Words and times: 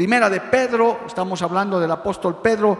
Primera 0.00 0.30
de 0.30 0.40
Pedro, 0.40 1.00
estamos 1.06 1.42
hablando 1.42 1.78
del 1.78 1.90
apóstol 1.90 2.38
Pedro 2.40 2.78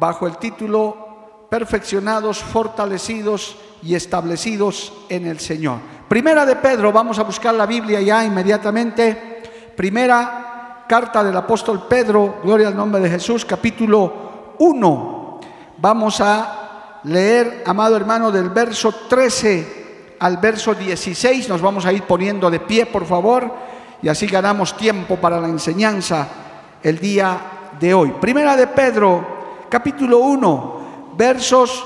bajo 0.00 0.26
el 0.26 0.38
título 0.38 1.44
Perfeccionados, 1.50 2.38
fortalecidos 2.38 3.58
y 3.82 3.94
establecidos 3.94 4.90
en 5.10 5.26
el 5.26 5.38
Señor. 5.38 5.80
Primera 6.08 6.46
de 6.46 6.56
Pedro, 6.56 6.90
vamos 6.90 7.18
a 7.18 7.24
buscar 7.24 7.54
la 7.54 7.66
Biblia 7.66 8.00
ya 8.00 8.24
inmediatamente. 8.24 9.42
Primera 9.76 10.86
carta 10.88 11.22
del 11.22 11.36
apóstol 11.36 11.86
Pedro, 11.86 12.36
gloria 12.42 12.68
al 12.68 12.76
nombre 12.78 13.02
de 13.02 13.10
Jesús, 13.10 13.44
capítulo 13.44 14.54
1. 14.58 15.40
Vamos 15.76 16.22
a 16.22 17.00
leer, 17.04 17.64
amado 17.66 17.96
hermano, 17.96 18.30
del 18.32 18.48
verso 18.48 18.94
13 19.10 20.14
al 20.20 20.38
verso 20.38 20.74
16. 20.74 21.50
Nos 21.50 21.60
vamos 21.60 21.84
a 21.84 21.92
ir 21.92 22.04
poniendo 22.04 22.50
de 22.50 22.60
pie, 22.60 22.86
por 22.86 23.04
favor, 23.04 23.52
y 24.00 24.08
así 24.08 24.26
ganamos 24.26 24.74
tiempo 24.74 25.16
para 25.16 25.38
la 25.38 25.48
enseñanza 25.48 26.38
el 26.82 26.98
día 26.98 27.40
de 27.78 27.94
hoy. 27.94 28.12
Primera 28.20 28.56
de 28.56 28.66
Pedro, 28.66 29.66
capítulo 29.68 30.18
1, 30.18 31.14
versos 31.16 31.84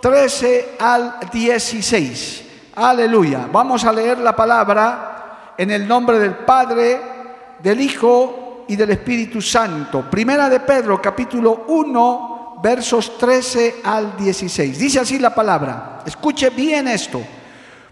13 0.00 0.76
al 0.78 1.16
16. 1.32 2.44
Aleluya. 2.74 3.48
Vamos 3.50 3.84
a 3.84 3.92
leer 3.92 4.18
la 4.18 4.34
palabra 4.34 5.54
en 5.56 5.70
el 5.70 5.86
nombre 5.86 6.18
del 6.18 6.34
Padre, 6.34 7.00
del 7.62 7.80
Hijo 7.80 8.64
y 8.68 8.76
del 8.76 8.90
Espíritu 8.90 9.40
Santo. 9.40 10.02
Primera 10.10 10.48
de 10.48 10.60
Pedro, 10.60 11.00
capítulo 11.00 11.64
1, 11.68 12.60
versos 12.62 13.16
13 13.18 13.76
al 13.84 14.16
16. 14.16 14.78
Dice 14.78 15.00
así 15.00 15.18
la 15.18 15.34
palabra. 15.34 16.00
Escuche 16.04 16.50
bien 16.50 16.88
esto. 16.88 17.22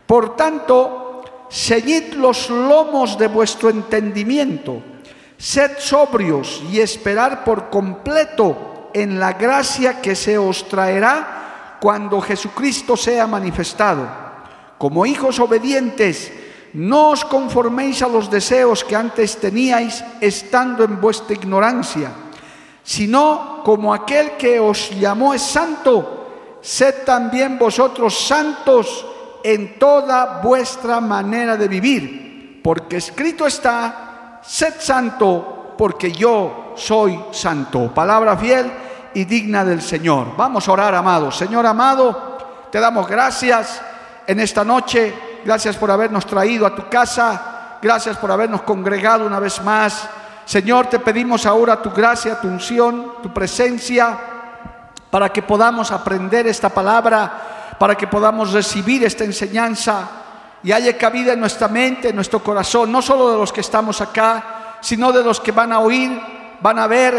Por 0.06 0.34
tanto, 0.34 1.46
ceñid 1.50 2.14
los 2.14 2.50
lomos 2.50 3.16
de 3.16 3.28
vuestro 3.28 3.70
entendimiento 3.70 4.89
Sed 5.40 5.78
sobrios 5.78 6.62
y 6.70 6.80
esperar 6.80 7.44
por 7.44 7.70
completo 7.70 8.90
en 8.92 9.18
la 9.18 9.32
gracia 9.32 10.02
que 10.02 10.14
se 10.14 10.36
os 10.36 10.68
traerá 10.68 11.78
cuando 11.80 12.20
Jesucristo 12.20 12.94
sea 12.94 13.26
manifestado. 13.26 14.06
Como 14.76 15.06
hijos 15.06 15.40
obedientes, 15.40 16.30
no 16.74 17.08
os 17.08 17.24
conforméis 17.24 18.02
a 18.02 18.08
los 18.08 18.30
deseos 18.30 18.84
que 18.84 18.94
antes 18.94 19.40
teníais 19.40 20.04
estando 20.20 20.84
en 20.84 21.00
vuestra 21.00 21.32
ignorancia, 21.32 22.12
sino 22.84 23.62
como 23.64 23.94
aquel 23.94 24.32
que 24.32 24.60
os 24.60 24.90
llamó 24.90 25.32
es 25.32 25.40
santo, 25.40 26.58
sed 26.60 26.96
también 27.06 27.58
vosotros 27.58 28.12
santos 28.12 29.06
en 29.42 29.78
toda 29.78 30.42
vuestra 30.44 31.00
manera 31.00 31.56
de 31.56 31.66
vivir, 31.66 32.60
porque 32.62 32.98
escrito 32.98 33.46
está, 33.46 34.09
sed 34.42 34.74
santo 34.78 35.74
porque 35.76 36.12
yo 36.12 36.74
soy 36.76 37.18
santo. 37.32 37.88
Palabra 37.94 38.36
fiel 38.36 38.70
y 39.14 39.24
digna 39.24 39.64
del 39.64 39.82
Señor. 39.82 40.36
Vamos 40.36 40.68
a 40.68 40.72
orar, 40.72 40.94
amado. 40.94 41.30
Señor 41.30 41.66
amado, 41.66 42.38
te 42.70 42.80
damos 42.80 43.08
gracias 43.08 43.80
en 44.26 44.40
esta 44.40 44.64
noche. 44.64 45.14
Gracias 45.44 45.76
por 45.76 45.90
habernos 45.90 46.26
traído 46.26 46.66
a 46.66 46.74
tu 46.74 46.88
casa. 46.88 47.78
Gracias 47.80 48.16
por 48.18 48.30
habernos 48.30 48.62
congregado 48.62 49.26
una 49.26 49.40
vez 49.40 49.62
más. 49.62 50.08
Señor, 50.44 50.86
te 50.86 50.98
pedimos 50.98 51.46
ahora 51.46 51.80
tu 51.80 51.90
gracia, 51.90 52.40
tu 52.40 52.48
unción, 52.48 53.14
tu 53.22 53.32
presencia, 53.32 54.18
para 55.10 55.30
que 55.30 55.42
podamos 55.42 55.92
aprender 55.92 56.46
esta 56.46 56.68
palabra, 56.68 57.76
para 57.78 57.94
que 57.94 58.06
podamos 58.06 58.52
recibir 58.52 59.04
esta 59.04 59.24
enseñanza 59.24 60.08
y 60.62 60.72
haya 60.72 60.96
cabida 60.96 61.32
en 61.32 61.40
nuestra 61.40 61.68
mente, 61.68 62.10
en 62.10 62.16
nuestro 62.16 62.42
corazón, 62.42 62.92
no 62.92 63.00
solo 63.00 63.32
de 63.32 63.38
los 63.38 63.52
que 63.52 63.62
estamos 63.62 64.00
acá, 64.00 64.76
sino 64.80 65.12
de 65.12 65.24
los 65.24 65.40
que 65.40 65.52
van 65.52 65.72
a 65.72 65.80
oír, 65.80 66.20
van 66.60 66.78
a 66.78 66.86
ver 66.86 67.14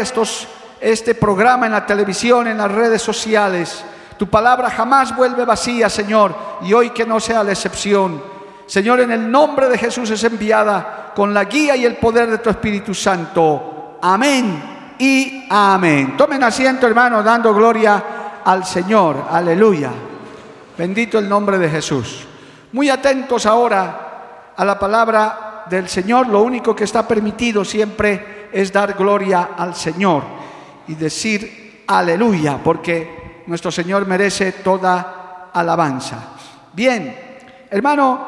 este 0.80 1.14
programa 1.14 1.66
en 1.66 1.72
la 1.72 1.86
televisión, 1.86 2.46
en 2.46 2.58
las 2.58 2.70
redes 2.70 3.02
sociales. 3.02 3.84
Tu 4.16 4.28
palabra 4.28 4.70
jamás 4.70 5.14
vuelve 5.16 5.44
vacía, 5.44 5.88
Señor, 5.88 6.34
y 6.62 6.72
hoy 6.72 6.90
que 6.90 7.04
no 7.04 7.18
sea 7.18 7.42
la 7.42 7.52
excepción. 7.52 8.22
Señor, 8.66 9.00
en 9.00 9.10
el 9.10 9.30
nombre 9.30 9.68
de 9.68 9.78
Jesús 9.78 10.10
es 10.10 10.22
enviada 10.24 11.12
con 11.14 11.34
la 11.34 11.44
guía 11.44 11.74
y 11.76 11.84
el 11.84 11.96
poder 11.96 12.30
de 12.30 12.38
tu 12.38 12.50
Espíritu 12.50 12.94
Santo. 12.94 13.98
Amén 14.00 14.96
y 14.98 15.46
amén. 15.50 16.16
Tomen 16.16 16.42
asiento, 16.44 16.86
hermanos, 16.86 17.24
dando 17.24 17.52
gloria 17.52 18.04
al 18.44 18.64
Señor. 18.64 19.24
Aleluya. 19.30 19.90
Bendito 20.78 21.18
el 21.18 21.28
nombre 21.28 21.58
de 21.58 21.68
Jesús. 21.68 22.26
Muy 22.72 22.88
atentos 22.88 23.44
ahora 23.44 24.52
a 24.56 24.64
la 24.64 24.78
palabra 24.78 25.64
del 25.68 25.88
Señor. 25.88 26.28
Lo 26.28 26.42
único 26.42 26.74
que 26.74 26.84
está 26.84 27.06
permitido 27.06 27.64
siempre 27.64 28.48
es 28.52 28.72
dar 28.72 28.94
gloria 28.94 29.50
al 29.56 29.74
Señor 29.74 30.22
y 30.88 30.94
decir 30.94 31.84
aleluya, 31.86 32.58
porque 32.62 33.42
nuestro 33.46 33.70
Señor 33.70 34.06
merece 34.06 34.52
toda 34.52 35.50
alabanza. 35.52 36.28
Bien, 36.72 37.14
hermano, 37.70 38.26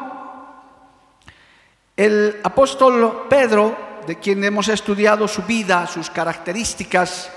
el 1.97 2.39
apóstol 2.43 3.25
Pedro, 3.27 3.75
de 4.05 4.19
quien 4.19 4.43
hemos 4.43 4.67
estudiado 4.67 5.27
su 5.27 5.41
vida, 5.43 5.87
sus 5.87 6.11
características, 6.11 7.31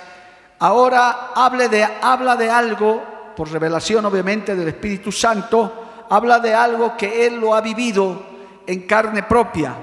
ahora 0.58 1.30
habla 1.34 1.68
de, 1.68 1.84
habla 2.02 2.36
de 2.36 2.50
algo, 2.50 3.02
por 3.34 3.50
revelación 3.50 4.04
obviamente 4.04 4.54
del 4.54 4.68
Espíritu 4.68 5.10
Santo, 5.12 5.87
habla 6.10 6.38
de 6.38 6.54
algo 6.54 6.96
que 6.96 7.26
él 7.26 7.36
lo 7.40 7.54
ha 7.54 7.60
vivido 7.60 8.22
en 8.66 8.82
carne 8.86 9.22
propia. 9.22 9.74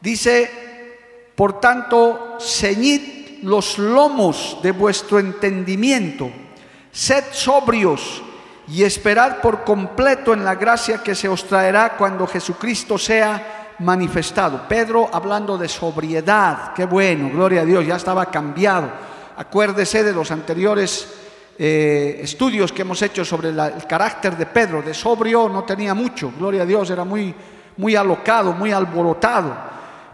Dice, 0.00 0.50
por 1.34 1.60
tanto, 1.60 2.36
ceñid 2.40 3.42
los 3.42 3.78
lomos 3.78 4.58
de 4.62 4.72
vuestro 4.72 5.18
entendimiento, 5.18 6.30
sed 6.90 7.24
sobrios 7.32 8.22
y 8.68 8.82
esperad 8.82 9.36
por 9.36 9.64
completo 9.64 10.32
en 10.32 10.44
la 10.44 10.54
gracia 10.54 11.02
que 11.02 11.14
se 11.14 11.28
os 11.28 11.44
traerá 11.44 11.96
cuando 11.96 12.26
Jesucristo 12.26 12.98
sea 12.98 13.74
manifestado. 13.78 14.66
Pedro 14.68 15.08
hablando 15.12 15.56
de 15.56 15.68
sobriedad, 15.68 16.72
qué 16.74 16.84
bueno, 16.84 17.30
gloria 17.30 17.62
a 17.62 17.64
Dios, 17.64 17.86
ya 17.86 17.96
estaba 17.96 18.26
cambiado. 18.26 18.90
Acuérdese 19.36 20.02
de 20.02 20.12
los 20.12 20.30
anteriores 20.30 21.27
eh, 21.60 22.20
estudios 22.22 22.70
que 22.70 22.82
hemos 22.82 23.02
hecho 23.02 23.24
sobre 23.24 23.48
el 23.48 23.86
carácter 23.88 24.36
de 24.36 24.46
Pedro, 24.46 24.80
de 24.80 24.94
sobrio 24.94 25.48
no 25.48 25.64
tenía 25.64 25.92
mucho, 25.92 26.32
gloria 26.38 26.62
a 26.62 26.66
Dios, 26.66 26.88
era 26.88 27.02
muy, 27.02 27.34
muy 27.78 27.96
alocado, 27.96 28.52
muy 28.52 28.70
alborotado, 28.70 29.56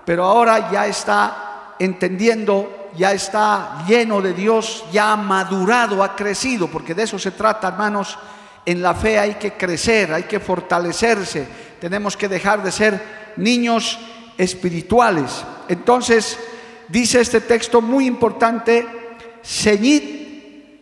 pero 0.06 0.24
ahora 0.24 0.70
ya 0.72 0.86
está 0.86 1.74
entendiendo, 1.78 2.88
ya 2.96 3.12
está 3.12 3.84
lleno 3.86 4.22
de 4.22 4.32
Dios, 4.32 4.86
ya 4.90 5.12
ha 5.12 5.16
madurado, 5.16 6.02
ha 6.02 6.16
crecido, 6.16 6.68
porque 6.68 6.94
de 6.94 7.02
eso 7.02 7.18
se 7.18 7.32
trata, 7.32 7.68
hermanos, 7.68 8.18
en 8.64 8.80
la 8.80 8.94
fe 8.94 9.18
hay 9.18 9.34
que 9.34 9.52
crecer, 9.52 10.14
hay 10.14 10.22
que 10.22 10.40
fortalecerse, 10.40 11.46
tenemos 11.78 12.16
que 12.16 12.28
dejar 12.28 12.62
de 12.62 12.72
ser 12.72 13.34
niños 13.36 13.98
espirituales. 14.38 15.44
Entonces, 15.68 16.38
dice 16.88 17.20
este 17.20 17.42
texto 17.42 17.82
muy 17.82 18.06
importante, 18.06 18.86
ceñid 19.42 20.23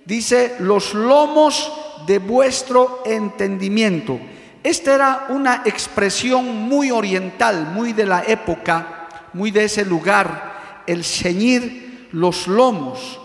dice, 0.05 0.57
los 0.59 0.95
lomos 0.95 1.73
de 2.07 2.19
vuestro 2.19 3.03
entendimiento. 3.05 4.19
Esta 4.63 4.95
era 4.95 5.27
una 5.31 5.63
expresión 5.65 6.47
muy 6.47 6.91
oriental, 6.91 7.71
muy 7.73 7.93
de 7.93 8.07
la 8.07 8.23
época, 8.27 9.09
muy 9.33 9.51
de 9.51 9.65
ese 9.65 9.85
lugar, 9.85 10.83
el 10.87 11.05
ceñir 11.05 12.09
los 12.13 12.47
lomos. 12.47 13.21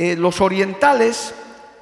Eh, 0.00 0.14
los 0.14 0.40
orientales 0.40 1.34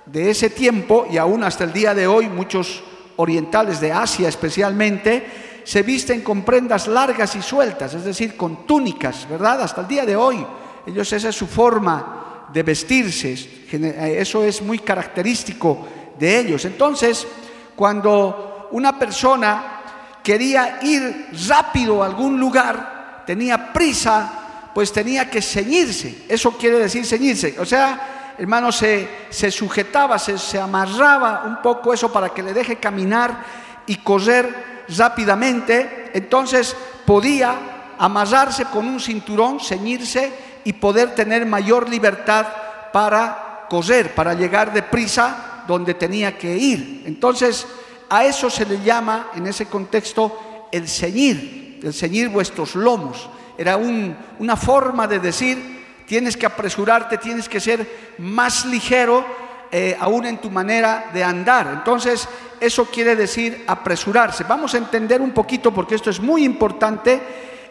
de 0.07 0.31
ese 0.31 0.49
tiempo, 0.49 1.07
y 1.11 1.19
aún 1.19 1.45
hasta 1.45 1.65
el 1.65 1.73
día 1.75 1.93
de 1.93 2.07
hoy, 2.07 2.31
muchos 2.31 2.83
orientales 3.17 3.79
de 3.79 3.93
Asia 3.93 4.27
especialmente, 4.27 5.61
se 5.65 5.83
visten 5.83 6.23
con 6.23 6.41
prendas 6.41 6.89
largas 6.89 7.37
y 7.37 7.43
sueltas, 7.43 7.93
es 7.93 8.05
decir, 8.05 8.35
con 8.35 8.67
túnicas, 8.67 9.29
¿verdad? 9.29 9.61
Hasta 9.61 9.83
el 9.83 9.89
día 9.89 10.07
de 10.07 10.17
hoy, 10.17 10.47
ellos 10.87 11.13
esa 11.13 11.29
es 11.29 11.37
su 11.37 11.47
forma 11.47 12.26
de 12.57 12.63
vestirse. 12.63 13.37
Eso 14.19 14.43
es 14.43 14.63
muy 14.63 14.79
característico 14.79 15.87
de 16.19 16.39
ellos. 16.39 16.65
Entonces, 16.65 17.27
cuando 17.77 18.71
una 18.71 18.99
persona 18.99 19.83
quería 20.23 20.79
ir 20.81 21.29
rápido 21.47 22.03
a 22.03 22.07
algún 22.07 22.41
lugar, 22.41 23.25
tenía 23.27 23.75
prisa, 23.75 24.71
pues 24.75 24.91
tenía 24.91 25.29
que 25.29 25.43
ceñirse. 25.43 26.25
Eso 26.31 26.53
quiere 26.53 26.79
decir 26.79 27.05
ceñirse. 27.05 27.57
O 27.59 27.67
sea, 27.67 28.33
hermano, 28.39 28.73
se, 28.73 29.07
se 29.29 29.51
sujetaba, 29.51 30.19
se, 30.19 30.39
se 30.39 30.59
amarraba 30.59 31.43
un 31.45 31.61
poco 31.61 31.93
eso 31.93 32.11
para 32.11 32.31
que 32.31 32.43
le 32.43 32.55
deje 32.55 32.77
caminar 32.77 33.45
y 33.87 33.97
correr 33.97 34.87
rápidamente. 34.97 36.11
Entonces 36.15 36.75
podía 37.05 37.95
amarrarse 37.99 38.65
con 38.65 38.89
un 38.89 38.99
cinturón, 38.99 39.61
ceñirse 39.61 40.46
y 40.67 40.73
poder 40.73 41.15
tener 41.15 41.47
mayor 41.47 41.89
libertad 41.89 42.45
para 42.93 43.67
correr, 43.71 44.17
para 44.17 44.35
llegar 44.35 44.73
deprisa 44.73 45.63
donde 45.69 45.95
tenía 45.95 46.37
que 46.37 46.57
ir. 46.57 47.05
Entonces, 47.07 47.65
a 48.11 48.25
eso 48.25 48.51
se 48.51 48.67
le 48.67 48.83
llama 48.83 49.29
en 49.37 49.47
ese 49.47 49.67
contexto 49.67 50.67
el 50.73 50.89
ceñir, 50.89 51.79
el 51.85 51.95
ceñir 51.95 52.31
vuestros 52.31 52.75
lomos. 52.75 53.31
Era 53.57 53.77
una 53.77 54.57
forma 54.57 55.07
de 55.07 55.21
decir, 55.21 56.03
tienes 56.05 56.37
que 56.37 56.47
apresurarte, 56.47 57.17
tienes 57.19 57.49
que 57.49 57.61
ser 57.61 58.15
más 58.19 58.67
ligero 58.67 59.25
eh, 59.71 59.97
aún 60.01 60.27
en 60.27 60.39
tu 60.39 60.51
manera 60.51 61.11
de 61.15 61.23
andar. 61.23 61.69
Entonces, 61.73 62.29
eso 62.59 62.87
quiere 62.87 63.15
decir 63.15 63.63
apresurarse. 63.69 64.43
Vamos 64.43 64.75
a 64.75 64.79
entender 64.79 65.21
un 65.21 65.31
poquito, 65.31 65.73
porque 65.73 65.95
esto 65.95 66.11
es 66.11 66.19
muy 66.19 66.45
importante, 66.45 67.21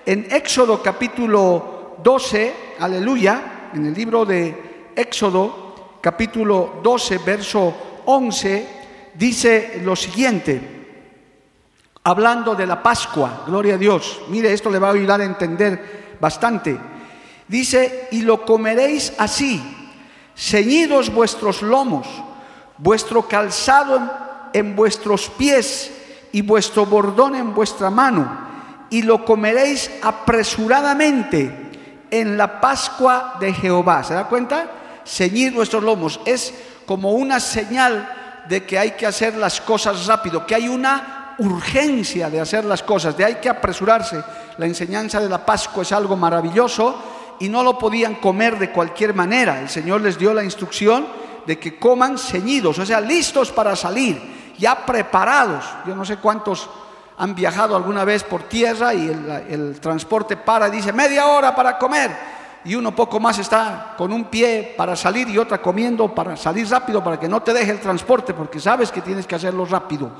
en 0.06 0.28
Éxodo 0.32 0.82
capítulo 0.82 1.75
12, 2.04 2.54
aleluya, 2.80 3.70
en 3.74 3.86
el 3.86 3.94
libro 3.94 4.26
de 4.26 4.92
Éxodo 4.96 5.98
capítulo 6.02 6.80
12, 6.84 7.18
verso 7.20 7.74
11, 8.06 8.68
dice 9.16 9.82
lo 9.84 9.96
siguiente, 9.96 10.62
hablando 12.04 12.54
de 12.54 12.68
la 12.68 12.82
Pascua, 12.84 13.44
gloria 13.48 13.76
a 13.76 13.78
Dios, 13.78 14.22
mire, 14.30 14.54
esto 14.54 14.70
le 14.70 14.80
va 14.80 14.90
a 14.90 14.94
ayudar 14.94 15.22
a 15.22 15.26
entender 15.26 16.18
bastante. 16.20 16.78
Dice, 17.48 18.08
y 18.12 18.22
lo 18.22 18.46
comeréis 18.46 19.14
así, 19.18 19.62
ceñidos 20.36 21.14
vuestros 21.14 21.62
lomos, 21.62 22.08
vuestro 22.78 23.28
calzado 23.28 24.00
en, 24.54 24.76
vuestros 24.76 25.30
pies 25.30 25.92
y 26.32 26.42
vuestro 26.42 26.86
bordón 26.86 27.36
en 27.36 27.54
vuestra 27.54 27.90
mano 27.90 28.46
y 28.90 29.02
lo 29.02 29.26
comeréis 29.26 29.90
apresuradamente 30.02 31.65
en 32.20 32.38
la 32.38 32.62
Pascua 32.62 33.36
de 33.40 33.54
Jehová. 33.54 34.04
¿Se 34.04 34.14
da 34.14 34.28
cuenta? 34.28 34.68
Ceñir 35.06 35.54
nuestros 35.54 35.84
lomos 35.84 36.20
es 36.26 36.54
como 36.86 37.12
una 37.12 37.40
señal 37.40 38.10
de 38.48 38.64
que 38.64 38.80
hay 38.80 38.92
que 38.92 39.06
hacer 39.06 39.36
las 39.36 39.60
cosas 39.60 40.06
rápido, 40.06 40.46
que 40.46 40.56
hay 40.56 40.68
una 40.68 41.36
urgencia 41.40 42.30
de 42.30 42.40
hacer 42.40 42.64
las 42.64 42.84
cosas, 42.84 43.18
de 43.18 43.26
hay 43.26 43.36
que 43.36 43.50
apresurarse. 43.50 44.24
La 44.58 44.66
enseñanza 44.66 45.20
de 45.20 45.28
la 45.28 45.46
Pascua 45.46 45.84
es 45.84 45.92
algo 45.92 46.16
maravilloso 46.16 47.36
y 47.40 47.50
no 47.50 47.64
lo 47.64 47.78
podían 47.78 48.16
comer 48.16 48.58
de 48.58 48.72
cualquier 48.72 49.14
manera. 49.14 49.60
El 49.60 49.70
Señor 49.70 50.02
les 50.02 50.18
dio 50.18 50.34
la 50.34 50.44
instrucción 50.44 51.06
de 51.46 51.60
que 51.60 51.78
coman 51.78 52.18
ceñidos, 52.18 52.80
o 52.80 52.86
sea, 52.86 53.02
listos 53.02 53.52
para 53.52 53.76
salir, 53.76 54.54
ya 54.58 54.86
preparados. 54.86 55.66
Yo 55.86 55.96
no 55.96 56.06
sé 56.06 56.18
cuántos 56.18 56.70
han 57.18 57.36
viajado 57.36 57.76
alguna 57.76 58.04
vez 58.04 58.24
por 58.24 58.44
tierra 58.44 58.94
y 58.94 59.08
el, 59.08 59.80
transporte 59.80 60.38
para 60.38 60.68
y 60.68 60.72
dice 60.72 60.92
media 60.92 61.28
hora 61.28 61.56
para 61.56 61.78
comer 61.78 62.12
y 62.66 62.76
uno 62.76 62.96
poco 62.96 63.20
más 63.20 63.38
está 63.38 63.94
con 63.98 64.12
un 64.12 64.26
pie 64.26 64.74
para 64.76 64.96
salir 64.96 65.30
y 65.30 65.38
otra 65.38 65.62
comiendo 65.62 66.14
para 66.14 66.36
salir 66.36 66.68
rápido 66.68 67.04
para 67.04 67.20
que 67.20 67.30
no 67.30 67.42
te 67.42 67.54
deje 67.54 67.72
el 67.72 67.80
transporte 67.80 68.34
porque 68.34 68.60
sabes 68.60 68.92
que 68.92 69.02
tienes 69.02 69.28
que 69.28 69.36
hacerlo 69.36 69.66
rápido. 69.66 70.12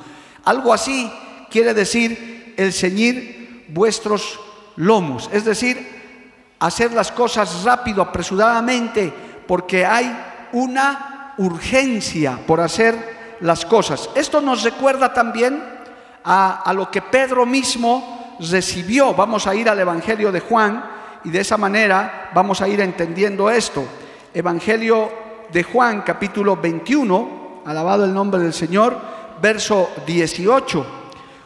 Algo 0.46 0.72
así 0.72 1.12
quiere 1.50 1.74
decir 1.74 2.54
el 2.56 2.72
ceñir 2.72 3.66
vuestros 3.70 4.40
lomos, 4.76 5.30
es 5.34 5.44
decir, 5.44 6.56
hacer 6.60 6.94
las 6.94 7.12
cosas 7.12 7.64
rápido, 7.64 8.02
apresuradamente, 8.02 9.12
porque 9.48 9.86
hay 9.86 10.16
una 10.54 11.34
urgencia 11.38 12.40
por 12.46 12.62
hacer 12.62 13.38
las 13.42 13.66
cosas. 13.66 14.10
Esto 14.16 14.40
nos 14.40 14.64
recuerda 14.64 15.14
también 15.14 15.75
a, 16.26 16.74
lo 16.74 16.90
que 16.90 17.02
Pedro 17.02 17.46
mismo 17.46 18.36
recibió. 18.40 19.14
Vamos 19.14 19.46
a 19.48 19.56
ir 19.56 19.70
al 19.70 19.80
Evangelio 19.80 20.32
de 20.32 20.40
Juan 20.40 20.84
y 21.24 21.30
de 21.30 21.40
esa 21.40 21.58
manera 21.58 22.32
vamos 22.34 22.62
a 22.62 22.68
ir 22.68 22.82
entendiendo 22.82 23.50
esto. 23.50 23.86
Evangelio 24.34 25.10
de 25.52 25.64
Juan, 25.64 26.02
capítulo 26.02 26.58
21, 26.58 27.62
alabado 27.66 28.06
el 28.06 28.14
nombre 28.14 28.42
del 28.42 28.54
Señor, 28.54 28.98
verso 29.42 29.90
18. 30.06 30.86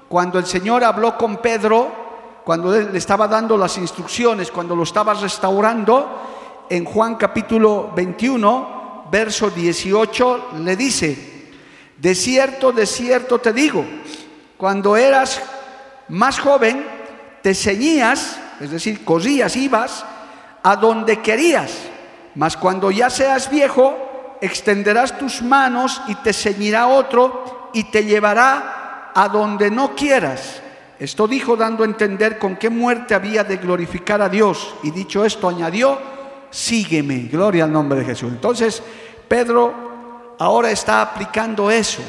Cuando 0.07 0.39
el 0.39 0.45
Señor 0.45 0.83
habló 0.83 1.17
con 1.17 1.37
Pedro, 1.37 2.41
cuando 2.45 2.71
le 2.71 2.97
estaba 2.97 3.27
dando 3.27 3.57
las 3.57 3.77
instrucciones, 3.77 4.49
cuando 4.49 4.75
lo 4.75 4.83
estaba 4.83 5.13
restaurando, 5.13 6.65
en 6.69 6.85
Juan 6.85 7.15
capítulo 7.15 7.91
21, 7.95 9.07
verso 9.11 9.49
18, 9.49 10.49
le 10.59 10.75
dice, 10.75 11.51
de 11.97 12.15
cierto, 12.15 12.71
de 12.71 12.85
cierto 12.85 13.39
te 13.39 13.51
digo, 13.51 13.83
cuando 14.59 14.97
eras 14.97 15.41
más 16.09 16.37
joven, 16.37 16.85
te 17.41 17.55
ceñías, 17.55 18.37
es 18.59 18.69
decir, 18.69 19.05
cosías, 19.05 19.55
ibas 19.55 20.03
a 20.61 20.75
donde 20.75 21.21
querías, 21.21 21.71
mas 22.35 22.57
cuando 22.57 22.91
ya 22.91 23.09
seas 23.09 23.49
viejo, 23.49 24.37
extenderás 24.41 25.17
tus 25.17 25.41
manos 25.41 26.01
y 26.09 26.15
te 26.15 26.33
ceñirá 26.33 26.87
otro 26.87 27.69
y 27.73 27.85
te 27.85 28.03
llevará 28.03 29.13
a 29.15 29.29
donde 29.29 29.71
no 29.71 29.95
quieras. 29.95 30.61
Esto 30.99 31.25
dijo 31.25 31.55
dando 31.55 31.83
a 31.83 31.87
entender 31.87 32.37
con 32.37 32.57
qué 32.57 32.69
muerte 32.69 33.15
había 33.15 33.45
de 33.45 33.55
glorificar 33.55 34.21
a 34.21 34.27
Dios. 34.27 34.75
Y 34.83 34.91
dicho 34.91 35.23
esto, 35.23 35.47
añadió, 35.47 35.97
sígueme, 36.49 37.29
gloria 37.31 37.63
al 37.63 37.71
nombre 37.71 37.99
de 37.99 38.05
Jesús. 38.05 38.29
Entonces, 38.29 38.83
Pedro 39.25 40.35
ahora 40.37 40.69
está 40.69 41.01
aplicando 41.01 41.71
eso. 41.71 42.01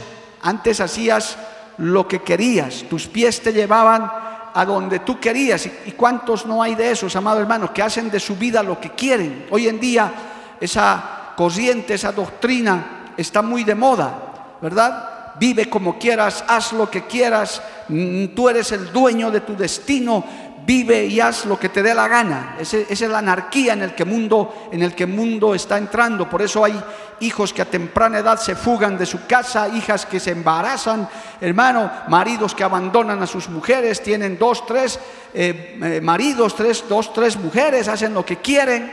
Antes 0.43 0.81
hacías 0.81 1.39
lo 1.81 2.07
que 2.07 2.21
querías, 2.21 2.85
tus 2.89 3.07
pies 3.07 3.41
te 3.41 3.53
llevaban 3.53 4.11
a 4.53 4.65
donde 4.65 5.01
tú 5.01 5.19
querías. 5.19 5.67
¿Y 5.87 5.93
cuántos 5.93 6.47
no 6.47 6.63
hay 6.63 6.75
de 6.75 6.91
esos, 6.91 7.15
amados 7.17 7.41
hermanos, 7.41 7.71
que 7.71 7.83
hacen 7.83 8.11
de 8.11 8.21
su 8.21 8.37
vida 8.37 8.63
lo 8.63 8.79
que 8.79 8.91
quieren? 8.91 9.47
Hoy 9.51 9.69
en 9.69 9.81
día 9.81 10.13
esa 10.61 11.33
corriente, 11.37 11.95
esa 11.95 12.13
doctrina 12.13 13.13
está 13.17 13.41
muy 13.41 13.65
de 13.65 13.75
moda, 13.75 14.57
¿verdad? 14.61 15.35
Vive 15.39 15.71
como 15.71 15.99
quieras, 15.99 16.45
haz 16.47 16.73
lo 16.75 16.91
que 16.91 17.07
quieras, 17.07 17.63
mm, 17.89 18.27
tú 18.35 18.49
eres 18.51 18.73
el 18.73 18.93
dueño 18.93 19.31
de 19.31 19.41
tu 19.41 19.57
destino, 19.57 20.23
vive 20.65 21.05
y 21.07 21.21
haz 21.21 21.47
lo 21.47 21.59
que 21.59 21.69
te 21.69 21.83
dé 21.83 21.95
la 21.95 22.09
gana. 22.09 22.57
Esa 22.59 22.79
es 22.79 23.01
la 23.03 23.19
anarquía 23.19 23.73
en 23.73 23.83
el 23.83 23.95
que 23.95 24.05
mundo, 24.05 24.69
en 24.71 24.83
el 24.83 24.95
que 24.95 25.07
mundo 25.07 25.55
está 25.55 25.79
entrando. 25.79 26.29
Por 26.29 26.43
eso 26.43 26.65
hay 26.65 26.81
hijos 27.21 27.53
que 27.53 27.63
a 27.63 27.65
temprana 27.65 28.19
edad 28.19 28.39
se 28.39 28.55
fugan 28.55 28.97
de 28.97 29.07
su 29.07 29.27
casa, 29.27 29.69
hijas 29.69 30.07
que 30.07 30.21
se 30.21 30.31
embarazan, 30.31 31.09
hermano, 31.41 31.91
maridos 32.09 32.55
que 32.55 32.65
abandonan 32.65 33.23
a 33.23 33.27
sus 33.27 33.49
mujeres, 33.49 34.03
tienen 34.03 34.39
dos, 34.39 34.67
tres 34.67 34.99
eh, 35.35 35.79
eh, 35.83 36.01
maridos, 36.01 36.55
tres, 36.55 36.85
dos, 36.89 37.13
tres 37.13 37.37
mujeres, 37.37 37.89
hacen 37.89 38.15
lo 38.15 38.25
que 38.25 38.37
quieren 38.37 38.93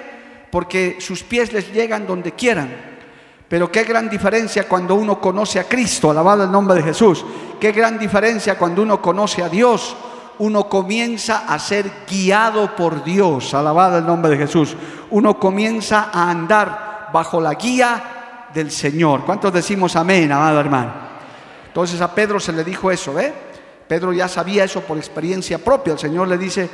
porque 0.51 0.97
sus 0.99 1.23
pies 1.23 1.53
les 1.53 1.71
llegan 1.71 2.07
donde 2.07 2.33
quieran. 2.33 2.97
Pero 3.47 3.71
qué 3.71 3.83
gran 3.83 4.09
diferencia 4.09 4.67
cuando 4.67 4.95
uno 4.95 5.21
conoce 5.21 5.59
a 5.59 5.63
Cristo, 5.63 6.11
alabado 6.11 6.43
el 6.43 6.51
nombre 6.51 6.75
de 6.75 6.83
Jesús. 6.83 7.25
Qué 7.59 7.71
gran 7.71 7.97
diferencia 7.97 8.57
cuando 8.57 8.81
uno 8.81 9.01
conoce 9.01 9.41
a 9.41 9.49
Dios 9.49 9.95
uno 10.39 10.69
comienza 10.69 11.45
a 11.47 11.57
ser 11.59 11.91
guiado 12.09 12.75
por 12.75 13.03
Dios, 13.03 13.53
alabado 13.53 13.97
el 13.97 14.05
nombre 14.05 14.31
de 14.31 14.37
Jesús. 14.37 14.75
Uno 15.09 15.39
comienza 15.39 16.09
a 16.13 16.29
andar 16.29 17.09
bajo 17.11 17.41
la 17.41 17.55
guía 17.55 18.47
del 18.53 18.71
Señor. 18.71 19.25
¿Cuántos 19.25 19.53
decimos 19.53 19.95
amén, 19.95 20.31
amado 20.31 20.59
hermano? 20.59 20.93
Entonces 21.67 21.99
a 22.01 22.13
Pedro 22.13 22.39
se 22.39 22.53
le 22.53 22.63
dijo 22.63 22.91
eso, 22.91 23.19
¿eh? 23.19 23.33
Pedro 23.87 24.11
ya 24.11 24.27
sabía 24.27 24.63
eso 24.63 24.81
por 24.81 24.97
experiencia 24.97 25.57
propia. 25.57 25.93
El 25.93 25.99
Señor 25.99 26.27
le 26.27 26.37
dice, 26.37 26.69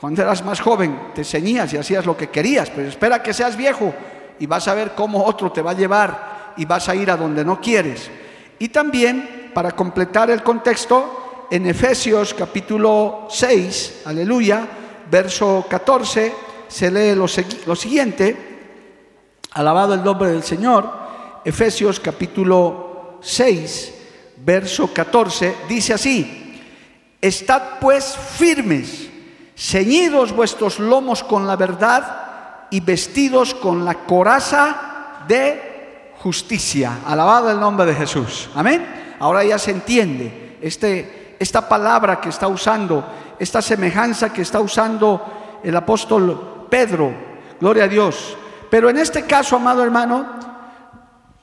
cuando 0.00 0.22
eras 0.22 0.44
más 0.44 0.60
joven 0.60 1.12
te 1.14 1.24
ceñías 1.24 1.72
y 1.72 1.76
hacías 1.76 2.04
lo 2.04 2.16
que 2.16 2.28
querías, 2.28 2.70
pero 2.70 2.88
espera 2.88 3.22
que 3.22 3.32
seas 3.32 3.56
viejo 3.56 3.94
y 4.38 4.46
vas 4.46 4.68
a 4.68 4.74
ver 4.74 4.92
cómo 4.94 5.24
otro 5.24 5.52
te 5.52 5.62
va 5.62 5.72
a 5.72 5.74
llevar 5.74 6.54
y 6.56 6.64
vas 6.64 6.88
a 6.88 6.94
ir 6.94 7.10
a 7.10 7.16
donde 7.16 7.44
no 7.44 7.60
quieres. 7.60 8.10
Y 8.58 8.68
también, 8.68 9.50
para 9.54 9.72
completar 9.72 10.30
el 10.30 10.42
contexto, 10.42 11.17
en 11.50 11.66
Efesios 11.66 12.34
capítulo 12.34 13.26
6, 13.30 14.02
aleluya, 14.04 14.66
verso 15.10 15.64
14, 15.68 16.34
se 16.68 16.90
lee 16.90 17.14
lo, 17.14 17.26
lo 17.66 17.76
siguiente, 17.76 18.36
alabado 19.52 19.94
el 19.94 20.04
nombre 20.04 20.30
del 20.30 20.42
Señor, 20.42 20.90
Efesios 21.44 22.00
capítulo 22.00 23.18
6, 23.22 23.94
verso 24.44 24.92
14, 24.92 25.54
dice 25.68 25.94
así, 25.94 26.60
estad 27.20 27.78
pues 27.80 28.16
firmes, 28.16 29.08
ceñidos 29.56 30.32
vuestros 30.32 30.78
lomos 30.78 31.24
con 31.24 31.46
la 31.46 31.56
verdad 31.56 32.66
y 32.70 32.80
vestidos 32.80 33.54
con 33.54 33.84
la 33.84 33.94
coraza 33.94 35.24
de 35.26 36.12
justicia. 36.18 36.98
Alabado 37.06 37.50
el 37.50 37.58
nombre 37.58 37.86
de 37.86 37.94
Jesús. 37.94 38.50
Amén. 38.54 39.16
Ahora 39.18 39.42
ya 39.42 39.58
se 39.58 39.70
entiende 39.70 40.58
este, 40.60 41.27
esta 41.38 41.68
palabra 41.68 42.20
que 42.20 42.28
está 42.28 42.48
usando, 42.48 43.04
esta 43.38 43.62
semejanza 43.62 44.32
que 44.32 44.42
está 44.42 44.60
usando 44.60 45.60
el 45.62 45.76
apóstol 45.76 46.66
Pedro. 46.68 47.12
Gloria 47.60 47.84
a 47.84 47.88
Dios. 47.88 48.36
Pero 48.70 48.90
en 48.90 48.98
este 48.98 49.24
caso, 49.24 49.56
amado 49.56 49.82
hermano, 49.82 50.26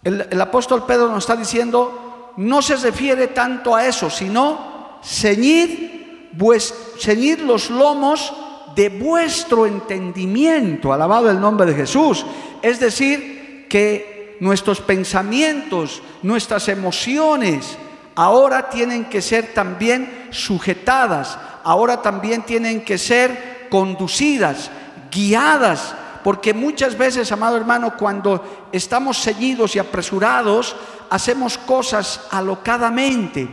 el, 0.03 0.39
apóstol 0.39 0.85
Pedro 0.85 1.09
nos 1.09 1.23
está 1.23 1.35
diciendo, 1.35 2.33
no 2.37 2.61
se 2.61 2.75
refiere 2.75 3.27
tanto 3.27 3.75
a 3.75 3.85
eso, 3.85 4.09
sino 4.09 4.99
ceñid, 5.03 6.29
pues, 6.37 6.73
ceñid 6.99 7.39
los 7.39 7.69
lomos 7.69 8.33
de 8.75 8.89
vuestro 8.89 9.65
entendimiento, 9.65 10.93
alabado 10.93 11.31
el 11.31 11.39
nombre 11.39 11.65
de 11.65 11.73
Jesús. 11.73 12.25
Es 12.61 12.79
decir, 12.79 13.67
que 13.69 14.37
nuestros 14.41 14.81
pensamientos, 14.81 16.03
nuestras 16.21 16.67
emociones, 16.67 17.77
ahora 18.15 18.69
tienen 18.69 19.05
que 19.05 19.21
ser 19.21 19.53
también 19.53 20.27
sujetadas, 20.31 21.37
ahora 21.63 22.01
también 22.01 22.43
tienen 22.43 22.83
que 22.83 22.97
ser 22.97 23.67
conducidas, 23.69 24.71
guiadas, 25.11 25.93
porque 26.23 26.53
muchas 26.53 26.97
veces, 26.97 27.31
amado 27.31 27.57
hermano, 27.57 27.95
cuando 27.97 28.67
estamos 28.71 29.21
ceñidos 29.21 29.75
y 29.75 29.79
apresurados, 29.79 30.75
hacemos 31.09 31.57
cosas 31.57 32.21
alocadamente. 32.31 33.47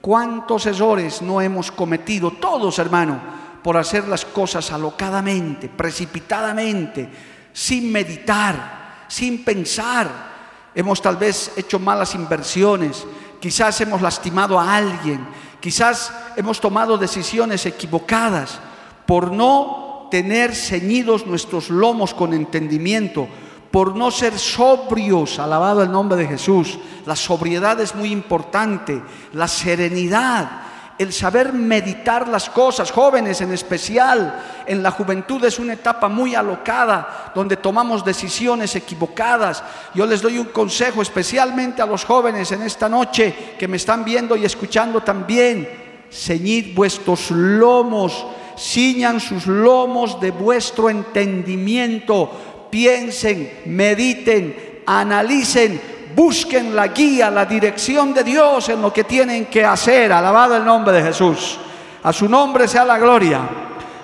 ¿Cuántos 0.00 0.66
errores 0.66 1.22
no 1.22 1.40
hemos 1.40 1.70
cometido? 1.70 2.30
Todos, 2.32 2.78
hermano 2.78 3.40
por 3.62 3.76
hacer 3.76 4.08
las 4.08 4.24
cosas 4.24 4.72
alocadamente, 4.72 5.68
precipitadamente, 5.68 7.08
sin 7.52 7.92
meditar, 7.92 9.04
sin 9.08 9.44
pensar. 9.44 10.30
Hemos 10.74 11.02
tal 11.02 11.16
vez 11.16 11.52
hecho 11.56 11.78
malas 11.78 12.14
inversiones, 12.14 13.04
quizás 13.40 13.80
hemos 13.80 14.02
lastimado 14.02 14.58
a 14.58 14.76
alguien, 14.76 15.26
quizás 15.60 16.12
hemos 16.36 16.60
tomado 16.60 16.98
decisiones 16.98 17.66
equivocadas 17.66 18.60
por 19.06 19.32
no 19.32 20.08
tener 20.10 20.54
ceñidos 20.54 21.26
nuestros 21.26 21.70
lomos 21.70 22.14
con 22.14 22.34
entendimiento, 22.34 23.28
por 23.70 23.96
no 23.96 24.10
ser 24.10 24.38
sobrios, 24.38 25.38
alabado 25.38 25.82
el 25.82 25.92
nombre 25.92 26.18
de 26.18 26.26
Jesús. 26.26 26.78
La 27.06 27.16
sobriedad 27.16 27.80
es 27.80 27.94
muy 27.94 28.10
importante, 28.10 29.00
la 29.32 29.48
serenidad 29.48 30.69
el 31.00 31.14
saber 31.14 31.54
meditar 31.54 32.28
las 32.28 32.50
cosas, 32.50 32.92
jóvenes 32.92 33.40
en 33.40 33.54
especial, 33.54 34.38
en 34.66 34.82
la 34.82 34.90
juventud 34.90 35.42
es 35.46 35.58
una 35.58 35.72
etapa 35.72 36.10
muy 36.10 36.34
alocada, 36.34 37.32
donde 37.34 37.56
tomamos 37.56 38.04
decisiones 38.04 38.76
equivocadas. 38.76 39.62
Yo 39.94 40.04
les 40.04 40.20
doy 40.20 40.36
un 40.36 40.48
consejo 40.48 41.00
especialmente 41.00 41.80
a 41.80 41.86
los 41.86 42.04
jóvenes 42.04 42.52
en 42.52 42.60
esta 42.60 42.86
noche 42.86 43.54
que 43.58 43.66
me 43.66 43.78
están 43.78 44.04
viendo 44.04 44.36
y 44.36 44.44
escuchando 44.44 45.00
también. 45.00 45.66
Ceñid 46.12 46.74
vuestros 46.74 47.30
lomos, 47.30 48.26
ciñan 48.58 49.20
sus 49.20 49.46
lomos 49.46 50.20
de 50.20 50.32
vuestro 50.32 50.90
entendimiento, 50.90 52.68
piensen, 52.68 53.60
mediten, 53.64 54.82
analicen 54.84 55.80
busquen 56.14 56.74
la 56.74 56.88
guía, 56.88 57.30
la 57.30 57.44
dirección 57.44 58.12
de 58.14 58.24
Dios 58.24 58.68
en 58.68 58.82
lo 58.82 58.92
que 58.92 59.04
tienen 59.04 59.46
que 59.46 59.64
hacer. 59.64 60.12
Alabado 60.12 60.56
el 60.56 60.64
nombre 60.64 60.94
de 60.94 61.02
Jesús. 61.02 61.58
A 62.02 62.12
su 62.12 62.28
nombre 62.28 62.66
sea 62.68 62.84
la 62.84 62.98
gloria. 62.98 63.40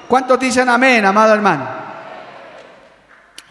¿Cuántos 0.08 0.38
dicen 0.38 0.68
amén, 0.68 1.04
amado 1.04 1.34
hermano? 1.34 1.66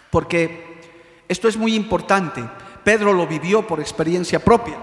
Porque 0.10 0.82
esto 1.28 1.48
es 1.48 1.58
muy 1.58 1.76
importante. 1.76 2.44
Pedro 2.84 3.12
lo 3.12 3.28
vivió 3.28 3.66
por 3.66 3.80
experiencia 3.80 4.40
propia. 4.40 4.76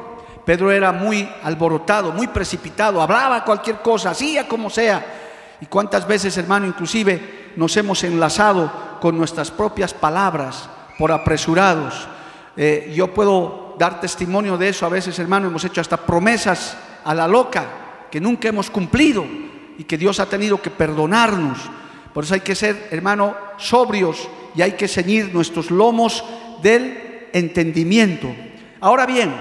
Pedro 0.44 0.72
era 0.72 0.90
muy 0.90 1.28
alborotado, 1.44 2.12
muy 2.12 2.26
precipitado, 2.26 3.00
hablaba 3.00 3.44
cualquier 3.44 3.76
cosa, 3.76 4.10
hacía 4.10 4.48
como 4.48 4.68
sea. 4.68 5.04
Y 5.60 5.66
cuántas 5.66 6.06
veces, 6.06 6.36
hermano, 6.36 6.66
inclusive 6.66 7.52
nos 7.54 7.76
hemos 7.76 8.02
enlazado 8.02 8.98
con 9.00 9.16
nuestras 9.16 9.52
propias 9.52 9.94
palabras 9.94 10.68
por 10.98 11.12
apresurados. 11.12 12.08
Eh, 12.56 12.92
yo 12.94 13.14
puedo 13.14 13.61
dar 13.82 14.00
testimonio 14.00 14.56
de 14.56 14.68
eso 14.68 14.86
a 14.86 14.88
veces, 14.88 15.18
hermano, 15.18 15.48
hemos 15.48 15.64
hecho 15.64 15.80
hasta 15.80 15.96
promesas 15.96 16.76
a 17.02 17.12
la 17.16 17.26
loca 17.26 18.06
que 18.12 18.20
nunca 18.20 18.46
hemos 18.46 18.70
cumplido 18.70 19.24
y 19.76 19.82
que 19.82 19.98
Dios 19.98 20.20
ha 20.20 20.26
tenido 20.26 20.62
que 20.62 20.70
perdonarnos. 20.70 21.58
Por 22.14 22.22
eso 22.22 22.34
hay 22.34 22.42
que 22.42 22.54
ser, 22.54 22.86
hermano, 22.92 23.34
sobrios 23.56 24.28
y 24.54 24.62
hay 24.62 24.74
que 24.74 24.86
ceñir 24.86 25.34
nuestros 25.34 25.72
lomos 25.72 26.22
del 26.62 27.26
entendimiento. 27.32 28.32
Ahora 28.78 29.04
bien, 29.04 29.34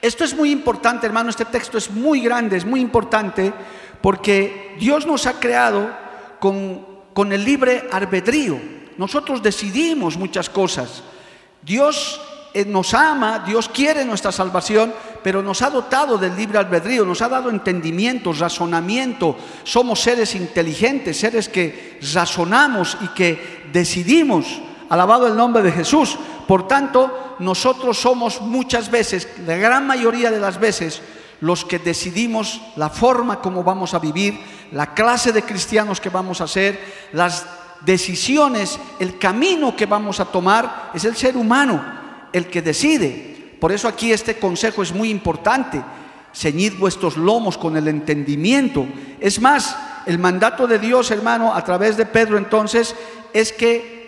esto 0.00 0.22
es 0.22 0.32
muy 0.32 0.52
importante, 0.52 1.08
hermano, 1.08 1.30
este 1.30 1.44
texto 1.44 1.76
es 1.76 1.90
muy 1.90 2.20
grande, 2.20 2.56
es 2.56 2.64
muy 2.64 2.78
importante, 2.78 3.52
porque 4.00 4.76
Dios 4.78 5.08
nos 5.08 5.26
ha 5.26 5.40
creado 5.40 5.90
con, 6.38 6.86
con 7.12 7.32
el 7.32 7.44
libre 7.44 7.88
albedrío. 7.90 8.60
Nosotros 8.96 9.42
decidimos 9.42 10.16
muchas 10.16 10.48
cosas. 10.48 11.02
Dios 11.62 12.20
nos 12.66 12.94
ama, 12.94 13.40
Dios 13.40 13.68
quiere 13.68 14.04
nuestra 14.04 14.32
salvación, 14.32 14.92
pero 15.22 15.42
nos 15.42 15.62
ha 15.62 15.70
dotado 15.70 16.18
del 16.18 16.36
libre 16.36 16.58
albedrío, 16.58 17.04
nos 17.04 17.22
ha 17.22 17.28
dado 17.28 17.50
entendimiento, 17.50 18.32
razonamiento. 18.32 19.36
Somos 19.64 20.00
seres 20.00 20.34
inteligentes, 20.34 21.18
seres 21.18 21.48
que 21.48 21.98
razonamos 22.12 22.96
y 23.02 23.08
que 23.08 23.68
decidimos. 23.72 24.60
Alabado 24.88 25.26
el 25.26 25.36
nombre 25.36 25.62
de 25.62 25.70
Jesús. 25.70 26.18
Por 26.48 26.66
tanto, 26.66 27.36
nosotros 27.38 27.98
somos 27.98 28.40
muchas 28.40 28.90
veces, 28.90 29.28
la 29.46 29.56
gran 29.56 29.86
mayoría 29.86 30.30
de 30.30 30.40
las 30.40 30.58
veces, 30.58 31.00
los 31.40 31.64
que 31.64 31.78
decidimos 31.78 32.60
la 32.76 32.90
forma 32.90 33.40
como 33.40 33.62
vamos 33.62 33.94
a 33.94 34.00
vivir, 34.00 34.40
la 34.72 34.92
clase 34.92 35.32
de 35.32 35.42
cristianos 35.42 36.00
que 36.00 36.10
vamos 36.10 36.40
a 36.40 36.48
ser, 36.48 36.78
las 37.12 37.46
decisiones, 37.82 38.78
el 38.98 39.18
camino 39.18 39.76
que 39.76 39.86
vamos 39.86 40.18
a 40.18 40.24
tomar, 40.26 40.90
es 40.92 41.04
el 41.04 41.16
ser 41.16 41.36
humano 41.36 41.99
el 42.32 42.46
que 42.46 42.62
decide. 42.62 43.56
Por 43.60 43.72
eso 43.72 43.88
aquí 43.88 44.12
este 44.12 44.38
consejo 44.38 44.82
es 44.82 44.92
muy 44.92 45.10
importante. 45.10 45.82
Ceñid 46.32 46.78
vuestros 46.78 47.16
lomos 47.16 47.58
con 47.58 47.76
el 47.76 47.88
entendimiento. 47.88 48.86
Es 49.20 49.40
más, 49.40 49.76
el 50.06 50.18
mandato 50.18 50.66
de 50.66 50.78
Dios, 50.78 51.10
hermano, 51.10 51.54
a 51.54 51.62
través 51.64 51.96
de 51.96 52.06
Pedro 52.06 52.38
entonces, 52.38 52.94
es 53.32 53.52
que 53.52 54.00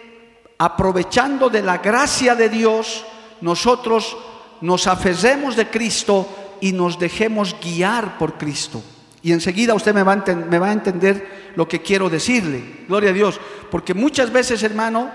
aprovechando 0.59 1.50
de 1.50 1.62
la 1.62 1.79
gracia 1.79 2.35
de 2.35 2.49
Dios, 2.49 3.05
nosotros 3.41 4.17
nos 4.61 4.87
aferremos 4.87 5.57
de 5.57 5.69
Cristo 5.69 6.29
y 6.61 6.73
nos 6.73 6.99
dejemos 6.99 7.57
guiar 7.61 8.17
por 8.19 8.38
Cristo. 8.38 8.83
Y 9.23 9.33
enseguida 9.33 9.75
usted 9.75 9.95
me 9.95 10.02
va, 10.02 10.12
a 10.12 10.35
me 10.35 10.59
va 10.59 10.69
a 10.69 10.73
entender 10.73 11.52
lo 11.57 11.69
que 11.69 11.83
quiero 11.83 12.09
decirle. 12.09 12.85
Gloria 12.88 13.11
a 13.11 13.12
Dios. 13.12 13.41
Porque 13.71 13.95
muchas 13.95 14.33
veces, 14.33 14.62
hermano, 14.62 15.11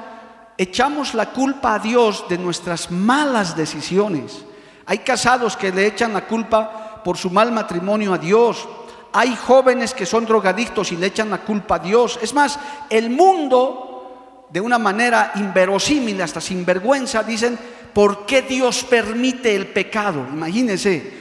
echamos 0.58 1.14
la 1.14 1.28
culpa 1.32 1.76
a 1.76 1.80
Dios 1.80 2.26
de 2.28 2.38
nuestras 2.38 2.90
malas 2.92 3.56
decisiones. 3.56 4.44
Hay 4.86 5.00
casados 5.00 5.56
que 5.56 5.72
le 5.72 5.86
echan 5.86 6.14
la 6.14 6.26
culpa 6.26 7.02
por 7.04 7.18
su 7.18 7.30
mal 7.30 7.52
matrimonio 7.52 8.14
a 8.14 8.18
Dios. 8.18 8.68
Hay 9.14 9.36
jóvenes 9.36 9.94
que 9.94 10.06
son 10.06 10.26
drogadictos 10.26 10.92
y 10.92 10.98
le 10.98 11.08
echan 11.08 11.30
la 11.30 11.40
culpa 11.40 11.76
a 11.76 11.80
Dios. 11.80 12.20
Es 12.22 12.34
más, 12.34 12.60
el 12.90 13.10
mundo, 13.10 14.48
de 14.50 14.62
una 14.62 14.80
manera 14.80 15.32
inverosímil, 15.36 16.22
hasta 16.22 16.42
sin 16.42 16.66
vergüenza, 16.66 17.24
dicen, 17.24 17.58
¿por 17.94 18.26
qué 18.26 18.42
Dios 18.42 18.84
permite 18.84 19.56
el 19.56 19.68
pecado? 19.68 20.26
Imagínense, 20.32 21.18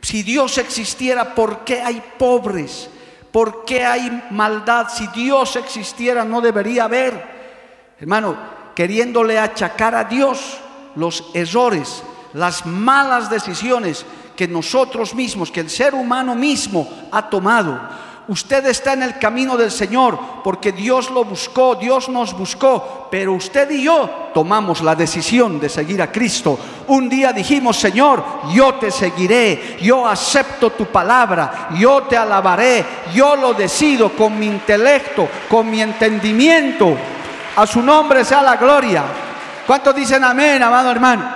si 0.00 0.22
Dios 0.22 0.58
existiera, 0.58 1.34
¿por 1.34 1.64
qué 1.64 1.82
hay 1.82 2.02
pobres? 2.18 2.88
¿Por 3.32 3.64
qué 3.64 3.84
hay 3.84 4.26
maldad? 4.30 4.88
Si 4.88 5.06
Dios 5.08 5.56
existiera, 5.56 6.24
no 6.24 6.40
debería 6.40 6.84
haber. 6.84 7.38
Hermano, 8.00 8.57
queriéndole 8.78 9.36
achacar 9.36 9.92
a 9.96 10.04
Dios 10.04 10.56
los 10.94 11.24
errores, 11.34 12.00
las 12.32 12.64
malas 12.64 13.28
decisiones 13.28 14.06
que 14.36 14.46
nosotros 14.46 15.16
mismos, 15.16 15.50
que 15.50 15.58
el 15.58 15.68
ser 15.68 15.96
humano 15.96 16.36
mismo 16.36 16.88
ha 17.10 17.28
tomado. 17.28 17.76
Usted 18.28 18.64
está 18.66 18.92
en 18.92 19.02
el 19.02 19.18
camino 19.18 19.56
del 19.56 19.72
Señor 19.72 20.16
porque 20.44 20.70
Dios 20.70 21.10
lo 21.10 21.24
buscó, 21.24 21.74
Dios 21.74 22.08
nos 22.08 22.38
buscó, 22.38 23.08
pero 23.10 23.32
usted 23.32 23.68
y 23.68 23.82
yo 23.82 24.30
tomamos 24.32 24.80
la 24.80 24.94
decisión 24.94 25.58
de 25.58 25.68
seguir 25.68 26.00
a 26.00 26.12
Cristo. 26.12 26.56
Un 26.86 27.08
día 27.08 27.32
dijimos, 27.32 27.78
Señor, 27.78 28.22
yo 28.54 28.74
te 28.74 28.92
seguiré, 28.92 29.76
yo 29.82 30.06
acepto 30.06 30.70
tu 30.70 30.86
palabra, 30.86 31.70
yo 31.76 32.04
te 32.04 32.16
alabaré, 32.16 32.84
yo 33.12 33.34
lo 33.34 33.54
decido 33.54 34.10
con 34.10 34.38
mi 34.38 34.46
intelecto, 34.46 35.28
con 35.48 35.68
mi 35.68 35.82
entendimiento. 35.82 36.96
A 37.58 37.66
su 37.66 37.82
nombre 37.82 38.24
sea 38.24 38.40
la 38.40 38.54
gloria. 38.54 39.02
¿Cuántos 39.66 39.92
dicen 39.92 40.22
amén, 40.22 40.62
amado 40.62 40.92
hermano? 40.92 41.28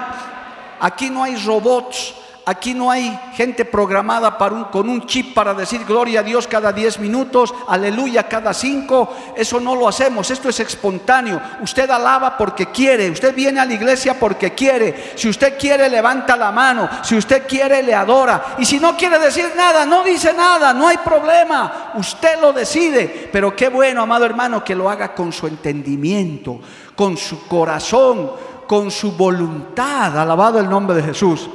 Aquí 0.79 1.11
no 1.11 1.25
hay 1.25 1.35
robots, 1.35 2.15
Aquí 2.45 2.75
no 2.75 2.91
hay 2.91 3.17
gente 3.35 3.65
programada 3.65 4.37
para 4.37 4.69
con 4.71 4.89
un 4.89 5.07
chip 5.07 5.33
para 5.33 5.55
decir 5.55 5.85
gloria 5.85 6.21
a 6.21 6.23
Dios 6.25 6.49
cada 6.49 6.73
10 6.73 6.99
minutos, 6.99 7.55
aleluya 7.69 8.29
cada 8.29 8.53
5. 8.53 9.35
Eso 9.37 9.61
no 9.61 9.77
lo 9.77 9.87
hacemos, 9.87 10.29
esto 10.29 10.49
es 10.49 10.59
espontáneo. 10.59 11.41
Usted 11.61 11.89
alaba 11.89 12.37
porque 12.37 12.67
quiere, 12.67 13.11
usted 13.11 13.33
viene 13.33 13.61
a 13.61 13.65
la 13.65 13.75
iglesia 13.75 14.19
porque 14.19 14.55
quiere. 14.55 15.13
Si 15.15 15.29
usted 15.29 15.57
quiere, 15.57 15.89
levanta 15.89 16.37
la 16.37 16.51
mano. 16.51 16.89
Si 17.03 17.17
usted 17.17 17.47
quiere, 17.47 17.81
le 17.81 17.95
adora. 17.95 18.57
Y 18.59 18.65
si 18.65 18.81
no 18.81 18.97
quiere 18.97 19.21
decir 19.21 19.53
nada, 19.57 19.87
no 19.87 20.03
dice 20.03 20.33
nada, 20.33 20.73
no 20.73 20.89
hay 20.89 20.99
problema. 20.99 21.93
Usted 21.95 22.41
lo 22.41 22.53
decide. 22.53 23.31
Pero 23.31 23.55
qué 23.55 23.69
bueno, 23.69 24.03
amado 24.03 24.25
hermano, 24.25 24.65
que 24.65 24.75
lo 24.75 24.91
haga 24.91 25.15
con 25.15 25.33
su 25.33 25.47
entendimiento, 25.47 26.59
con 26.97 27.17
su 27.17 27.47
corazón, 27.47 28.33
con 28.67 28.91
su 28.91 29.13
voluntad. 29.13 30.19
Alabado 30.19 30.59
el 30.59 30.69
nombre 30.69 30.97
de 30.97 31.05
Jesús. 31.05 31.49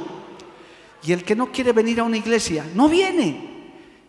Y 1.02 1.12
el 1.12 1.24
que 1.24 1.36
no 1.36 1.52
quiere 1.52 1.72
venir 1.72 2.00
a 2.00 2.04
una 2.04 2.16
iglesia, 2.16 2.64
no 2.74 2.88
viene. 2.88 3.48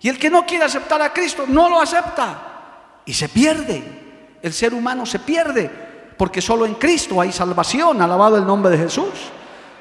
Y 0.01 0.09
el 0.09 0.17
que 0.17 0.29
no 0.29 0.45
quiere 0.45 0.65
aceptar 0.65 1.01
a 1.01 1.13
Cristo, 1.13 1.45
no 1.47 1.69
lo 1.69 1.79
acepta. 1.79 3.01
Y 3.05 3.13
se 3.13 3.29
pierde. 3.29 3.83
El 4.41 4.53
ser 4.53 4.73
humano 4.73 5.05
se 5.05 5.19
pierde. 5.19 5.69
Porque 6.17 6.41
solo 6.41 6.65
en 6.65 6.75
Cristo 6.75 7.19
hay 7.21 7.31
salvación. 7.31 8.01
Alabado 8.01 8.37
el 8.37 8.45
nombre 8.45 8.71
de 8.71 8.77
Jesús. 8.77 9.13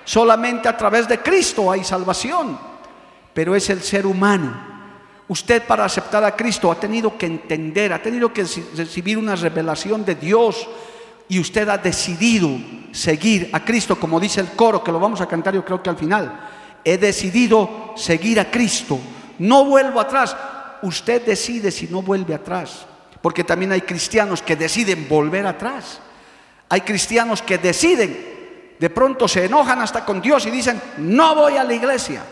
Solamente 0.05 0.69
a 0.69 0.77
través 0.77 1.09
de 1.09 1.21
Cristo 1.21 1.71
hay 1.71 1.85
salvación. 1.85 2.59
Pero 3.33 3.55
es 3.55 3.71
el 3.71 3.83
ser 3.83 4.07
humano. 4.07 4.69
Usted 5.29 5.63
para 5.65 5.85
aceptar 5.85 6.25
a 6.25 6.35
Cristo 6.35 6.73
ha 6.73 6.81
tenido 6.81 7.17
que 7.19 7.27
entender, 7.27 7.93
ha 7.93 8.03
tenido 8.03 8.33
que 8.33 8.47
recibir 8.75 9.19
una 9.19 9.37
revelación 9.37 10.03
de 10.05 10.15
Dios 10.15 10.67
y 11.29 11.39
usted 11.39 11.69
ha 11.69 11.77
decidido 11.77 12.49
seguir 12.93 13.51
a 13.53 13.63
Cristo, 13.63 14.01
como 14.01 14.19
dice 14.19 14.41
el 14.41 14.49
coro, 14.53 14.83
que 14.83 14.91
lo 14.91 14.99
vamos 14.99 15.21
a 15.21 15.27
cantar 15.27 15.55
yo 15.55 15.63
creo 15.63 15.83
que 15.83 15.91
al 15.91 15.99
final 15.99 16.33
he 16.85 16.99
decidido 16.99 17.95
seguir 17.97 18.41
a 18.41 18.51
Cristo, 18.51 18.99
no 19.39 19.65
vuelvo 19.65 20.01
atrás. 20.01 20.37
Usted 20.83 21.25
decide 21.25 21.71
si 21.71 21.87
no 21.87 22.03
vuelve 22.03 22.35
atrás, 22.35 22.87
porque 23.21 23.45
también 23.45 23.73
hay 23.73 23.83
cristianos 23.83 24.43
que 24.43 24.57
deciden 24.57 25.09
volver 25.09 25.47
atrás. 25.47 26.01
Hay 26.69 26.83
cristianos 26.83 27.43
que 27.43 27.59
deciden, 27.59 28.77
de 28.79 28.91
pronto 28.91 29.27
se 29.27 29.47
enojan 29.47 29.81
hasta 29.81 30.05
con 30.05 30.21
Dios 30.21 30.47
y 30.47 30.51
dicen, 30.51 30.81
no 30.99 31.35
voy 31.35 31.57
a 31.57 31.65
la 31.65 31.75
iglesia. 31.75 32.23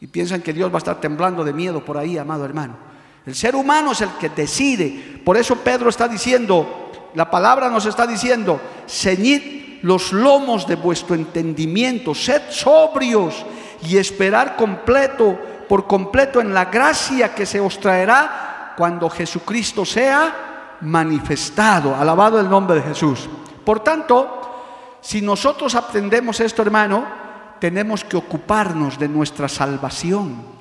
Y 0.00 0.06
piensan 0.06 0.42
que 0.42 0.52
Dios 0.52 0.70
va 0.70 0.76
a 0.76 0.78
estar 0.78 1.00
temblando 1.00 1.44
de 1.44 1.52
miedo 1.52 1.84
por 1.84 1.98
ahí, 1.98 2.18
amado 2.18 2.44
hermano. 2.44 2.76
El 3.24 3.34
ser 3.34 3.54
humano 3.54 3.92
es 3.92 4.00
el 4.00 4.10
que 4.18 4.30
decide. 4.30 5.20
Por 5.24 5.36
eso 5.36 5.56
Pedro 5.56 5.88
está 5.88 6.08
diciendo, 6.08 6.90
la 7.14 7.30
palabra 7.30 7.68
nos 7.68 7.86
está 7.86 8.06
diciendo, 8.06 8.60
ceñid 8.88 9.62
los 9.82 10.12
lomos 10.12 10.66
de 10.66 10.76
vuestro 10.76 11.14
entendimiento, 11.14 12.14
sed 12.14 12.42
sobrios 12.50 13.44
y 13.86 13.96
esperar 13.96 14.56
completo, 14.56 15.38
por 15.68 15.86
completo 15.86 16.40
en 16.40 16.54
la 16.54 16.66
gracia 16.66 17.34
que 17.34 17.46
se 17.46 17.60
os 17.60 17.78
traerá 17.78 18.74
cuando 18.76 19.10
Jesucristo 19.10 19.84
sea 19.84 20.78
manifestado. 20.80 21.94
Alabado 21.94 22.40
el 22.40 22.48
nombre 22.48 22.76
de 22.76 22.82
Jesús. 22.82 23.28
Por 23.64 23.80
tanto, 23.80 24.40
si 25.00 25.20
nosotros 25.20 25.74
aprendemos 25.74 26.40
esto, 26.40 26.62
hermano, 26.62 27.04
tenemos 27.58 28.04
que 28.04 28.16
ocuparnos 28.16 28.98
de 28.98 29.08
nuestra 29.08 29.48
salvación 29.48 30.51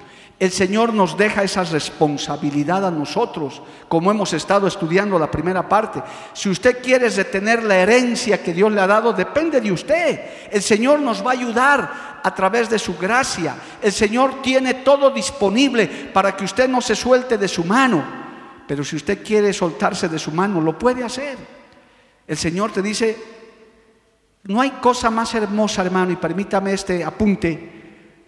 el 0.41 0.51
Señor 0.51 0.91
nos 0.91 1.15
deja 1.15 1.43
esa 1.43 1.63
responsabilidad 1.63 2.83
a 2.83 2.89
nosotros, 2.89 3.61
como 3.87 4.09
hemos 4.09 4.33
estado 4.33 4.65
estudiando 4.65 5.19
la 5.19 5.29
primera 5.29 5.69
parte. 5.69 6.01
Si 6.33 6.49
usted 6.49 6.81
quiere 6.81 7.09
retener 7.09 7.61
la 7.61 7.77
herencia 7.77 8.41
que 8.41 8.51
Dios 8.51 8.71
le 8.71 8.81
ha 8.81 8.87
dado, 8.87 9.13
depende 9.13 9.61
de 9.61 9.71
usted. 9.71 10.19
El 10.49 10.63
Señor 10.63 10.99
nos 10.99 11.23
va 11.23 11.29
a 11.29 11.33
ayudar 11.33 12.21
a 12.23 12.33
través 12.33 12.71
de 12.71 12.79
su 12.79 12.97
gracia. 12.97 13.55
El 13.83 13.91
Señor 13.91 14.41
tiene 14.41 14.73
todo 14.73 15.11
disponible 15.11 15.85
para 16.11 16.35
que 16.35 16.45
usted 16.45 16.67
no 16.67 16.81
se 16.81 16.95
suelte 16.95 17.37
de 17.37 17.47
su 17.47 17.63
mano. 17.63 18.03
Pero 18.65 18.83
si 18.83 18.95
usted 18.95 19.23
quiere 19.23 19.53
soltarse 19.53 20.09
de 20.09 20.17
su 20.17 20.31
mano, 20.31 20.59
lo 20.59 20.75
puede 20.75 21.03
hacer. 21.03 21.37
El 22.25 22.37
Señor 22.37 22.71
te 22.71 22.81
dice, 22.81 23.15
no 24.45 24.59
hay 24.59 24.71
cosa 24.71 25.11
más 25.11 25.35
hermosa, 25.35 25.83
hermano, 25.83 26.11
y 26.11 26.15
permítame 26.15 26.73
este 26.73 27.03
apunte 27.03 27.80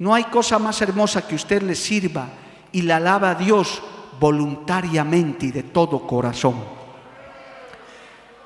no 0.04 0.14
hay 0.14 0.26
cosa 0.26 0.60
más 0.60 0.82
hermosa 0.82 1.26
que 1.26 1.34
usted 1.34 1.62
le 1.62 1.76
sirva 1.76 2.28
y 2.74 2.82
le 2.82 2.92
alaba 2.92 3.30
a 3.30 3.36
Dios 3.36 3.82
voluntariamente 4.20 5.46
y 5.46 5.52
de 5.52 5.64
todo 5.64 6.06
corazón. 6.06 6.56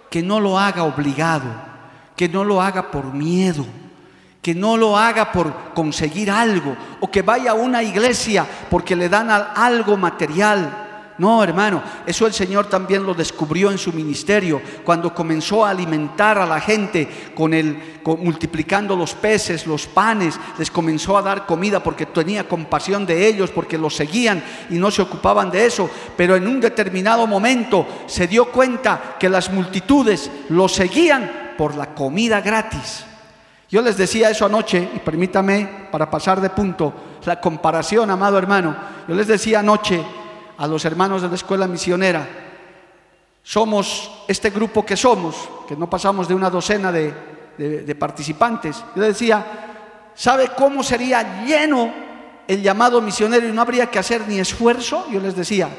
Que 0.08 0.22
no 0.22 0.40
lo 0.40 0.60
haga 0.60 0.84
obligado, 0.84 1.50
que 2.16 2.30
no 2.30 2.44
lo 2.44 2.62
haga 2.62 2.92
por 2.92 3.12
miedo, 3.12 3.66
que 4.40 4.54
no 4.54 4.78
lo 4.78 4.96
haga 4.96 5.32
por 5.32 5.74
conseguir 5.74 6.30
algo 6.30 6.78
o 7.00 7.10
que 7.10 7.24
vaya 7.24 7.50
a 7.50 7.56
una 7.56 7.82
iglesia 7.82 8.46
porque 8.70 8.96
le 8.96 9.10
dan 9.10 9.32
algo 9.32 9.98
material. 9.98 10.87
No, 11.18 11.44
hermano, 11.44 11.82
eso 12.06 12.28
el 12.28 12.34
Señor 12.34 12.68
también 12.68 13.04
lo 13.04 13.16
descubrió 13.16 13.72
en 13.72 13.80
su 13.80 13.92
ministerio 13.92 14.62
cuando 14.84 15.16
comenzó 15.16 15.66
a 15.66 15.72
alimentar 15.72 16.38
a 16.38 16.46
la 16.46 16.60
gente 16.62 17.32
con 17.34 17.56
el 17.56 17.98
multiplicando 18.06 18.96
los 18.96 19.16
peces, 19.16 19.66
los 19.66 19.88
panes, 19.88 20.40
les 20.58 20.72
comenzó 20.72 21.18
a 21.18 21.22
dar 21.22 21.46
comida 21.46 21.82
porque 21.82 22.06
tenía 22.06 22.48
compasión 22.48 23.06
de 23.06 23.28
ellos, 23.28 23.50
porque 23.50 23.78
los 23.78 23.96
seguían 23.96 24.44
y 24.70 24.76
no 24.76 24.92
se 24.92 25.02
ocupaban 25.02 25.50
de 25.50 25.66
eso, 25.66 25.90
pero 26.16 26.36
en 26.36 26.48
un 26.48 26.62
determinado 26.62 27.26
momento 27.26 27.86
se 28.06 28.28
dio 28.28 28.46
cuenta 28.52 29.16
que 29.20 29.28
las 29.28 29.52
multitudes 29.52 30.30
lo 30.50 30.70
seguían 30.70 31.54
por 31.58 31.76
la 31.76 31.94
comida 31.96 32.42
gratis. 32.42 33.04
Yo 33.70 33.82
les 33.82 33.98
decía 33.98 34.30
eso 34.30 34.46
anoche 34.46 34.88
y 34.96 35.00
permítame 35.00 35.88
para 35.92 36.10
pasar 36.10 36.40
de 36.40 36.52
punto 36.52 36.94
la 37.26 37.42
comparación, 37.42 38.10
amado 38.10 38.38
hermano. 38.38 38.76
Yo 39.08 39.16
les 39.16 39.28
decía 39.28 39.60
anoche 39.60 40.02
a 40.58 40.68
los 40.68 40.84
hermanos 40.86 41.22
de 41.22 41.30
la 41.30 41.36
escuela 41.36 41.68
misionera, 41.68 42.28
somos 43.44 44.12
este 44.28 44.50
grupo 44.50 44.86
que 44.86 44.98
somos, 44.98 45.36
que 45.68 45.76
no 45.76 45.90
pasamos 45.90 46.28
de 46.28 46.34
una 46.34 46.50
docena 46.50 46.92
de, 46.92 47.96
participantes. 47.98 48.84
Yo 48.96 49.04
decía, 49.04 49.46
¿sabe 50.16 50.52
cómo 50.56 50.84
sería 50.84 51.46
lleno 51.46 51.94
el 52.48 52.62
llamado 52.62 53.02
misionero 53.02 53.48
y 53.48 53.52
no 53.52 53.62
habría 53.62 53.90
que 53.90 54.00
hacer 54.00 54.28
ni 54.28 54.40
esfuerzo? 54.40 55.06
Yo 55.10 55.20
les 55.20 55.36
decía, 55.36 55.70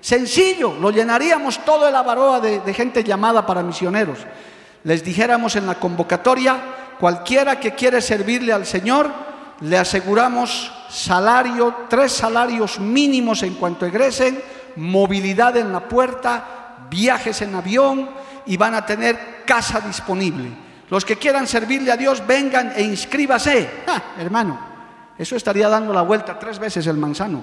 sencillo, 0.00 0.74
lo 0.80 0.90
llenaríamos 0.90 1.64
todo 1.64 1.88
el 1.88 1.94
avaroa 1.94 2.40
de, 2.40 2.60
de 2.60 2.74
gente 2.74 3.04
llamada 3.04 3.46
para 3.46 3.62
misioneros. 3.62 4.18
Les 4.84 5.04
dijéramos 5.04 5.54
en 5.54 5.66
la 5.66 5.76
convocatoria, 5.76 6.58
cualquiera 6.98 7.60
que 7.60 7.74
quiere 7.74 8.00
servirle 8.00 8.52
al 8.52 8.66
Señor, 8.66 9.08
le 9.60 9.78
aseguramos 9.78 10.72
salario, 10.92 11.86
tres 11.88 12.12
salarios 12.12 12.78
mínimos 12.78 13.42
en 13.42 13.54
cuanto 13.54 13.86
egresen, 13.86 14.40
movilidad 14.76 15.56
en 15.56 15.72
la 15.72 15.88
puerta, 15.88 16.86
viajes 16.90 17.40
en 17.40 17.54
avión 17.54 18.10
y 18.44 18.58
van 18.58 18.74
a 18.74 18.84
tener 18.84 19.42
casa 19.46 19.80
disponible. 19.80 20.50
Los 20.90 21.06
que 21.06 21.16
quieran 21.16 21.46
servirle 21.46 21.90
a 21.90 21.96
Dios, 21.96 22.22
vengan 22.26 22.74
e 22.76 22.82
inscríbase. 22.82 23.70
hermano, 24.18 24.60
eso 25.16 25.34
estaría 25.34 25.68
dando 25.68 25.94
la 25.94 26.02
vuelta 26.02 26.38
tres 26.38 26.58
veces 26.58 26.86
el 26.86 26.98
manzano 26.98 27.42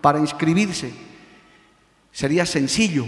para 0.00 0.18
inscribirse. 0.18 0.92
Sería 2.10 2.44
sencillo. 2.44 3.06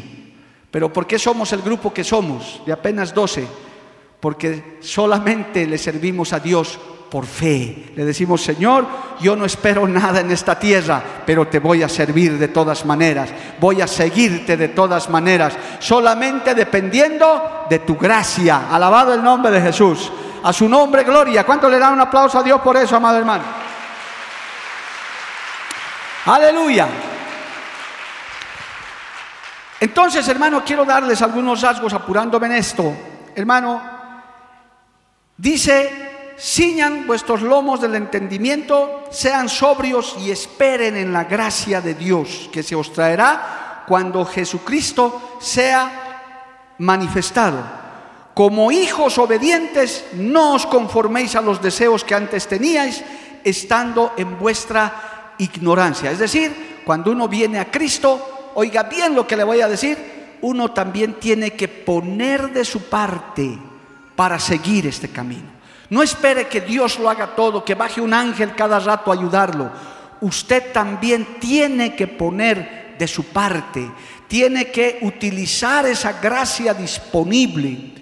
Pero 0.70 0.92
¿por 0.92 1.05
qué 1.09 1.18
somos 1.18 1.53
el 1.53 1.62
grupo 1.62 1.92
que 1.92 2.05
somos, 2.05 2.62
de 2.64 2.72
apenas 2.72 3.12
12? 3.12 3.44
Porque 4.20 4.79
solamente 4.81 5.66
le 5.66 5.79
servimos 5.79 6.33
a 6.33 6.38
Dios 6.38 6.79
por 7.11 7.27
fe. 7.27 7.92
Le 7.96 8.05
decimos, 8.05 8.42
Señor, 8.42 8.87
yo 9.20 9.35
no 9.35 9.44
espero 9.44 9.87
nada 9.87 10.20
en 10.20 10.31
esta 10.31 10.59
tierra, 10.59 11.03
pero 11.27 11.49
te 11.49 11.59
voy 11.59 11.83
a 11.83 11.88
servir 11.88 12.38
de 12.38 12.49
todas 12.49 12.87
maneras. 12.87 13.31
Voy 13.59 13.83
a 13.83 13.87
seguirte 13.87 14.57
de 14.57 14.68
todas 14.68 15.11
maneras, 15.11 15.55
solamente 15.81 16.55
dependiendo 16.55 17.66
de 17.68 17.81
tu 17.81 17.96
gracia. 17.96 18.68
Alabado 18.70 19.12
el 19.12 19.23
nombre 19.23 19.51
de 19.51 19.61
Jesús. 19.61 20.11
A 20.42 20.53
su 20.53 20.68
nombre, 20.68 21.05
gloria. 21.05 21.44
¿Cuánto 21.44 21.68
le 21.68 21.79
da 21.79 21.90
un 21.90 22.01
aplauso 22.01 22.38
a 22.38 22.42
Dios 22.42 22.61
por 22.61 22.77
eso, 22.77 22.96
amado 22.96 23.18
hermano? 23.18 23.44
Aleluya. 26.27 26.88
Entonces, 29.81 30.29
hermano, 30.29 30.62
quiero 30.64 30.85
darles 30.85 31.20
algunos 31.23 31.61
rasgos 31.62 31.92
apurándome 31.92 32.46
en 32.46 32.53
esto. 32.53 32.94
Hermano, 33.35 33.83
dice 35.37 36.10
ciñan 36.40 37.07
vuestros 37.07 37.42
lomos 37.42 37.81
del 37.81 37.94
entendimiento, 37.94 39.05
sean 39.11 39.48
sobrios 39.48 40.16
y 40.18 40.31
esperen 40.31 40.96
en 40.96 41.12
la 41.12 41.24
gracia 41.24 41.83
de 41.83 41.94
Dios 41.94 42.48
que 42.50 42.62
se 42.62 42.74
os 42.74 42.92
traerá 42.92 43.85
cuando 43.87 44.24
Jesucristo 44.24 45.37
sea 45.38 46.74
manifestado. 46.79 47.62
Como 48.33 48.72
hijos 48.72 49.18
obedientes, 49.18 50.07
no 50.14 50.55
os 50.55 50.64
conforméis 50.64 51.37
a 51.37 51.42
los 51.42 51.61
deseos 51.61 52.05
que 52.05 52.14
antes 52.14 52.46
teníais, 52.46 53.05
estando 53.44 54.14
en 54.16 54.38
vuestra 54.38 55.35
ignorancia. 55.37 56.11
Es 56.11 56.20
decir, 56.20 56.81
cuando 56.87 57.12
uno 57.12 57.29
viene 57.29 57.59
a 57.59 57.70
Cristo, 57.70 58.53
oiga 58.55 58.85
bien 58.85 59.14
lo 59.14 59.26
que 59.26 59.37
le 59.37 59.44
voy 59.44 59.61
a 59.61 59.68
decir, 59.68 60.38
uno 60.40 60.72
también 60.72 61.20
tiene 61.20 61.50
que 61.50 61.68
poner 61.68 62.50
de 62.50 62.64
su 62.64 62.88
parte 62.88 63.59
para 64.16 64.38
seguir 64.38 64.87
este 64.87 65.09
camino. 65.09 65.50
No 65.90 66.03
espere 66.03 66.46
que 66.46 66.61
Dios 66.61 66.98
lo 66.98 67.11
haga 67.11 67.35
todo, 67.35 67.64
que 67.64 67.74
baje 67.74 68.00
un 68.00 68.14
ángel 68.14 68.55
cada 68.55 68.79
rato 68.79 69.11
a 69.11 69.14
ayudarlo. 69.14 69.70
Usted 70.20 70.72
también 70.72 71.38
tiene 71.40 71.96
que 71.96 72.07
poner 72.07 72.94
de 72.96 73.09
su 73.09 73.24
parte, 73.24 73.90
tiene 74.29 74.70
que 74.70 74.98
utilizar 75.03 75.87
esa 75.87 76.20
gracia 76.20 76.74
disponible. 76.74 77.94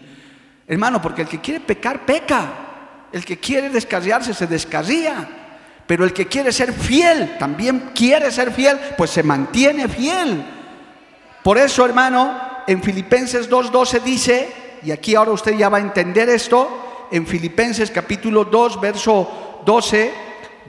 Hermano, 0.67 1.01
porque 1.01 1.23
el 1.23 1.29
que 1.29 1.41
quiere 1.41 1.61
pecar, 1.61 2.05
peca. 2.05 2.67
El 3.11 3.25
que 3.25 3.39
quiere 3.39 3.71
descarriarse, 3.71 4.35
se 4.35 4.47
descarría. 4.47 5.27
Pero 5.87 6.05
el 6.05 6.13
que 6.13 6.27
quiere 6.27 6.53
ser 6.53 6.75
fiel, 6.75 7.39
también 7.39 7.93
quiere 7.95 8.31
ser 8.31 8.53
fiel, 8.53 8.79
pues 8.99 9.09
se 9.11 9.23
mantiene 9.23 9.89
fiel. 9.89 10.45
Por 11.43 11.57
eso, 11.57 11.87
hermano, 11.87 12.39
en 12.67 12.83
Filipenses 12.83 13.49
2.12 13.49 14.03
dice, 14.03 14.53
y 14.83 14.91
aquí 14.91 15.15
ahora 15.15 15.31
usted 15.31 15.57
ya 15.57 15.71
va 15.71 15.79
a 15.79 15.81
entender 15.81 16.29
esto, 16.29 16.88
en 17.11 17.27
Filipenses 17.27 17.91
capítulo 17.91 18.45
2, 18.45 18.81
verso 18.81 19.61
12, 19.65 20.13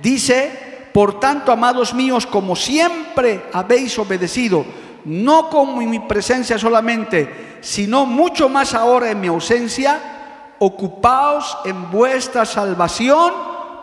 dice, 0.01 0.51
por 0.93 1.19
tanto, 1.19 1.51
amados 1.51 1.93
míos, 1.93 2.25
como 2.25 2.55
siempre 2.55 3.43
habéis 3.53 3.97
obedecido, 3.99 4.65
no 5.05 5.49
como 5.49 5.81
en 5.81 5.89
mi 5.89 5.99
presencia 5.99 6.57
solamente, 6.57 7.57
sino 7.61 8.05
mucho 8.05 8.49
más 8.49 8.73
ahora 8.73 9.11
en 9.11 9.21
mi 9.21 9.27
ausencia, 9.27 10.55
ocupaos 10.59 11.57
en 11.65 11.89
vuestra 11.91 12.45
salvación 12.45 13.33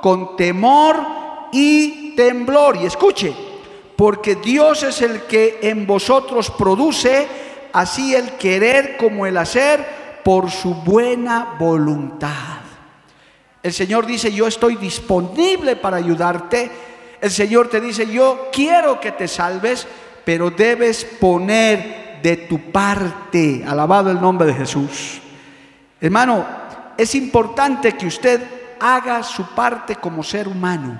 con 0.03 0.37
temor 0.37 0.97
y 1.53 2.15
temblor. 2.17 2.77
Y 2.77 2.87
escuche, 2.87 3.35
porque 3.97 4.37
Dios 4.37 4.83
es 4.83 5.03
el 5.03 5.23
que 5.23 5.59
en 5.63 5.87
vosotros 5.87 6.51
produce 6.51 7.27
así 7.73 8.15
el 8.15 8.33
querer 8.33 8.97
como 8.97 9.27
el 9.27 9.37
hacer 9.37 10.06
por 10.27 10.51
su 10.51 10.75
buena 10.75 11.55
voluntad. 11.57 12.59
El 13.63 13.73
Señor 13.73 14.07
dice, 14.07 14.33
yo 14.33 14.49
estoy 14.49 14.75
disponible 14.75 15.77
para 15.77 15.99
ayudarte. 15.99 16.69
El 17.21 17.31
Señor 17.31 17.69
te 17.69 17.81
dice, 17.81 18.09
yo 18.09 18.49
quiero 18.53 18.99
que 18.99 19.13
te 19.13 19.29
salves, 19.29 19.87
pero 20.25 20.51
debes 20.51 21.05
poner 21.05 22.19
de 22.25 22.39
tu 22.39 22.73
parte. 22.73 23.65
Alabado 23.65 24.11
el 24.11 24.21
nombre 24.21 24.49
de 24.49 24.55
Jesús. 24.55 25.21
Hermano, 26.01 26.45
es 26.99 27.15
importante 27.15 27.93
que 27.93 28.09
usted 28.09 28.43
haga 28.81 29.23
su 29.23 29.55
parte 29.55 29.95
como 29.95 30.25
ser 30.25 30.49
humano. 30.49 30.99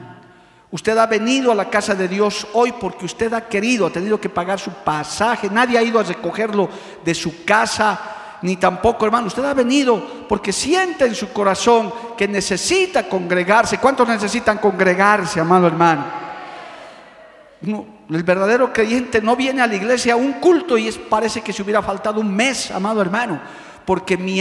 Usted 0.71 0.97
ha 0.97 1.07
venido 1.07 1.51
a 1.51 1.57
la 1.57 1.69
casa 1.69 1.97
de 1.97 2.07
Dios 2.07 2.47
hoy 2.53 2.73
porque 2.79 3.07
usted 3.07 3.33
ha 3.33 3.49
querido, 3.49 3.87
ha 3.87 3.91
tenido 3.91 4.21
que 4.21 4.29
pagar 4.29 4.61
su 4.61 4.71
pasaje. 4.71 5.51
Nadie 5.51 5.79
ha 5.79 5.83
ido 5.83 5.99
a 5.99 6.05
recogerlo 6.05 6.69
de 7.05 7.13
su 7.13 7.45
casa, 7.45 8.16
ni 8.43 8.57
tampoco, 8.57 9.05
hermano. 9.05 9.27
Usted 9.29 9.45
ha 9.45 9.55
venido 9.55 10.27
porque 10.29 10.53
siente 10.53 11.07
en 11.07 11.15
su 11.15 11.33
corazón 11.33 11.93
que 12.17 12.29
necesita 12.29 13.09
congregarse. 13.09 13.79
¿Cuántos 13.79 14.09
necesitan 14.09 14.59
congregarse, 14.59 15.41
amado 15.41 15.67
hermano? 15.67 16.27
el 17.63 18.23
verdadero 18.23 18.73
creyente 18.73 19.21
no 19.21 19.35
viene 19.35 19.63
a 19.63 19.67
la 19.67 19.75
iglesia 19.75 20.13
a 20.13 20.17
un 20.17 20.35
culto 20.35 20.79
y 20.79 20.87
es, 20.87 20.99
parece 20.99 21.41
que 21.41 21.53
se 21.53 21.63
hubiera 21.63 21.83
faltado 21.83 22.21
un 22.21 22.33
mes, 22.33 22.71
amado 22.71 23.01
hermano, 23.01 23.41
porque 23.85 24.17
mi, 24.17 24.41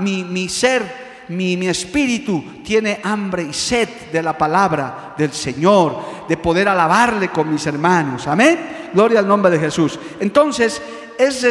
mi, 0.00 0.24
mi 0.24 0.48
ser 0.48 1.08
mi, 1.28 1.68
espíritu 1.68 2.42
tiene 2.64 3.00
hambre 3.02 3.44
y 3.44 3.52
sed 3.52 3.88
de 4.12 4.22
la 4.22 4.36
palabra 4.36 5.14
del 5.16 5.32
Señor, 5.32 6.26
de 6.28 6.36
poder 6.36 6.68
alabarle 6.68 7.28
con 7.28 7.50
mis 7.52 7.66
hermanos. 7.66 8.26
Amén. 8.26 8.90
Gloria 8.92 9.20
al 9.20 9.28
nombre 9.28 9.50
de 9.50 9.58
Jesús. 9.58 9.98
Entonces, 10.20 10.80
es, 11.18 11.44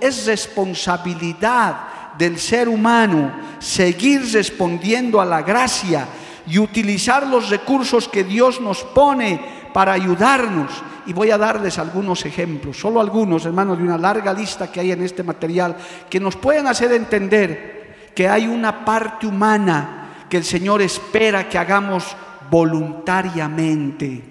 es 0.00 0.26
responsabilidad 0.26 1.76
del 2.18 2.38
ser 2.38 2.68
humano 2.68 3.32
seguir 3.60 4.22
respondiendo 4.32 5.20
a 5.20 5.24
la 5.24 5.42
gracia 5.42 6.06
y 6.46 6.58
utilizar 6.58 7.26
los 7.26 7.50
recursos 7.50 8.08
que 8.08 8.24
Dios 8.24 8.60
nos 8.60 8.82
pone 8.82 9.40
para 9.72 9.92
ayudarnos. 9.92 10.70
Y 11.06 11.12
voy 11.12 11.30
a 11.30 11.38
darles 11.38 11.78
algunos 11.78 12.26
ejemplos, 12.26 12.78
solo 12.78 13.00
algunos, 13.00 13.46
hermanos, 13.46 13.78
de 13.78 13.84
una 13.84 13.96
larga 13.96 14.32
lista 14.34 14.70
que 14.70 14.80
hay 14.80 14.92
en 14.92 15.02
este 15.02 15.22
material, 15.22 15.76
que 16.10 16.20
nos 16.20 16.36
pueden 16.36 16.66
hacer 16.66 16.92
entender 16.92 18.10
que 18.14 18.28
hay 18.28 18.46
una 18.46 18.84
parte 18.84 19.26
humana 19.26 20.26
que 20.28 20.36
el 20.36 20.44
Señor 20.44 20.82
espera 20.82 21.48
que 21.48 21.56
hagamos 21.56 22.04
voluntariamente. 22.50 24.22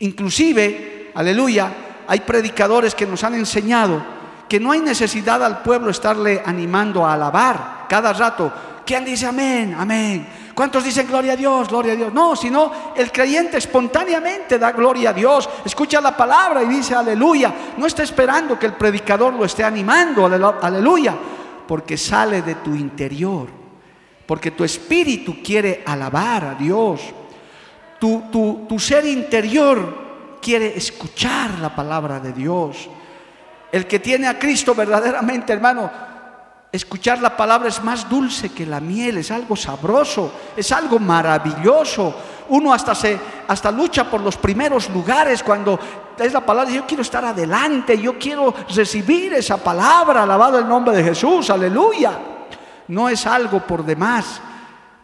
Inclusive, 0.00 1.12
aleluya, 1.14 1.72
hay 2.06 2.20
predicadores 2.20 2.94
que 2.94 3.06
nos 3.06 3.24
han 3.24 3.34
enseñado 3.34 4.16
que 4.48 4.60
no 4.60 4.70
hay 4.70 4.80
necesidad 4.80 5.42
al 5.42 5.62
pueblo 5.62 5.90
estarle 5.90 6.40
animando 6.44 7.04
a 7.04 7.14
alabar 7.14 7.86
cada 7.88 8.12
rato. 8.12 8.52
¿Quién 8.84 9.04
dice 9.04 9.26
amén? 9.26 9.74
Amén. 9.76 10.26
¿Cuántos 10.54 10.84
dicen 10.84 11.08
gloria 11.08 11.32
a 11.32 11.36
Dios? 11.36 11.68
Gloria 11.68 11.94
a 11.94 11.96
Dios. 11.96 12.14
No, 12.14 12.36
sino 12.36 12.70
el 12.94 13.10
creyente 13.10 13.58
espontáneamente 13.58 14.56
da 14.56 14.70
gloria 14.70 15.10
a 15.10 15.12
Dios, 15.12 15.48
escucha 15.64 16.00
la 16.00 16.16
palabra 16.16 16.62
y 16.62 16.66
dice 16.66 16.94
aleluya. 16.94 17.52
No 17.76 17.86
está 17.86 18.04
esperando 18.04 18.56
que 18.56 18.66
el 18.66 18.74
predicador 18.74 19.34
lo 19.34 19.44
esté 19.44 19.64
animando, 19.64 20.26
aleluya 20.26 21.14
porque 21.66 21.96
sale 21.96 22.42
de 22.42 22.56
tu 22.56 22.74
interior, 22.74 23.48
porque 24.26 24.52
tu 24.52 24.64
espíritu 24.64 25.36
quiere 25.42 25.82
alabar 25.84 26.44
a 26.44 26.54
Dios, 26.54 27.00
tu, 27.98 28.24
tu, 28.68 28.78
ser 28.78 29.04
interior 29.06 30.05
quiere 30.46 30.76
escuchar 30.76 31.58
la 31.58 31.74
palabra 31.74 32.20
de 32.20 32.32
Dios. 32.32 32.88
El 33.72 33.84
que 33.84 33.98
tiene 33.98 34.28
a 34.28 34.38
Cristo 34.38 34.76
verdaderamente, 34.76 35.52
hermano, 35.52 35.90
escuchar 36.70 37.20
la 37.20 37.36
palabra 37.36 37.68
es 37.68 37.82
más 37.82 38.08
dulce 38.08 38.50
que 38.50 38.64
la 38.64 38.78
miel, 38.78 39.18
es 39.18 39.32
algo 39.32 39.56
sabroso, 39.56 40.30
es 40.56 40.70
algo 40.70 41.00
maravilloso. 41.00 42.14
Uno 42.50 42.72
hasta 42.72 42.94
se 42.94 43.18
hasta 43.48 43.72
lucha 43.72 44.08
por 44.08 44.20
los 44.20 44.36
primeros 44.36 44.88
lugares 44.90 45.42
cuando 45.42 45.80
es 46.16 46.32
la 46.32 46.46
palabra, 46.46 46.72
yo 46.72 46.86
quiero 46.86 47.02
estar 47.02 47.24
adelante, 47.24 47.98
yo 48.00 48.16
quiero 48.16 48.54
recibir 48.72 49.34
esa 49.34 49.56
palabra, 49.56 50.22
alabado 50.22 50.60
el 50.60 50.68
nombre 50.68 50.96
de 50.96 51.02
Jesús, 51.02 51.50
aleluya. 51.50 52.20
No 52.86 53.08
es 53.08 53.26
algo 53.26 53.66
por 53.66 53.84
demás, 53.84 54.40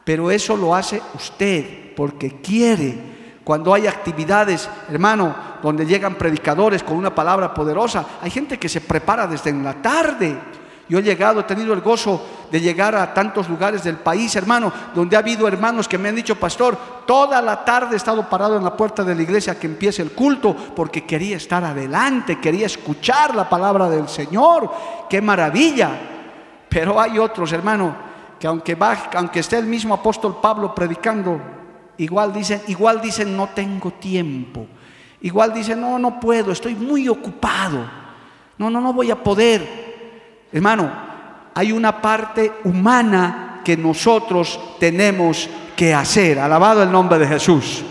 pero 0.05 0.31
eso 0.31 0.57
lo 0.57 0.73
hace 0.73 1.03
usted 1.17 1.97
porque 1.97 2.41
quiere. 2.41 3.12
Cuando 3.45 3.75
hay 3.75 3.87
actividades, 3.87 4.69
hermano, 4.89 5.35
donde 5.63 5.87
llegan 5.87 6.15
predicadores 6.15 6.83
con 6.83 6.97
una 6.97 7.15
palabra 7.15 7.53
poderosa, 7.53 8.05
hay 8.21 8.31
gente 8.31 8.59
que 8.59 8.69
se 8.69 8.81
prepara 8.81 9.27
desde 9.27 9.51
en 9.51 9.65
la 9.65 9.75
tarde 9.75 10.39
yo 10.93 10.99
he 10.99 11.03
llegado, 11.03 11.41
he 11.41 11.45
tenido 11.45 11.73
el 11.73 11.81
gozo 11.81 12.23
de 12.51 12.61
llegar 12.61 12.95
a 12.95 13.15
tantos 13.15 13.49
lugares 13.49 13.83
del 13.83 13.97
país, 13.97 14.37
hermano, 14.37 14.71
donde 14.95 15.17
ha 15.17 15.21
habido 15.21 15.49
hermanos 15.49 15.89
que 15.89 15.97
me 15.97 16.11
han 16.11 16.15
dicho, 16.15 16.39
pastor, 16.39 16.77
toda 17.07 17.41
la 17.41 17.65
tarde 17.65 17.95
he 17.95 17.97
estado 17.97 18.29
parado 18.29 18.59
en 18.59 18.65
la 18.65 18.77
puerta 18.77 19.03
de 19.03 19.15
la 19.15 19.23
iglesia 19.23 19.59
que 19.59 19.69
empiece 19.69 20.03
el 20.03 20.11
culto 20.11 20.55
porque 20.77 21.07
quería 21.07 21.39
estar 21.39 21.65
adelante, 21.65 22.39
quería 22.39 22.67
escuchar 22.67 23.35
la 23.35 23.49
palabra 23.49 23.89
del 23.89 24.07
Señor. 24.07 24.71
¡Qué 25.09 25.23
maravilla! 25.23 25.93
Pero 26.69 27.01
hay 27.01 27.19
otros, 27.19 27.51
hermano, 27.53 27.97
que 28.39 28.47
aunque, 28.47 28.77
aunque 29.15 29.41
esté 29.41 29.57
el 29.57 29.67
mismo 29.67 29.95
apóstol 29.95 30.41
Pablo 30.43 30.75
predicando, 30.75 31.41
igual 32.03 32.33
dicen, 32.33 32.61
igual 32.69 33.01
dicen, 33.01 33.37
no 33.37 33.49
tengo 33.49 33.93
tiempo. 33.93 34.67
Igual 35.23 35.55
dicen, 35.55 35.81
no, 35.81 35.99
no 35.99 36.19
puedo, 36.19 36.53
estoy 36.53 36.75
muy 36.75 37.09
ocupado. 37.09 37.89
No, 38.59 38.71
no, 38.71 38.81
no 38.81 38.93
voy 38.93 39.11
a 39.11 39.23
poder. 39.23 40.47
Hermano, 40.53 40.91
hay 41.55 41.73
una 41.73 42.01
parte 42.01 42.53
humana 42.65 43.61
que 43.65 43.77
nosotros 43.77 44.59
tenemos 44.79 45.49
que 45.77 45.95
hacer. 45.95 46.39
Alabado 46.39 46.83
el 46.83 46.91
nombre 46.91 47.19
de 47.19 47.29
Jesús. 47.29 47.85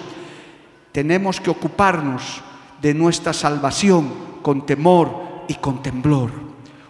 Tenemos 0.92 1.40
que 1.40 1.50
ocuparnos 1.50 2.42
de 2.82 2.94
nuestra 2.94 3.32
salvación 3.32 4.40
con 4.42 4.66
temor 4.66 5.46
y 5.48 5.56
con 5.56 5.82
temblor. 5.82 6.32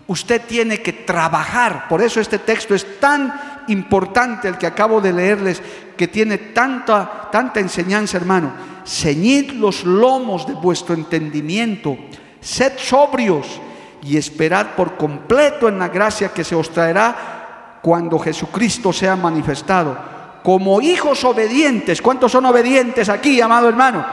Usted 0.08 0.42
tiene 0.48 0.82
que 0.82 0.94
trabajar. 0.94 1.88
Por 1.88 2.02
eso 2.02 2.20
este 2.20 2.40
texto 2.40 2.74
es 2.74 3.00
tan 3.00 3.51
importante 3.68 4.48
el 4.48 4.58
que 4.58 4.68
acabo 4.68 5.02
de 5.02 5.14
leerles, 5.14 5.62
que 5.98 6.08
tiene 6.08 6.38
tanta, 6.38 7.30
tanta 7.32 7.60
enseñanza, 7.60 8.18
hermano. 8.18 8.52
Ceñid 8.86 9.52
los 9.52 9.84
lomos 9.84 10.48
de 10.48 10.54
vuestro 10.54 10.96
entendimiento. 10.96 11.98
Sed 12.40 12.74
sobrios 12.78 13.62
y 14.04 14.18
esperad 14.18 14.76
por 14.76 14.98
completo 14.98 15.68
en 15.68 15.78
la 15.78 15.90
gracia 15.90 16.30
que 16.30 16.44
se 16.44 16.56
os 16.56 16.70
traerá 16.72 17.80
cuando 17.82 18.18
Jesucristo 18.20 18.92
sea 18.92 19.16
manifestado. 19.16 19.98
Como 20.44 20.82
hijos 20.82 21.24
obedientes, 21.24 22.02
¿cuántos 22.02 22.32
son 22.32 22.46
obedientes 22.46 23.10
aquí, 23.10 23.40
amado 23.42 23.70
hermano? 23.70 24.04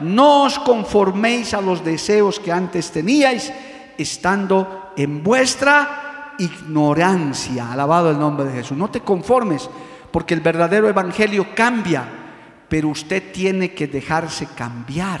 No 0.00 0.42
os 0.42 0.58
conforméis 0.58 1.54
a 1.54 1.60
los 1.60 1.84
deseos 1.84 2.40
que 2.40 2.50
antes 2.50 2.90
teníais, 2.90 3.52
estando 3.96 4.90
en 4.96 5.22
vuestra 5.22 6.03
ignorancia. 6.38 7.72
Alabado 7.72 8.10
el 8.10 8.18
nombre 8.18 8.46
de 8.46 8.52
Jesús. 8.52 8.76
No 8.76 8.90
te 8.90 9.00
conformes, 9.00 9.68
porque 10.10 10.34
el 10.34 10.40
verdadero 10.40 10.88
evangelio 10.88 11.48
cambia, 11.54 12.04
pero 12.68 12.88
usted 12.88 13.32
tiene 13.32 13.72
que 13.72 13.86
dejarse 13.86 14.48
cambiar. 14.56 15.20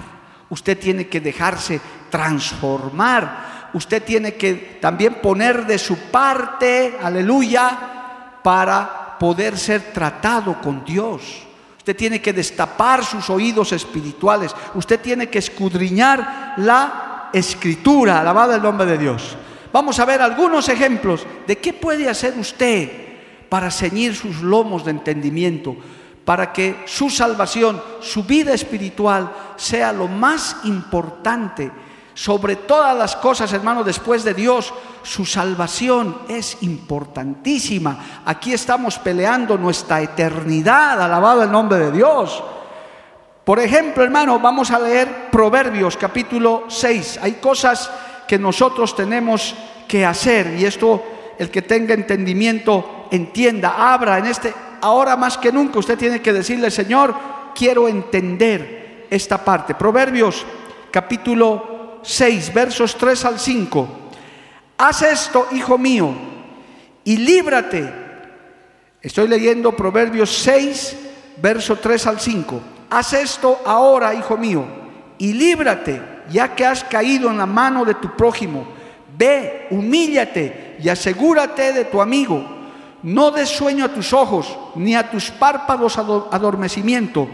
Usted 0.50 0.78
tiene 0.78 1.08
que 1.08 1.20
dejarse 1.20 1.80
transformar. 2.10 3.70
Usted 3.74 4.02
tiene 4.04 4.34
que 4.34 4.78
también 4.80 5.14
poner 5.14 5.66
de 5.66 5.78
su 5.78 5.96
parte, 5.96 6.96
aleluya, 7.02 8.38
para 8.42 9.18
poder 9.18 9.58
ser 9.58 9.92
tratado 9.92 10.60
con 10.60 10.84
Dios. 10.84 11.44
Usted 11.78 11.96
tiene 11.96 12.22
que 12.22 12.32
destapar 12.32 13.04
sus 13.04 13.28
oídos 13.28 13.72
espirituales. 13.72 14.54
Usted 14.74 15.00
tiene 15.00 15.28
que 15.28 15.38
escudriñar 15.38 16.54
la 16.58 17.30
escritura. 17.32 18.20
Alabado 18.20 18.54
el 18.54 18.62
nombre 18.62 18.86
de 18.86 18.96
Dios. 18.96 19.36
Vamos 19.74 19.98
a 19.98 20.04
ver 20.04 20.22
algunos 20.22 20.68
ejemplos 20.68 21.26
de 21.48 21.58
qué 21.58 21.72
puede 21.72 22.08
hacer 22.08 22.38
usted 22.38 22.88
para 23.48 23.72
ceñir 23.72 24.14
sus 24.14 24.40
lomos 24.40 24.84
de 24.84 24.92
entendimiento, 24.92 25.74
para 26.24 26.52
que 26.52 26.84
su 26.86 27.10
salvación, 27.10 27.82
su 27.98 28.22
vida 28.22 28.54
espiritual 28.54 29.32
sea 29.56 29.92
lo 29.92 30.06
más 30.06 30.58
importante 30.62 31.72
sobre 32.14 32.54
todas 32.54 32.96
las 32.96 33.16
cosas, 33.16 33.52
hermano, 33.52 33.82
después 33.82 34.22
de 34.22 34.32
Dios, 34.32 34.72
su 35.02 35.26
salvación 35.26 36.18
es 36.28 36.58
importantísima. 36.60 38.22
Aquí 38.24 38.52
estamos 38.52 39.00
peleando 39.00 39.58
nuestra 39.58 40.00
eternidad, 40.00 41.02
alabado 41.02 41.42
el 41.42 41.50
nombre 41.50 41.80
de 41.80 41.90
Dios. 41.90 42.44
Por 43.44 43.58
ejemplo, 43.58 44.04
hermano, 44.04 44.38
vamos 44.38 44.70
a 44.70 44.78
leer 44.78 45.32
Proverbios 45.32 45.96
capítulo 45.96 46.66
6. 46.68 47.18
Hay 47.20 47.32
cosas 47.32 47.90
que 48.26 48.38
nosotros 48.38 48.94
tenemos 48.96 49.54
que 49.88 50.04
hacer 50.04 50.54
y 50.58 50.64
esto 50.64 51.02
el 51.38 51.50
que 51.50 51.62
tenga 51.62 51.94
entendimiento 51.94 53.08
entienda, 53.10 53.92
abra 53.92 54.18
en 54.18 54.26
este 54.26 54.54
ahora 54.84 55.16
más 55.16 55.38
que 55.38 55.50
nunca 55.50 55.78
usted 55.78 55.96
tiene 55.96 56.20
que 56.20 56.32
decirle, 56.32 56.70
Señor, 56.70 57.14
quiero 57.54 57.88
entender 57.88 59.06
esta 59.08 59.42
parte. 59.42 59.74
Proverbios 59.74 60.44
capítulo 60.90 62.00
6, 62.02 62.52
versos 62.52 62.96
3 62.96 63.24
al 63.24 63.40
5. 63.40 63.88
Haz 64.76 65.02
esto, 65.02 65.48
hijo 65.52 65.78
mío, 65.78 66.12
y 67.04 67.16
líbrate. 67.16 68.04
Estoy 69.00 69.26
leyendo 69.28 69.72
Proverbios 69.72 70.30
6, 70.38 70.96
verso 71.40 71.76
3 71.76 72.06
al 72.06 72.20
5. 72.20 72.60
Haz 72.90 73.12
esto 73.14 73.60
ahora, 73.64 74.14
hijo 74.14 74.36
mío, 74.36 74.64
y 75.18 75.32
líbrate, 75.32 76.00
ya 76.30 76.54
que 76.54 76.64
has 76.64 76.84
caído 76.84 77.30
en 77.30 77.38
la 77.38 77.46
mano 77.46 77.84
de 77.84 77.94
tu 77.94 78.10
prójimo. 78.16 78.66
Ve, 79.16 79.68
humíllate 79.70 80.76
y 80.82 80.88
asegúrate 80.88 81.72
de 81.72 81.84
tu 81.84 82.00
amigo. 82.00 82.44
No 83.02 83.30
des 83.30 83.48
sueño 83.48 83.84
a 83.84 83.92
tus 83.92 84.12
ojos, 84.12 84.58
ni 84.74 84.94
a 84.94 85.10
tus 85.10 85.30
párpados 85.30 85.98
adormecimiento. 85.98 87.28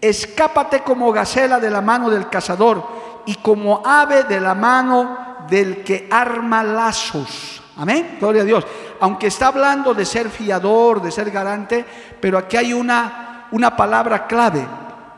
Escápate 0.00 0.80
como 0.80 1.12
gacela 1.12 1.60
de 1.60 1.70
la 1.70 1.80
mano 1.80 2.10
del 2.10 2.28
cazador 2.28 2.82
y 3.26 3.34
como 3.36 3.82
ave 3.84 4.24
de 4.24 4.40
la 4.40 4.54
mano 4.54 5.46
del 5.48 5.84
que 5.84 6.08
arma 6.10 6.64
lazos. 6.64 7.62
Amén, 7.76 8.16
gloria 8.20 8.42
a 8.42 8.44
Dios. 8.46 8.66
Aunque 9.00 9.28
está 9.28 9.48
hablando 9.48 9.94
de 9.94 10.04
ser 10.04 10.28
fiador, 10.28 11.02
de 11.02 11.10
ser 11.10 11.30
garante, 11.30 11.84
pero 12.20 12.38
aquí 12.38 12.56
hay 12.56 12.72
una, 12.72 13.48
una 13.52 13.76
palabra 13.76 14.26
clave. 14.26 14.66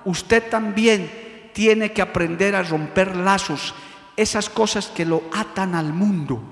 Usted 0.05 0.51
también 0.51 1.24
tiene 1.55 1.93
que 1.93 2.03
aprender 2.03 2.55
a 2.55 2.63
romper 2.63 3.17
lazos, 3.17 3.75
esas 4.17 4.51
cosas 4.51 4.89
que 4.89 5.07
lo 5.07 5.23
atan 5.33 5.75
al 5.75 5.95
mundo. 5.95 6.43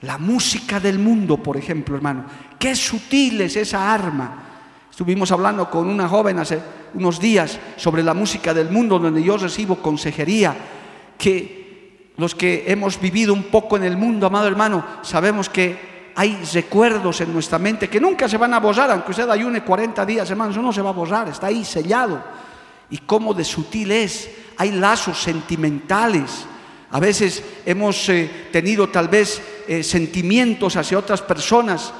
La 0.00 0.18
música 0.18 0.80
del 0.80 0.98
mundo, 0.98 1.36
por 1.36 1.56
ejemplo, 1.56 1.94
hermano. 1.94 2.24
Qué 2.58 2.74
sutil 2.74 3.40
es 3.42 3.54
esa 3.56 3.92
arma. 3.92 4.44
Estuvimos 4.90 5.30
hablando 5.30 5.70
con 5.70 5.88
una 5.88 6.08
joven 6.08 6.38
hace 6.38 6.60
unos 6.94 7.20
días 7.20 7.58
sobre 7.76 8.02
la 8.02 8.14
música 8.14 8.54
del 8.54 8.70
mundo, 8.70 8.98
donde 8.98 9.22
yo 9.22 9.36
recibo 9.36 9.76
consejería, 9.76 10.56
que 11.16 12.12
los 12.16 12.34
que 12.34 12.64
hemos 12.66 13.00
vivido 13.00 13.32
un 13.32 13.44
poco 13.44 13.76
en 13.76 13.84
el 13.84 13.96
mundo, 13.96 14.26
amado 14.26 14.48
hermano, 14.48 14.84
sabemos 15.02 15.48
que 15.48 16.10
hay 16.16 16.40
recuerdos 16.52 17.20
en 17.20 17.32
nuestra 17.32 17.58
mente 17.58 17.88
que 17.88 18.00
nunca 18.00 18.28
se 18.28 18.38
van 18.38 18.54
a 18.54 18.58
borrar, 18.58 18.90
aunque 18.90 19.12
usted 19.12 19.28
ayune 19.30 19.62
40 19.62 20.04
días, 20.04 20.28
hermanos, 20.30 20.54
eso 20.54 20.62
no 20.62 20.72
se 20.72 20.82
va 20.82 20.90
a 20.90 20.94
borrar, 20.94 21.28
está 21.28 21.46
ahí 21.48 21.64
sellado. 21.64 22.20
Y 22.90 22.98
cómo 22.98 23.34
de 23.34 23.44
sutil 23.44 23.92
es, 23.92 24.30
hay 24.56 24.72
lazos 24.72 25.22
sentimentales. 25.22 26.46
A 26.90 27.00
veces 27.00 27.42
hemos 27.66 28.08
eh, 28.08 28.48
tenido 28.50 28.88
tal 28.88 29.08
vez 29.08 29.42
eh, 29.66 29.82
sentimientos 29.82 30.76
hacia 30.76 30.98
otras 30.98 31.20
personas, 31.20 31.92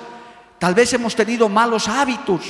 tal 0.58 0.74
vez 0.74 0.92
hemos 0.94 1.14
tenido 1.14 1.48
malos 1.48 1.88
hábitos, 1.88 2.40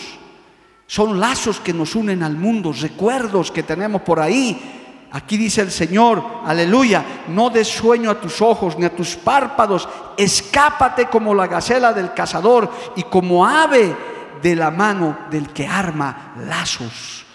son 0.86 1.20
lazos 1.20 1.60
que 1.60 1.74
nos 1.74 1.94
unen 1.94 2.22
al 2.22 2.36
mundo, 2.36 2.72
recuerdos 2.72 3.50
que 3.50 3.62
tenemos 3.62 4.02
por 4.02 4.20
ahí. 4.20 4.74
Aquí 5.10 5.36
dice 5.36 5.62
el 5.62 5.70
Señor, 5.70 6.22
aleluya, 6.44 7.04
no 7.28 7.50
des 7.50 7.68
sueño 7.68 8.10
a 8.10 8.20
tus 8.20 8.40
ojos 8.40 8.78
ni 8.78 8.84
a 8.84 8.94
tus 8.94 9.16
párpados, 9.16 9.88
escápate 10.16 11.06
como 11.06 11.34
la 11.34 11.46
gacela 11.46 11.92
del 11.92 12.14
cazador 12.14 12.70
y 12.94 13.02
como 13.04 13.46
ave 13.46 13.96
de 14.42 14.54
la 14.54 14.70
mano 14.70 15.18
del 15.30 15.48
que 15.48 15.66
arma 15.66 16.34
lazos. 16.46 17.27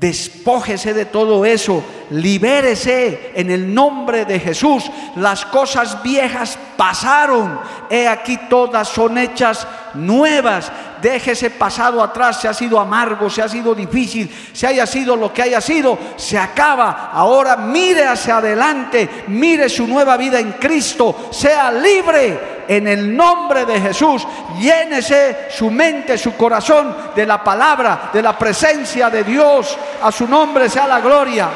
Despójese 0.00 0.94
de 0.94 1.04
todo 1.04 1.44
eso, 1.44 1.84
libérese 2.08 3.32
en 3.34 3.50
el 3.50 3.74
nombre 3.74 4.24
de 4.24 4.40
Jesús. 4.40 4.90
Las 5.16 5.44
cosas 5.44 6.02
viejas 6.02 6.58
pasaron, 6.78 7.60
he 7.90 8.08
aquí 8.08 8.38
todas 8.48 8.88
son 8.88 9.18
hechas 9.18 9.66
nuevas. 9.92 10.72
Deje 11.00 11.32
ese 11.32 11.50
pasado 11.50 12.02
atrás, 12.02 12.40
se 12.40 12.48
ha 12.48 12.54
sido 12.54 12.78
amargo, 12.78 13.30
se 13.30 13.42
ha 13.42 13.48
sido 13.48 13.74
difícil, 13.74 14.30
se 14.52 14.66
haya 14.66 14.86
sido 14.86 15.16
lo 15.16 15.32
que 15.32 15.42
haya 15.42 15.60
sido, 15.60 15.98
se 16.16 16.38
acaba. 16.38 17.10
Ahora 17.12 17.56
mire 17.56 18.04
hacia 18.06 18.38
adelante, 18.38 19.24
mire 19.28 19.68
su 19.68 19.86
nueva 19.86 20.16
vida 20.16 20.38
en 20.38 20.52
Cristo, 20.52 21.28
sea 21.32 21.72
libre 21.72 22.64
en 22.68 22.86
el 22.86 23.16
nombre 23.16 23.64
de 23.64 23.80
Jesús. 23.80 24.26
Llénese 24.60 25.48
su 25.50 25.70
mente, 25.70 26.16
su 26.16 26.36
corazón 26.36 26.94
de 27.16 27.26
la 27.26 27.42
palabra, 27.42 28.10
de 28.12 28.22
la 28.22 28.38
presencia 28.38 29.10
de 29.10 29.24
Dios. 29.24 29.76
A 30.02 30.12
su 30.12 30.28
nombre 30.28 30.68
sea 30.68 30.86
la 30.86 31.00
gloria. 31.00 31.48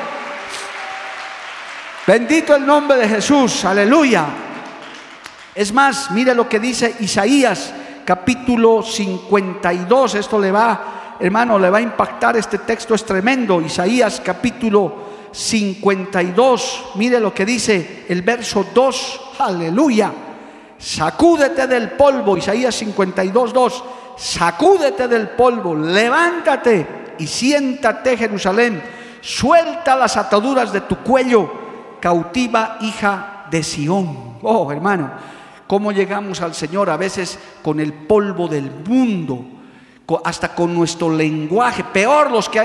Bendito 2.07 2.55
el 2.55 2.67
nombre 2.67 2.99
de 2.99 3.09
Jesús, 3.09 3.65
aleluya. 3.65 4.25
Es 5.55 5.73
más, 5.73 6.11
mire 6.11 6.35
lo 6.35 6.49
que 6.49 6.59
dice 6.59 6.97
Isaías 7.01 7.73
capítulo 8.05 8.83
52. 8.83 10.15
Esto 10.15 10.39
le 10.39 10.53
va, 10.53 11.17
hermano, 11.19 11.59
le 11.59 11.71
va 11.71 11.79
a 11.79 11.83
impactar. 11.83 12.37
Este 12.37 12.59
texto 12.59 12.95
es 12.95 13.05
tremendo. 13.05 13.61
Isaías 13.61 14.21
capítulo 14.25 15.05
52. 15.33 16.85
Mire 16.97 17.21
lo 17.21 17.35
que 17.35 17.45
dice 17.45 18.05
el 18.09 18.23
verso 18.23 18.67
2. 18.73 19.21
Aleluya. 19.39 20.13
Sacúdete 20.79 21.67
del 21.67 21.93
polvo, 21.93 22.37
Isaías 22.37 22.75
52, 22.75 23.53
2. 23.53 23.85
Sacúdete 24.17 25.09
del 25.09 25.31
polvo, 25.31 25.75
levántate 25.75 27.15
y 27.19 27.27
siéntate, 27.27 28.17
Jerusalén. 28.17 28.83
Suelta 29.21 29.97
las 29.97 30.17
ataduras 30.17 30.73
de 30.73 30.83
tu 30.83 30.97
cuello, 30.99 31.51
cautiva 32.01 32.77
hija 32.83 33.47
de 33.51 33.63
Sión. 33.63 34.35
Oh, 34.43 34.71
hermano, 34.71 35.11
cómo 35.67 35.93
llegamos 35.93 36.41
al 36.41 36.55
Señor 36.55 36.91
a 36.91 36.97
veces 36.97 37.39
con 37.63 37.81
el 37.81 37.93
polvo 37.93 38.49
del 38.49 38.71
mundo, 38.71 39.45
hasta 40.25 40.55
con 40.55 40.75
nuestro 40.75 41.11
lenguaje. 41.11 41.85
Peor 41.85 42.31
los 42.31 42.49
que 42.49 42.63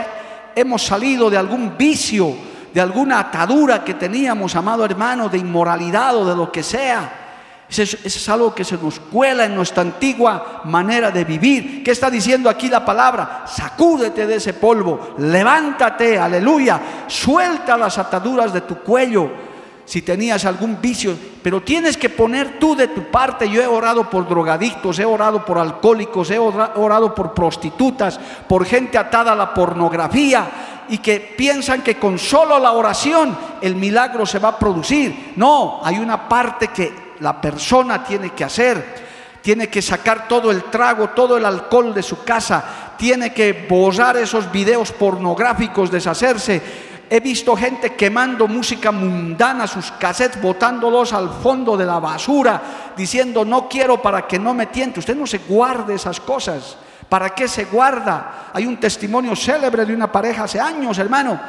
hemos 0.56 0.84
salido 0.84 1.30
de 1.30 1.38
algún 1.38 1.78
vicio, 1.78 2.36
de 2.74 2.82
alguna 2.82 3.20
atadura 3.20 3.84
que 3.84 3.94
teníamos, 3.94 4.56
amado 4.56 4.86
hermano, 4.86 5.30
de 5.30 5.38
inmoralidad 5.38 6.16
o 6.18 6.26
de 6.26 6.36
lo 6.36 6.52
que 6.52 6.64
sea. 6.64 7.28
Eso 7.70 7.84
es, 7.84 8.30
algo 8.30 8.54
que 8.54 8.64
se 8.64 8.78
nos 8.78 9.00
cuela 9.00 9.46
en 9.46 9.54
nuestra 9.54 9.84
antigua 9.84 10.62
manera 10.66 11.12
de 11.12 11.24
vivir. 11.24 11.84
¿Qué 11.84 11.92
está 11.92 12.10
diciendo 12.10 12.50
aquí 12.50 12.68
la 12.68 12.84
palabra? 12.84 13.44
Sacúdete 13.46 14.26
de 14.26 14.36
ese 14.36 14.54
polvo, 14.54 15.14
levántate, 15.20 16.18
aleluya, 16.18 17.06
suelta 17.06 17.78
las 17.78 18.00
ataduras 18.00 18.52
de 18.52 18.62
tu 18.62 18.80
cuello. 18.80 19.49
Si 19.90 20.04
tenías 20.04 20.46
algún 20.46 20.80
vicio, 20.80 21.18
pero 21.42 21.64
tienes 21.64 21.98
que 21.98 22.10
poner 22.10 22.60
tú 22.60 22.76
de 22.76 22.90
tu 22.90 23.06
parte. 23.06 23.50
Yo 23.50 23.60
he 23.60 23.66
orado 23.66 24.08
por 24.08 24.30
drogadictos, 24.30 25.00
he 25.00 25.04
orado 25.04 25.44
por 25.44 25.58
alcohólicos, 25.58 26.30
he 26.30 26.38
orado 26.38 27.16
por 27.16 27.34
prostitutas, 27.34 28.20
por 28.48 28.68
gente 28.68 29.00
atada 29.00 29.32
a 29.32 29.36
la 29.36 29.52
pornografía 29.52 30.86
y 30.90 31.00
que 31.00 31.34
piensan 31.36 31.82
que 31.82 31.96
con 31.96 32.20
solo 32.20 32.60
la 32.60 32.74
oración 32.74 33.36
el 33.62 33.74
milagro 33.74 34.28
se 34.28 34.38
va 34.38 34.50
a 34.50 34.60
producir. 34.60 35.34
No, 35.38 35.80
hay 35.84 35.98
una 35.98 36.30
parte 36.30 36.68
que 36.68 37.16
la 37.22 37.42
persona 37.42 38.04
tiene 38.04 38.30
que 38.30 38.44
hacer. 38.44 39.10
Tiene 39.42 39.70
que 39.70 39.82
sacar 39.82 40.28
todo 40.28 40.52
el 40.52 40.66
trago, 40.66 41.10
todo 41.10 41.36
el 41.36 41.46
alcohol 41.46 41.96
de 41.96 42.04
su 42.04 42.24
casa. 42.24 42.94
Tiene 42.96 43.34
que 43.34 43.66
borrar 43.68 44.18
esos 44.18 44.52
videos 44.52 44.92
pornográficos, 44.92 45.90
deshacerse. 45.90 46.89
He 47.10 47.20
visto 47.20 47.56
gente 47.56 47.96
quemando 47.96 48.48
música 48.48 48.92
mundana, 48.92 49.66
sus 49.66 49.92
cassettes, 49.94 50.42
botándolos 50.42 51.12
al 51.12 51.30
fondo 51.30 51.76
de 51.76 51.86
la 51.86 52.00
basura, 52.00 52.62
diciendo 52.96 53.44
no 53.44 53.68
quiero 53.68 54.00
para 54.02 54.28
que 54.28 54.38
no 54.38 54.54
me 54.54 54.68
tiente. 54.68 55.00
Usted 55.00 55.16
no 55.16 55.26
se 55.26 55.40
guarde 55.40 55.96
esas 55.96 56.20
cosas. 56.20 56.78
¿Para 57.10 57.32
qué 57.32 57.48
se 57.48 57.66
guarda? 57.66 58.52
Hay 58.54 58.68
un 58.68 58.78
testimonio 58.78 59.36
célebre 59.36 59.86
de 59.86 59.96
una 59.96 60.12
pareja 60.12 60.44
hace 60.44 60.60
años, 60.60 61.00
hermano, 61.00 61.40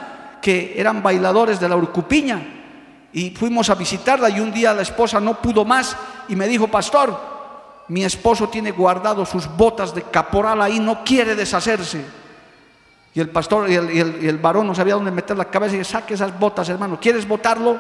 que 0.41 0.73
eran 0.77 1.03
bailadores 1.03 1.61
de 1.61 1.69
la 1.69 1.77
urcupiña 1.77 2.41
y 3.13 3.31
fuimos 3.31 3.69
a 3.71 3.75
visitarla 3.75 4.31
y 4.31 4.41
un 4.41 4.53
día 4.53 4.73
la 4.73 4.83
esposa 4.83 5.21
no 5.21 5.41
pudo 5.43 5.65
más 5.65 5.97
y 6.29 6.37
me 6.37 6.47
dijo, 6.47 6.69
pastor, 6.69 7.19
mi 7.89 8.05
esposo 8.05 8.49
tiene 8.49 8.71
guardado 8.71 9.27
sus 9.27 9.49
botas 9.57 9.95
de 9.95 10.03
caporal 10.03 10.63
ahí, 10.63 10.79
no 10.79 11.05
quiere 11.05 11.35
deshacerse. 11.35 12.20
Y 13.13 13.21
el 13.21 13.29
pastor 13.29 13.69
y 13.69 13.75
el, 13.75 14.39
varón 14.39 14.67
no 14.67 14.75
sabía 14.75 14.95
dónde 14.95 15.11
meter 15.11 15.37
la 15.37 15.47
cabeza 15.47 15.77
y 15.77 15.85
saque 15.85 16.15
esas 16.15 16.39
botas, 16.39 16.69
hermano, 16.69 16.99
¿quieres 17.01 17.27
botarlo? 17.27 17.77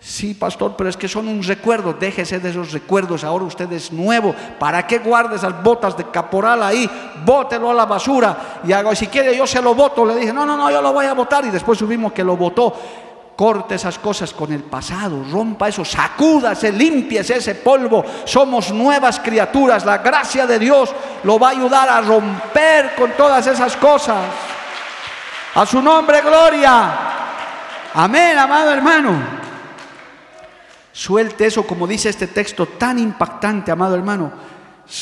Sí, 0.00 0.32
pastor, 0.32 0.74
pero 0.76 0.88
es 0.88 0.96
que 0.96 1.06
son 1.06 1.28
un 1.28 1.42
recuerdo, 1.42 1.92
déjese 1.92 2.40
de 2.40 2.50
esos 2.50 2.72
recuerdos, 2.72 3.22
ahora 3.22 3.44
usted 3.44 3.70
es 3.70 3.92
nuevo, 3.92 4.34
¿para 4.58 4.86
qué 4.86 4.98
guarde 4.98 5.36
esas 5.36 5.62
botas 5.62 5.94
de 5.96 6.04
caporal 6.04 6.62
ahí? 6.62 6.90
Bótelo 7.24 7.70
a 7.70 7.74
la 7.74 7.84
basura 7.84 8.60
y 8.64 8.72
hago, 8.72 8.94
si 8.94 9.08
quiere 9.08 9.36
yo 9.36 9.46
se 9.46 9.60
lo 9.60 9.74
voto, 9.74 10.06
le 10.06 10.16
dije, 10.16 10.32
no, 10.32 10.46
no, 10.46 10.56
no, 10.56 10.70
yo 10.70 10.80
lo 10.80 10.94
voy 10.94 11.04
a 11.04 11.12
votar 11.12 11.44
y 11.44 11.50
después 11.50 11.78
subimos 11.78 12.12
que 12.12 12.24
lo 12.24 12.34
votó 12.34 12.74
corte 13.40 13.76
esas 13.76 13.98
cosas 13.98 14.34
con 14.34 14.52
el 14.52 14.64
pasado, 14.64 15.24
rompa 15.32 15.68
eso, 15.68 15.82
sacúdase, 15.82 16.70
limpiese 16.70 17.38
ese 17.38 17.54
polvo. 17.54 18.04
Somos 18.26 18.70
nuevas 18.70 19.18
criaturas. 19.18 19.86
La 19.86 19.96
gracia 19.96 20.46
de 20.46 20.58
Dios 20.58 20.94
lo 21.24 21.38
va 21.38 21.48
a 21.48 21.52
ayudar 21.52 21.88
a 21.88 22.02
romper 22.02 22.94
con 22.94 23.12
todas 23.12 23.46
esas 23.46 23.78
cosas. 23.78 24.26
A 25.54 25.64
su 25.64 25.80
nombre, 25.80 26.20
gloria. 26.20 26.92
Amén, 27.94 28.36
amado 28.36 28.72
hermano. 28.72 29.18
Suelte 30.92 31.46
eso, 31.46 31.66
como 31.66 31.86
dice 31.86 32.10
este 32.10 32.26
texto 32.26 32.66
tan 32.66 32.98
impactante, 32.98 33.70
amado 33.70 33.94
hermano. 33.94 34.30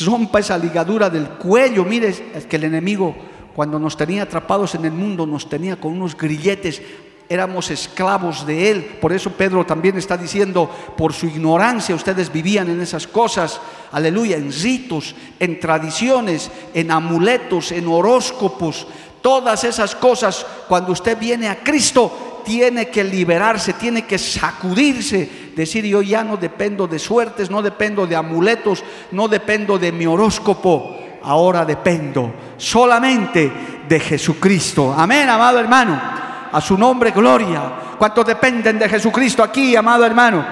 Rompa 0.06 0.38
esa 0.38 0.56
ligadura 0.56 1.10
del 1.10 1.28
cuello. 1.30 1.84
Mire, 1.84 2.30
es 2.32 2.46
que 2.46 2.54
el 2.54 2.62
enemigo, 2.62 3.16
cuando 3.56 3.80
nos 3.80 3.96
tenía 3.96 4.22
atrapados 4.22 4.76
en 4.76 4.84
el 4.84 4.92
mundo, 4.92 5.26
nos 5.26 5.48
tenía 5.48 5.74
con 5.74 5.90
unos 5.94 6.16
grilletes 6.16 6.80
éramos 7.28 7.70
esclavos 7.70 8.46
de 8.46 8.70
Él. 8.70 8.84
Por 9.00 9.12
eso 9.12 9.30
Pedro 9.30 9.64
también 9.66 9.98
está 9.98 10.16
diciendo, 10.16 10.70
por 10.96 11.12
su 11.12 11.26
ignorancia 11.26 11.94
ustedes 11.94 12.32
vivían 12.32 12.70
en 12.70 12.80
esas 12.80 13.06
cosas, 13.06 13.60
aleluya, 13.92 14.36
en 14.36 14.52
ritos, 14.52 15.14
en 15.38 15.60
tradiciones, 15.60 16.50
en 16.72 16.90
amuletos, 16.90 17.72
en 17.72 17.86
horóscopos, 17.86 18.86
todas 19.20 19.64
esas 19.64 19.94
cosas, 19.94 20.46
cuando 20.68 20.92
usted 20.92 21.18
viene 21.18 21.48
a 21.48 21.62
Cristo, 21.62 22.42
tiene 22.44 22.88
que 22.88 23.04
liberarse, 23.04 23.74
tiene 23.74 24.06
que 24.06 24.16
sacudirse, 24.16 25.52
decir 25.54 25.84
yo 25.84 26.00
ya 26.00 26.24
no 26.24 26.38
dependo 26.38 26.86
de 26.86 26.98
suertes, 26.98 27.50
no 27.50 27.60
dependo 27.60 28.06
de 28.06 28.16
amuletos, 28.16 28.82
no 29.12 29.28
dependo 29.28 29.78
de 29.78 29.92
mi 29.92 30.06
horóscopo, 30.06 30.96
ahora 31.22 31.66
dependo 31.66 32.32
solamente 32.56 33.52
de 33.86 34.00
Jesucristo. 34.00 34.94
Amén, 34.96 35.28
amado 35.28 35.58
hermano. 35.58 36.27
A 36.52 36.60
su 36.60 36.78
nombre, 36.78 37.10
gloria. 37.10 37.62
¿Cuántos 37.98 38.24
dependen 38.26 38.78
de 38.78 38.88
Jesucristo 38.88 39.42
aquí, 39.42 39.76
amado 39.76 40.04
hermano? 40.04 40.44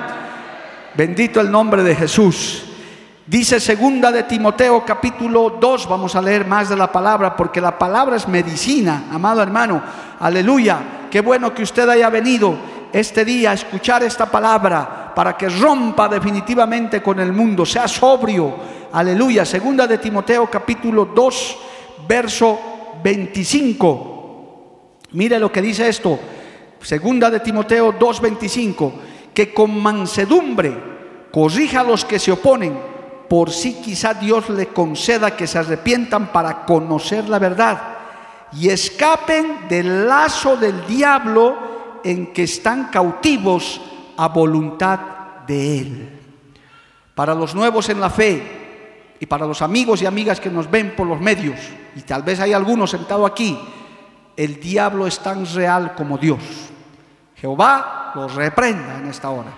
Bendito 0.95 1.41
el 1.41 1.51
nombre 1.51 1.83
de 1.83 1.95
Jesús. 1.95 2.65
Dice 3.27 3.59
segunda 3.59 4.13
de 4.13 4.23
Timoteo 4.23 4.85
capítulo 4.85 5.57
2, 5.61 5.89
vamos 5.89 6.15
a 6.15 6.23
leer 6.23 6.47
más 6.47 6.69
de 6.69 6.77
la 6.77 6.93
palabra 6.93 7.35
porque 7.35 7.61
la 7.61 7.77
palabra 7.77 8.17
es 8.17 8.29
medicina, 8.29 9.05
amado 9.11 9.43
hermano. 9.43 9.83
Aleluya. 10.21 10.79
Qué 11.11 11.21
bueno 11.21 11.53
que 11.53 11.63
usted 11.63 11.89
haya 11.89 12.09
venido 12.09 12.57
este 12.93 13.25
día 13.25 13.51
a 13.51 13.55
escuchar 13.55 14.03
esta 14.03 14.27
palabra 14.27 15.13
para 15.15 15.37
que 15.37 15.49
rompa 15.49 16.09
definitivamente 16.09 17.03
con 17.03 17.19
el 17.19 17.33
mundo, 17.33 17.67
sea 17.67 17.89
sobrio. 17.89 18.55
Aleluya. 18.93 19.45
Segunda 19.45 19.87
de 19.87 19.99
Timoteo 19.99 20.49
capítulo 20.51 21.07
2, 21.07 21.59
verso 22.07 22.59
25. 23.03 24.16
Mire 25.17 25.39
lo 25.39 25.51
que 25.51 25.63
dice 25.63 25.89
esto, 25.89 26.21
segunda 26.83 27.31
de 27.31 27.41
Timoteo 27.41 27.99
2:25, 27.99 28.93
que 29.33 29.55
con 29.55 29.75
mansedumbre 29.81 30.77
corrija 31.33 31.81
a 31.81 31.85
los 31.85 32.05
que 32.05 32.19
se 32.19 32.33
oponen, 32.33 32.79
por 33.27 33.51
si 33.51 33.81
quizá 33.81 34.13
Dios 34.13 34.51
le 34.51 34.67
conceda 34.67 35.35
que 35.35 35.47
se 35.47 35.59
arrepientan 35.59 36.31
para 36.33 36.67
conocer 36.67 37.31
la 37.31 37.39
verdad. 37.39 37.81
Y 38.61 38.69
escapen 38.69 39.67
del 39.71 40.07
lazo 40.07 40.59
del 40.59 40.87
diablo 40.87 42.01
en 42.05 42.35
que 42.35 42.43
están 42.43 42.89
cautivos 42.89 43.81
a 44.19 44.29
voluntad 44.29 45.01
de 45.47 45.79
Él. 45.79 46.21
Para 47.15 47.35
los 47.35 47.55
nuevos 47.55 47.89
en 47.89 48.03
la 48.03 48.11
fe 48.11 49.15
y 49.19 49.25
para 49.25 49.47
los 49.47 49.63
amigos 49.63 50.03
y 50.03 50.07
amigas 50.07 50.41
que 50.41 50.51
nos 50.51 50.71
ven 50.71 50.95
por 50.95 51.07
los 51.07 51.23
medios, 51.23 51.59
y 51.97 52.03
tal 52.03 52.23
vez 52.23 52.39
hay 52.39 52.53
algunos 52.53 52.91
sentados 52.91 53.31
aquí, 53.31 53.59
el 54.37 54.61
diablo 54.61 55.07
es 55.07 55.19
tan 55.19 55.47
real 55.55 55.95
como 55.95 56.19
Dios. 56.19 56.41
Jehová 57.37 58.13
lo 58.15 58.29
reprenda 58.29 58.99
en 58.99 59.09
esta 59.09 59.31
hora. 59.31 59.51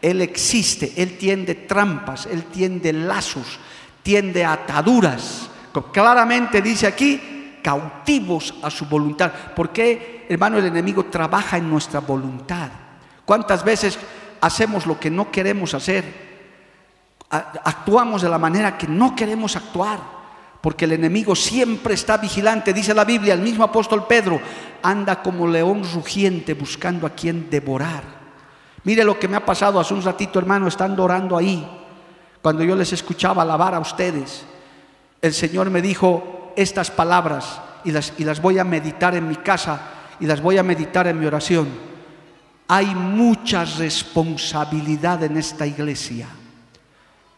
Él 0.00 0.20
existe, 0.20 0.92
Él 0.96 1.16
tiende 1.16 1.54
trampas, 1.54 2.26
Él 2.26 2.44
tiende 2.44 2.92
lazos, 2.92 3.58
tiende 4.02 4.44
ataduras. 4.44 5.48
Claramente 5.92 6.60
dice 6.60 6.86
aquí, 6.86 7.58
cautivos 7.62 8.54
a 8.62 8.70
su 8.70 8.86
voluntad. 8.86 9.32
Porque, 9.54 10.26
hermano, 10.28 10.58
el 10.58 10.66
enemigo 10.66 11.04
trabaja 11.04 11.56
en 11.56 11.70
nuestra 11.70 12.00
voluntad? 12.00 12.68
¿Cuántas 13.24 13.64
veces 13.64 13.98
hacemos 14.40 14.86
lo 14.86 14.98
que 14.98 15.10
no 15.10 15.30
queremos 15.30 15.72
hacer? 15.74 16.32
Actuamos 17.30 18.22
de 18.22 18.28
la 18.28 18.38
manera 18.38 18.76
que 18.76 18.86
no 18.86 19.14
queremos 19.14 19.56
actuar 19.56 20.21
porque 20.62 20.84
el 20.84 20.92
enemigo 20.92 21.34
siempre 21.34 21.94
está 21.94 22.16
vigilante, 22.16 22.72
dice 22.72 22.94
la 22.94 23.04
Biblia, 23.04 23.34
el 23.34 23.40
mismo 23.40 23.64
apóstol 23.64 24.06
Pedro, 24.06 24.40
anda 24.80 25.20
como 25.20 25.48
león 25.48 25.82
rugiente 25.92 26.54
buscando 26.54 27.04
a 27.04 27.10
quien 27.10 27.50
devorar. 27.50 28.04
Mire 28.84 29.04
lo 29.04 29.18
que 29.18 29.26
me 29.26 29.36
ha 29.36 29.44
pasado 29.44 29.80
hace 29.80 29.92
un 29.92 30.02
ratito, 30.02 30.38
hermano, 30.38 30.68
estando 30.68 31.02
orando 31.02 31.36
ahí, 31.36 31.68
cuando 32.40 32.62
yo 32.62 32.76
les 32.76 32.92
escuchaba 32.92 33.42
alabar 33.42 33.74
a 33.74 33.80
ustedes. 33.80 34.44
El 35.20 35.34
Señor 35.34 35.68
me 35.68 35.82
dijo 35.82 36.52
estas 36.56 36.92
palabras 36.92 37.60
y 37.84 37.90
las, 37.90 38.12
y 38.18 38.24
las 38.24 38.40
voy 38.40 38.58
a 38.60 38.64
meditar 38.64 39.16
en 39.16 39.28
mi 39.28 39.36
casa 39.36 39.80
y 40.20 40.26
las 40.26 40.40
voy 40.40 40.58
a 40.58 40.62
meditar 40.62 41.08
en 41.08 41.18
mi 41.18 41.26
oración. 41.26 41.68
Hay 42.68 42.86
mucha 42.86 43.64
responsabilidad 43.64 45.24
en 45.24 45.36
esta 45.36 45.66
iglesia. 45.66 46.28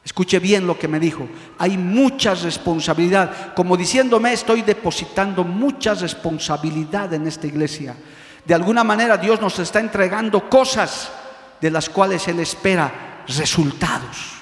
Escuche 0.04 0.38
bien 0.38 0.66
lo 0.66 0.78
que 0.78 0.86
me 0.86 1.00
dijo. 1.00 1.26
Hay 1.58 1.78
mucha 1.78 2.34
responsabilidad. 2.34 3.54
Como 3.54 3.76
diciéndome, 3.76 4.32
estoy 4.32 4.62
depositando 4.62 5.44
mucha 5.44 5.94
responsabilidad 5.94 7.12
en 7.14 7.26
esta 7.26 7.46
iglesia. 7.46 7.96
De 8.44 8.54
alguna 8.54 8.84
manera 8.84 9.16
Dios 9.16 9.40
nos 9.40 9.58
está 9.58 9.80
entregando 9.80 10.50
cosas 10.50 11.10
de 11.60 11.70
las 11.70 11.88
cuales 11.88 12.28
Él 12.28 12.40
espera 12.40 13.22
resultados. 13.26 14.34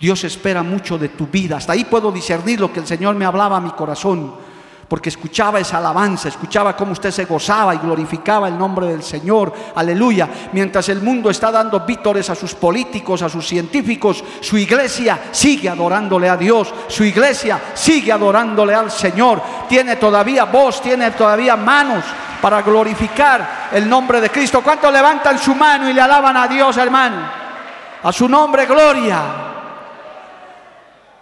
Dios 0.00 0.24
espera 0.24 0.64
mucho 0.64 0.98
de 0.98 1.10
tu 1.10 1.28
vida. 1.28 1.58
Hasta 1.58 1.74
ahí 1.74 1.84
puedo 1.84 2.10
discernir 2.10 2.58
lo 2.58 2.72
que 2.72 2.80
el 2.80 2.86
Señor 2.88 3.14
me 3.14 3.24
hablaba 3.24 3.58
a 3.58 3.60
mi 3.60 3.70
corazón 3.70 4.34
porque 4.92 5.08
escuchaba 5.08 5.58
esa 5.58 5.78
alabanza, 5.78 6.28
escuchaba 6.28 6.76
cómo 6.76 6.92
usted 6.92 7.10
se 7.10 7.24
gozaba 7.24 7.74
y 7.74 7.78
glorificaba 7.78 8.46
el 8.46 8.58
nombre 8.58 8.88
del 8.88 9.02
Señor, 9.02 9.50
aleluya. 9.74 10.28
Mientras 10.52 10.86
el 10.90 11.00
mundo 11.00 11.30
está 11.30 11.50
dando 11.50 11.80
vítores 11.80 12.28
a 12.28 12.34
sus 12.34 12.54
políticos, 12.54 13.22
a 13.22 13.30
sus 13.30 13.48
científicos, 13.48 14.22
su 14.42 14.58
iglesia 14.58 15.18
sigue 15.30 15.70
adorándole 15.70 16.28
a 16.28 16.36
Dios, 16.36 16.74
su 16.88 17.04
iglesia 17.04 17.58
sigue 17.72 18.12
adorándole 18.12 18.74
al 18.74 18.90
Señor, 18.90 19.40
tiene 19.66 19.96
todavía 19.96 20.44
voz, 20.44 20.82
tiene 20.82 21.10
todavía 21.12 21.56
manos 21.56 22.04
para 22.42 22.60
glorificar 22.60 23.70
el 23.72 23.88
nombre 23.88 24.20
de 24.20 24.28
Cristo. 24.28 24.60
¿Cuántos 24.62 24.92
levantan 24.92 25.38
su 25.38 25.54
mano 25.54 25.88
y 25.88 25.94
le 25.94 26.02
alaban 26.02 26.36
a 26.36 26.46
Dios, 26.46 26.76
hermano? 26.76 27.16
A 28.02 28.12
su 28.12 28.28
nombre, 28.28 28.66
gloria. 28.66 29.22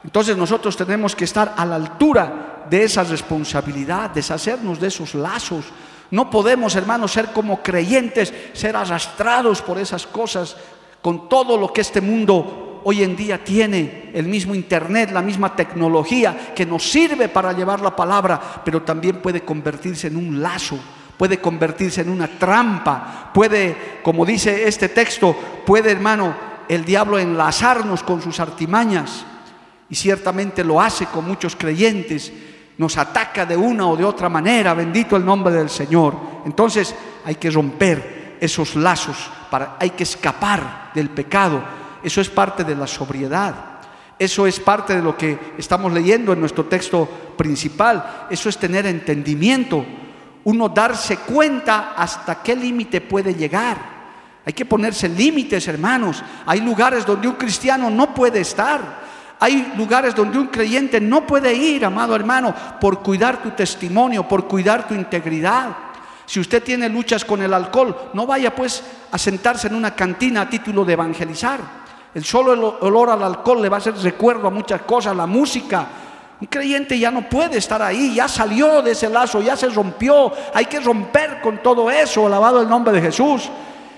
Entonces 0.02 0.37
nosotros 0.37 0.76
tenemos 0.76 1.14
que 1.14 1.22
estar 1.22 1.54
a 1.56 1.64
la 1.64 1.76
altura 1.76 2.49
de 2.70 2.85
esa 2.85 3.02
responsabilidad, 3.02 4.11
deshacernos 4.11 4.80
de 4.80 4.88
esos 4.88 5.14
lazos. 5.14 5.64
No 6.11 6.30
podemos, 6.30 6.76
hermanos, 6.76 7.12
ser 7.12 7.33
como 7.33 7.62
creyentes, 7.62 8.33
ser 8.52 8.76
arrastrados 8.76 9.61
por 9.61 9.78
esas 9.78 10.06
cosas, 10.06 10.56
con 11.02 11.28
todo 11.28 11.56
lo 11.56 11.72
que 11.72 11.80
este 11.80 12.00
mundo 12.00 12.80
hoy 12.85 13.02
en 13.02 13.16
día 13.16 13.42
tiene, 13.42 14.11
el 14.14 14.26
mismo 14.26 14.54
Internet, 14.54 15.11
la 15.12 15.20
misma 15.20 15.54
tecnología 15.54 16.52
que 16.54 16.64
nos 16.64 16.88
sirve 16.88 17.28
para 17.28 17.52
llevar 17.52 17.80
la 17.80 17.94
palabra, 17.94 18.62
pero 18.64 18.83
también 18.83 19.20
puede 19.20 19.42
convertirse 19.42 20.06
en 20.06 20.16
un 20.16 20.40
lazo, 20.40 20.78
puede 21.16 21.38
convertirse 21.40 22.01
en 22.01 22.09
una 22.09 22.26
trampa, 22.38 23.30
puede, 23.34 24.01
como 24.03 24.24
dice 24.24 24.66
este 24.66 24.88
texto, 24.88 25.36
puede, 25.66 25.90
hermano, 25.90 26.34
el 26.68 26.84
diablo 26.84 27.18
enlazarnos 27.18 28.03
con 28.03 28.22
sus 28.22 28.40
artimañas, 28.40 29.26
y 29.90 29.97
ciertamente 29.97 30.62
lo 30.62 30.80
hace 30.80 31.07
con 31.07 31.26
muchos 31.26 31.57
creyentes 31.57 32.32
nos 32.81 32.97
ataca 32.97 33.45
de 33.45 33.59
una 33.59 33.87
o 33.87 33.95
de 33.95 34.07
otra 34.07 34.31
manera, 34.31 34.72
bendito 34.72 35.14
el 35.14 35.22
nombre 35.22 35.53
del 35.53 35.68
Señor. 35.68 36.16
Entonces 36.47 36.95
hay 37.26 37.35
que 37.35 37.51
romper 37.51 38.39
esos 38.41 38.74
lazos, 38.74 39.18
para, 39.51 39.76
hay 39.78 39.91
que 39.91 40.05
escapar 40.05 40.91
del 40.95 41.11
pecado. 41.11 41.62
Eso 42.03 42.22
es 42.22 42.31
parte 42.31 42.64
de 42.64 42.74
la 42.74 42.87
sobriedad. 42.87 43.55
Eso 44.18 44.47
es 44.47 44.59
parte 44.59 44.97
de 44.97 45.03
lo 45.03 45.14
que 45.14 45.53
estamos 45.59 45.93
leyendo 45.93 46.33
en 46.33 46.41
nuestro 46.41 46.64
texto 46.64 47.07
principal. 47.37 48.26
Eso 48.31 48.49
es 48.49 48.57
tener 48.57 48.87
entendimiento. 48.87 49.85
Uno 50.45 50.70
darse 50.70 51.18
cuenta 51.18 51.93
hasta 51.95 52.43
qué 52.43 52.57
límite 52.57 53.03
puede 53.03 53.35
llegar. 53.35 53.76
Hay 54.47 54.55
que 54.55 54.64
ponerse 54.64 55.07
límites, 55.07 55.68
hermanos. 55.68 56.24
Hay 56.47 56.62
lugares 56.62 57.05
donde 57.05 57.28
un 57.28 57.35
cristiano 57.35 57.91
no 57.91 58.14
puede 58.14 58.41
estar. 58.41 59.09
Hay 59.43 59.72
lugares 59.74 60.14
donde 60.14 60.38
un 60.38 60.49
creyente 60.49 61.01
no 61.01 61.26
puede 61.26 61.55
ir, 61.55 61.86
amado 61.86 62.14
hermano, 62.14 62.55
por 62.78 63.03
cuidar 63.03 63.43
tu 63.43 63.53
testimonio, 63.53 64.28
por 64.28 64.47
cuidar 64.47 64.86
tu 64.86 64.95
integridad. 64.95 65.74
Si 66.26 66.38
usted 66.38 66.62
tiene 66.62 66.91
luchas 66.91 67.24
con 67.24 67.41
el 67.41 67.55
alcohol, 67.55 68.11
no 68.12 68.26
vaya 68.26 68.55
pues 68.55 68.82
a 69.11 69.16
sentarse 69.16 69.68
en 69.68 69.74
una 69.74 69.95
cantina 69.95 70.43
a 70.43 70.51
título 70.51 70.84
de 70.84 70.93
evangelizar. 70.93 71.59
El 72.14 72.22
solo 72.22 72.78
olor 72.82 73.09
al 73.09 73.22
alcohol 73.22 73.62
le 73.62 73.70
va 73.70 73.78
a 73.78 73.80
hacer 73.80 73.97
recuerdo 73.97 74.47
a 74.47 74.51
muchas 74.51 74.82
cosas, 74.82 75.16
la 75.16 75.26
música. 75.26 75.86
Un 76.38 76.47
creyente 76.47 76.99
ya 76.99 77.11
no 77.11 77.26
puede 77.26 77.57
estar 77.57 77.80
ahí, 77.80 78.14
ya 78.14 78.28
salió 78.28 78.82
de 78.82 78.91
ese 78.91 79.09
lazo, 79.09 79.41
ya 79.41 79.57
se 79.57 79.70
rompió. 79.70 80.30
Hay 80.53 80.66
que 80.66 80.80
romper 80.80 81.41
con 81.41 81.62
todo 81.62 81.91
eso, 81.91 82.26
alabado 82.26 82.61
el 82.61 82.68
nombre 82.68 82.93
de 82.93 83.01
Jesús. 83.01 83.49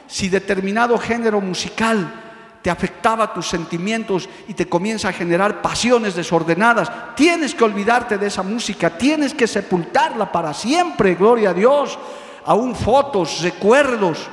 Si 0.07 0.28
determinado 0.28 0.97
género 0.99 1.40
musical 1.40 2.21
te 2.62 2.70
afectaba 2.70 3.34
tus 3.34 3.48
sentimientos 3.48 4.28
y 4.48 4.54
te 4.54 4.68
comienza 4.68 5.08
a 5.08 5.12
generar 5.12 5.60
pasiones 5.60 6.14
desordenadas, 6.14 6.90
tienes 7.16 7.54
que 7.54 7.64
olvidarte 7.64 8.16
de 8.16 8.28
esa 8.28 8.42
música, 8.42 8.96
tienes 8.96 9.34
que 9.34 9.46
sepultarla 9.46 10.30
para 10.30 10.54
siempre, 10.54 11.16
gloria 11.16 11.50
a 11.50 11.54
Dios 11.54 11.98
aún 12.44 12.74
fotos, 12.74 13.40
recuerdos. 13.42 14.28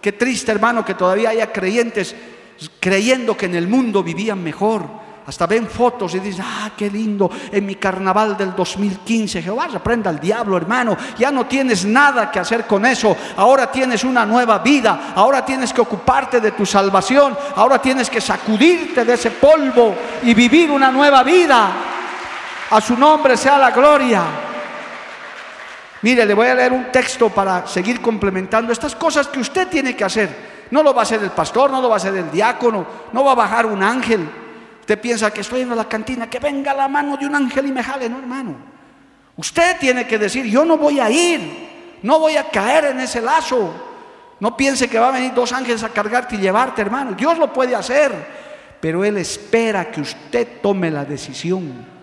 Qué 0.00 0.12
triste 0.12 0.52
hermano 0.52 0.84
que 0.84 0.94
todavía 0.94 1.30
haya 1.30 1.52
creyentes 1.52 2.14
creyendo 2.78 3.36
que 3.36 3.46
en 3.46 3.54
el 3.54 3.68
mundo 3.68 4.02
vivían 4.02 4.42
mejor. 4.42 5.03
Hasta 5.26 5.46
ven 5.46 5.66
fotos 5.66 6.14
y 6.14 6.18
dicen, 6.20 6.44
ah, 6.46 6.70
qué 6.76 6.90
lindo, 6.90 7.30
en 7.50 7.64
mi 7.64 7.76
carnaval 7.76 8.36
del 8.36 8.54
2015. 8.54 9.40
Jehová 9.40 9.68
reprenda 9.68 10.10
al 10.10 10.20
diablo, 10.20 10.58
hermano. 10.58 10.98
Ya 11.16 11.30
no 11.30 11.46
tienes 11.46 11.86
nada 11.86 12.30
que 12.30 12.40
hacer 12.40 12.66
con 12.66 12.84
eso. 12.84 13.16
Ahora 13.38 13.72
tienes 13.72 14.04
una 14.04 14.26
nueva 14.26 14.58
vida. 14.58 15.14
Ahora 15.14 15.42
tienes 15.42 15.72
que 15.72 15.80
ocuparte 15.80 16.40
de 16.40 16.52
tu 16.52 16.66
salvación. 16.66 17.34
Ahora 17.56 17.80
tienes 17.80 18.10
que 18.10 18.20
sacudirte 18.20 19.02
de 19.02 19.14
ese 19.14 19.30
polvo 19.30 19.94
y 20.22 20.34
vivir 20.34 20.70
una 20.70 20.92
nueva 20.92 21.22
vida. 21.22 21.72
A 22.70 22.80
su 22.82 22.94
nombre 22.94 23.38
sea 23.38 23.56
la 23.56 23.70
gloria. 23.70 24.22
Mire, 26.02 26.26
le 26.26 26.34
voy 26.34 26.48
a 26.48 26.54
leer 26.54 26.74
un 26.74 26.92
texto 26.92 27.30
para 27.30 27.66
seguir 27.66 28.02
complementando 28.02 28.74
estas 28.74 28.94
cosas 28.94 29.28
que 29.28 29.40
usted 29.40 29.68
tiene 29.68 29.96
que 29.96 30.04
hacer. 30.04 30.52
No 30.70 30.82
lo 30.82 30.92
va 30.92 31.00
a 31.00 31.04
hacer 31.04 31.22
el 31.22 31.30
pastor, 31.30 31.70
no 31.70 31.80
lo 31.80 31.88
va 31.88 31.94
a 31.94 31.96
hacer 31.96 32.14
el 32.14 32.30
diácono, 32.30 32.86
no 33.10 33.24
va 33.24 33.32
a 33.32 33.36
bajar 33.36 33.64
un 33.64 33.82
ángel. 33.82 34.43
Usted 34.84 35.00
piensa 35.00 35.32
que 35.32 35.40
estoy 35.40 35.62
en 35.62 35.74
la 35.74 35.88
cantina, 35.88 36.28
que 36.28 36.38
venga 36.38 36.74
la 36.74 36.88
mano 36.88 37.16
de 37.16 37.24
un 37.24 37.34
ángel 37.34 37.64
y 37.68 37.72
me 37.72 37.82
jale, 37.82 38.06
no 38.06 38.18
hermano. 38.18 38.54
Usted 39.34 39.78
tiene 39.78 40.06
que 40.06 40.18
decir, 40.18 40.44
yo 40.44 40.62
no 40.62 40.76
voy 40.76 41.00
a 41.00 41.08
ir, 41.10 41.40
no 42.02 42.18
voy 42.18 42.36
a 42.36 42.50
caer 42.50 42.84
en 42.84 43.00
ese 43.00 43.22
lazo. 43.22 43.72
No 44.40 44.54
piense 44.54 44.86
que 44.86 44.98
va 44.98 45.08
a 45.08 45.12
venir 45.12 45.32
dos 45.32 45.52
ángeles 45.52 45.82
a 45.82 45.88
cargarte 45.88 46.36
y 46.36 46.38
llevarte, 46.38 46.82
hermano. 46.82 47.12
Dios 47.12 47.38
lo 47.38 47.50
puede 47.50 47.74
hacer, 47.74 48.12
pero 48.78 49.02
Él 49.02 49.16
espera 49.16 49.90
que 49.90 50.02
usted 50.02 50.60
tome 50.60 50.90
la 50.90 51.06
decisión 51.06 51.94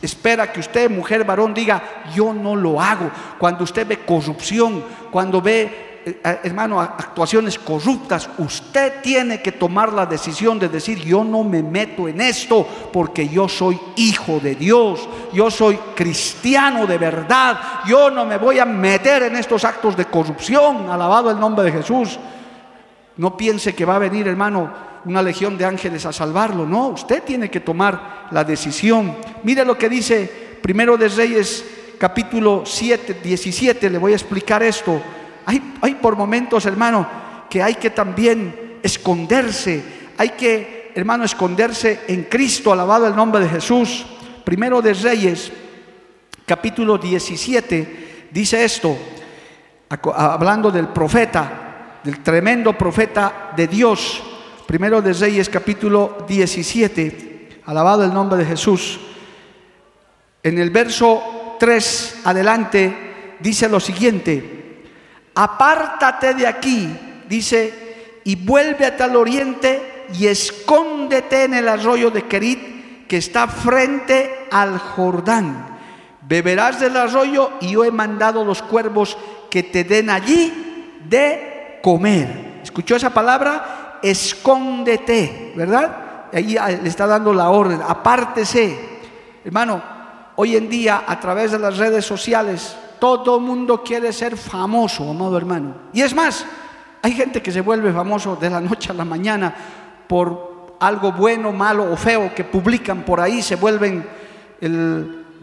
espera 0.00 0.50
que 0.50 0.60
usted, 0.60 0.90
mujer, 0.90 1.24
varón, 1.24 1.52
diga, 1.52 1.82
yo 2.14 2.32
no 2.32 2.56
lo 2.56 2.80
hago. 2.80 3.10
Cuando 3.38 3.64
usted 3.64 3.86
ve 3.86 3.98
corrupción, 3.98 4.82
cuando 5.10 5.42
ve, 5.42 5.95
hermano, 6.22 6.80
actuaciones 6.80 7.58
corruptas, 7.58 8.30
usted 8.38 9.00
tiene 9.02 9.42
que 9.42 9.50
tomar 9.50 9.92
la 9.92 10.06
decisión 10.06 10.56
de 10.56 10.68
decir, 10.68 10.98
yo 11.04 11.24
no 11.24 11.42
me 11.42 11.64
meto 11.64 12.06
en 12.06 12.20
esto 12.20 12.64
porque 12.92 13.28
yo 13.28 13.48
soy 13.48 13.76
hijo 13.96 14.38
de 14.38 14.54
Dios, 14.54 15.08
yo 15.32 15.50
soy 15.50 15.76
cristiano 15.96 16.86
de 16.86 16.96
verdad, 16.96 17.58
yo 17.86 18.08
no 18.12 18.24
me 18.24 18.38
voy 18.38 18.60
a 18.60 18.64
meter 18.64 19.24
en 19.24 19.34
estos 19.34 19.64
actos 19.64 19.96
de 19.96 20.04
corrupción, 20.04 20.88
alabado 20.88 21.28
el 21.28 21.40
nombre 21.40 21.64
de 21.64 21.72
Jesús. 21.72 22.20
No 23.16 23.36
piense 23.36 23.74
que 23.74 23.84
va 23.84 23.96
a 23.96 24.00
venir, 24.00 24.28
hermano, 24.28 24.70
una 25.06 25.22
legión 25.22 25.58
de 25.58 25.64
ángeles 25.64 26.06
a 26.06 26.12
salvarlo. 26.12 26.66
No, 26.66 26.88
usted 26.88 27.24
tiene 27.24 27.50
que 27.50 27.60
tomar 27.60 28.28
la 28.30 28.44
decisión. 28.44 29.16
Mire 29.42 29.64
lo 29.64 29.76
que 29.76 29.88
dice 29.88 30.58
Primero 30.62 30.96
de 30.96 31.08
Reyes 31.08 31.64
capítulo 31.98 32.62
7, 32.64 33.20
17, 33.24 33.90
le 33.90 33.98
voy 33.98 34.12
a 34.12 34.16
explicar 34.16 34.62
esto. 34.62 35.00
Hay, 35.46 35.94
por 36.02 36.16
momentos, 36.16 36.66
hermano, 36.66 37.06
que 37.48 37.62
hay 37.62 37.76
que 37.76 37.90
también 37.90 38.80
esconderse, 38.82 39.82
hay 40.18 40.30
que, 40.30 40.92
hermano, 40.94 41.24
esconderse 41.24 42.00
en 42.08 42.24
Cristo, 42.24 42.72
alabado 42.72 43.06
el 43.06 43.14
nombre 43.14 43.40
de 43.40 43.48
Jesús. 43.48 44.04
Primero 44.44 44.82
de 44.82 44.92
Reyes, 44.92 45.52
capítulo 46.44 46.98
17, 46.98 48.28
dice 48.30 48.64
esto, 48.64 48.98
hablando 50.14 50.70
del 50.70 50.88
profeta, 50.88 52.00
del 52.02 52.22
tremendo 52.22 52.76
profeta 52.76 53.52
de 53.56 53.68
Dios, 53.68 54.22
Primero 54.66 55.00
de 55.00 55.12
Reyes 55.12 55.48
capítulo 55.48 56.24
17, 56.26 57.60
alabado 57.66 58.02
el 58.02 58.12
nombre 58.12 58.36
de 58.38 58.44
Jesús. 58.44 58.98
En 60.42 60.58
el 60.58 60.70
verso 60.70 61.56
3 61.60 62.22
adelante 62.24 63.36
dice 63.38 63.68
lo 63.68 63.78
siguiente, 63.78 64.55
apártate 65.36 66.34
de 66.34 66.46
aquí, 66.46 66.88
dice, 67.28 68.20
y 68.24 68.34
vuélvete 68.34 69.02
al 69.04 69.14
oriente 69.14 70.06
y 70.18 70.26
escóndete 70.26 71.44
en 71.44 71.54
el 71.54 71.68
arroyo 71.68 72.10
de 72.10 72.22
Kerit 72.22 73.06
que 73.06 73.18
está 73.18 73.46
frente 73.46 74.48
al 74.50 74.78
Jordán. 74.78 75.78
Beberás 76.22 76.80
del 76.80 76.96
arroyo 76.96 77.52
y 77.60 77.70
yo 77.70 77.84
he 77.84 77.92
mandado 77.92 78.44
los 78.44 78.62
cuervos 78.62 79.16
que 79.48 79.62
te 79.62 79.84
den 79.84 80.10
allí 80.10 80.98
de 81.08 81.78
comer. 81.82 82.58
¿Escuchó 82.64 82.96
esa 82.96 83.10
palabra? 83.10 83.86
escóndete, 84.02 85.52
¿verdad? 85.56 86.28
Ahí 86.32 86.56
le 86.82 86.88
está 86.88 87.06
dando 87.06 87.32
la 87.32 87.50
orden, 87.50 87.80
apártese. 87.86 88.98
Hermano, 89.44 89.82
hoy 90.36 90.56
en 90.56 90.68
día 90.68 91.04
a 91.06 91.18
través 91.20 91.52
de 91.52 91.58
las 91.58 91.78
redes 91.78 92.04
sociales, 92.04 92.76
todo 93.14 93.40
mundo 93.40 93.82
quiere 93.82 94.12
ser 94.12 94.36
famoso, 94.36 95.08
amado 95.10 95.36
hermano. 95.36 95.74
Y 95.92 96.02
es 96.02 96.14
más, 96.14 96.44
hay 97.02 97.12
gente 97.12 97.40
que 97.40 97.52
se 97.52 97.60
vuelve 97.60 97.92
famoso 97.92 98.36
de 98.36 98.50
la 98.50 98.60
noche 98.60 98.90
a 98.90 98.94
la 98.94 99.04
mañana 99.04 99.54
por 100.08 100.76
algo 100.80 101.12
bueno, 101.12 101.52
malo 101.52 101.90
o 101.90 101.96
feo 101.96 102.34
que 102.34 102.44
publican 102.44 103.02
por 103.02 103.20
ahí, 103.20 103.42
se 103.42 103.56
vuelven 103.56 104.06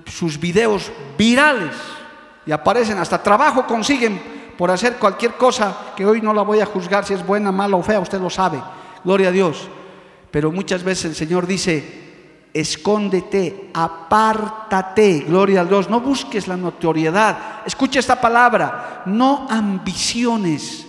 sus 0.05 0.39
videos 0.39 0.91
virales 1.17 1.73
y 2.45 2.51
aparecen, 2.51 2.97
hasta 2.97 3.23
trabajo 3.23 3.65
consiguen 3.65 4.21
por 4.57 4.69
hacer 4.69 4.97
cualquier 4.97 5.33
cosa 5.33 5.75
que 5.95 6.05
hoy 6.05 6.21
no 6.21 6.33
la 6.33 6.41
voy 6.41 6.59
a 6.59 6.65
juzgar 6.65 7.05
si 7.05 7.13
es 7.13 7.25
buena, 7.25 7.51
mala 7.51 7.77
o 7.77 7.83
fea, 7.83 7.99
usted 7.99 8.19
lo 8.19 8.29
sabe, 8.29 8.61
gloria 9.03 9.29
a 9.29 9.31
Dios. 9.31 9.67
Pero 10.29 10.51
muchas 10.51 10.83
veces 10.83 11.05
el 11.05 11.15
Señor 11.15 11.47
dice, 11.47 12.02
escóndete, 12.53 13.71
apártate, 13.73 15.25
gloria 15.27 15.61
a 15.61 15.65
Dios, 15.65 15.89
no 15.89 16.01
busques 16.01 16.47
la 16.47 16.55
notoriedad. 16.55 17.61
Escucha 17.65 17.99
esta 17.99 18.21
palabra, 18.21 19.03
no 19.05 19.47
ambiciones 19.49 20.85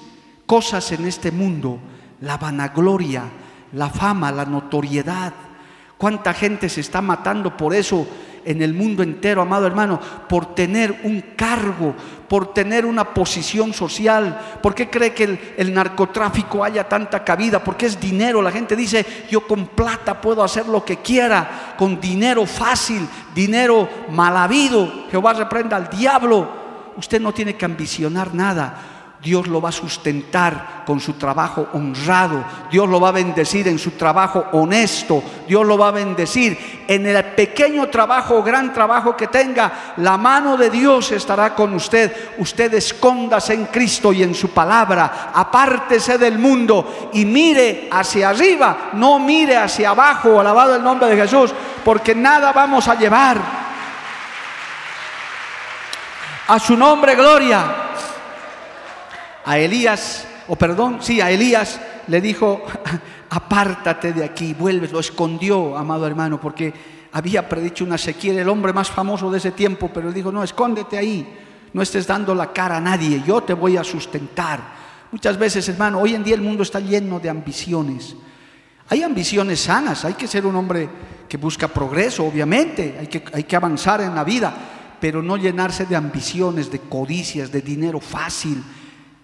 cosas 0.46 0.92
en 0.92 1.06
este 1.06 1.32
mundo, 1.32 1.78
la 2.20 2.36
vanagloria, 2.36 3.24
la 3.72 3.88
fama, 3.88 4.30
la 4.30 4.44
notoriedad. 4.44 5.32
¿Cuánta 5.96 6.34
gente 6.34 6.68
se 6.68 6.82
está 6.82 7.00
matando 7.00 7.56
por 7.56 7.74
eso? 7.74 8.06
En 8.44 8.62
el 8.62 8.74
mundo 8.74 9.02
entero, 9.02 9.42
amado 9.42 9.66
hermano, 9.66 10.00
por 10.28 10.54
tener 10.54 11.00
un 11.04 11.20
cargo, 11.36 11.94
por 12.28 12.52
tener 12.52 12.86
una 12.86 13.04
posición 13.14 13.72
social. 13.72 14.58
¿Por 14.62 14.74
qué 14.74 14.88
cree 14.90 15.12
que 15.12 15.54
el, 15.56 15.74
narcotráfico 15.74 16.64
haya 16.64 16.88
tanta 16.88 17.24
cabida? 17.24 17.62
Porque 17.62 17.86
es 17.86 18.00
dinero. 18.00 18.42
La 18.42 18.52
gente 18.52 18.76
dice, 18.76 19.04
yo 19.30 19.46
con 19.46 19.66
plata 19.68 20.20
puedo 20.20 20.42
hacer 20.42 20.66
lo 20.66 20.84
que 20.84 20.98
quiera, 20.98 21.74
con 21.76 22.00
dinero 22.00 22.46
fácil, 22.46 23.08
dinero 23.34 23.88
mal 24.10 24.36
habido. 24.36 25.06
Jehová 25.10 25.32
reprenda 25.32 25.76
al 25.76 25.88
diablo. 25.88 26.64
Usted 26.96 27.20
no 27.20 27.32
tiene 27.32 27.56
que 27.56 27.64
ambicionar 27.64 28.34
nada. 28.34 28.93
Dios 29.24 29.46
lo 29.46 29.58
va 29.58 29.70
a 29.70 29.72
sustentar 29.72 30.84
con 30.84 31.00
su 31.00 31.14
trabajo 31.14 31.68
honrado, 31.72 32.44
Dios 32.70 32.86
lo 32.86 33.00
va 33.00 33.08
a 33.08 33.12
bendecir 33.12 33.66
en 33.68 33.78
su 33.78 33.92
trabajo 33.92 34.48
honesto, 34.52 35.22
Dios 35.48 35.66
lo 35.66 35.78
va 35.78 35.88
a 35.88 35.92
bendecir 35.92 36.84
en 36.86 37.06
el 37.06 37.24
pequeño 37.24 37.88
trabajo 37.88 38.36
o 38.36 38.42
gran 38.42 38.74
trabajo 38.74 39.16
que 39.16 39.28
tenga, 39.28 39.94
la 39.96 40.18
mano 40.18 40.58
de 40.58 40.68
Dios 40.68 41.10
estará 41.12 41.54
con 41.54 41.72
usted. 41.72 42.34
Usted 42.36 42.74
escóndase 42.74 43.54
en 43.54 43.64
Cristo 43.66 44.12
y 44.12 44.22
en 44.22 44.34
su 44.34 44.50
palabra, 44.50 45.30
apártese 45.32 46.18
del 46.18 46.38
mundo 46.38 47.10
y 47.14 47.24
mire 47.24 47.88
hacia 47.90 48.28
arriba, 48.28 48.90
no 48.92 49.18
mire 49.18 49.56
hacia 49.56 49.90
abajo, 49.90 50.38
alabado 50.38 50.76
el 50.76 50.82
nombre 50.82 51.08
de 51.08 51.16
Jesús, 51.16 51.50
porque 51.82 52.14
nada 52.14 52.52
vamos 52.52 52.86
a 52.88 52.94
llevar. 52.94 53.38
A 56.46 56.58
su 56.58 56.76
nombre, 56.76 57.14
gloria 57.14 57.83
a 59.44 59.58
Elías, 59.58 60.26
o 60.48 60.56
perdón, 60.56 60.98
sí, 61.00 61.20
a 61.20 61.30
Elías 61.30 61.80
le 62.06 62.20
dijo, 62.20 62.64
apártate 63.30 64.12
de 64.12 64.24
aquí, 64.24 64.54
vuelves, 64.54 64.92
lo 64.92 65.00
escondió, 65.00 65.76
amado 65.76 66.06
hermano, 66.06 66.40
porque 66.40 66.72
había 67.12 67.48
predicho 67.48 67.84
una 67.84 67.98
sequía, 67.98 68.40
el 68.40 68.48
hombre 68.48 68.72
más 68.72 68.90
famoso 68.90 69.30
de 69.30 69.38
ese 69.38 69.52
tiempo, 69.52 69.90
pero 69.92 70.08
él 70.08 70.14
dijo, 70.14 70.32
no, 70.32 70.42
escóndete 70.42 70.98
ahí, 70.98 71.38
no 71.72 71.82
estés 71.82 72.06
dando 72.06 72.34
la 72.34 72.52
cara 72.52 72.78
a 72.78 72.80
nadie, 72.80 73.22
yo 73.26 73.42
te 73.42 73.54
voy 73.54 73.76
a 73.76 73.84
sustentar. 73.84 74.60
Muchas 75.12 75.38
veces, 75.38 75.68
hermano, 75.68 76.00
hoy 76.00 76.14
en 76.14 76.24
día 76.24 76.34
el 76.34 76.40
mundo 76.40 76.62
está 76.62 76.80
lleno 76.80 77.20
de 77.20 77.30
ambiciones. 77.30 78.16
Hay 78.88 79.02
ambiciones 79.02 79.60
sanas, 79.60 80.04
hay 80.04 80.14
que 80.14 80.26
ser 80.26 80.44
un 80.44 80.56
hombre 80.56 80.88
que 81.28 81.36
busca 81.36 81.68
progreso, 81.68 82.24
obviamente, 82.24 82.96
hay 82.98 83.06
que, 83.06 83.24
hay 83.32 83.44
que 83.44 83.56
avanzar 83.56 84.00
en 84.00 84.14
la 84.14 84.24
vida, 84.24 84.52
pero 85.00 85.22
no 85.22 85.36
llenarse 85.36 85.86
de 85.86 85.96
ambiciones, 85.96 86.70
de 86.70 86.80
codicias, 86.80 87.52
de 87.52 87.60
dinero 87.60 88.00
fácil. 88.00 88.62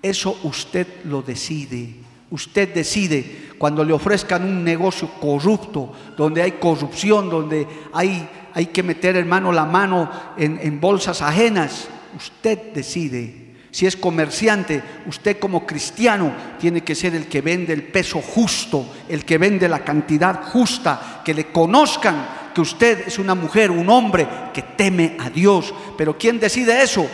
Eso 0.03 0.39
usted 0.45 0.87
lo 1.05 1.23
decide. 1.23 1.95
Usted 2.31 2.73
decide 2.73 3.51
cuando 3.59 3.85
le 3.85 3.93
ofrezcan 3.93 4.45
un 4.45 4.65
negocio 4.65 5.11
corrupto, 5.21 5.93
donde 6.17 6.43
hay 6.43 6.53
corrupción, 6.53 7.29
donde 7.29 7.67
hay, 7.93 8.29
hay 8.55 8.67
que 8.67 8.83
meter, 8.83 9.17
hermano, 9.17 9.53
la 9.53 9.65
mano 9.65 10.11
en, 10.37 10.59
en 10.63 10.81
bolsas 10.81 11.23
ajenas. 11.23 11.89
Usted 12.17 12.73
decide 12.73 13.51
si 13.73 13.87
es 13.87 13.97
comerciante, 13.97 14.83
usted 15.07 15.39
como 15.39 15.65
cristiano 15.65 16.33
tiene 16.59 16.83
que 16.83 16.97
ser 16.97 17.15
el 17.15 17.29
que 17.29 17.41
vende 17.41 17.73
el 17.73 17.85
peso 17.85 18.21
justo, 18.21 18.85
el 19.09 19.25
que 19.25 19.39
vende 19.39 19.69
la 19.69 19.85
cantidad 19.85 20.43
justa, 20.43 21.23
que 21.25 21.35
le 21.35 21.53
conozcan 21.53 22.51
que 22.53 22.61
usted 22.61 23.07
es 23.07 23.19
una 23.21 23.37
mujer, 23.37 23.71
un 23.71 23.89
hombre 23.89 24.27
que 24.53 24.63
teme 24.63 25.17
a 25.21 25.31
Dios. 25.31 25.73
Pero 25.97 26.19
¿quién 26.19 26.41
decide 26.41 26.83
eso? 26.83 27.07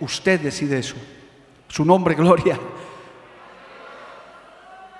Usted 0.00 0.40
decide 0.40 0.78
eso. 0.78 0.96
Su 1.74 1.84
nombre, 1.84 2.14
gloria. 2.16 2.56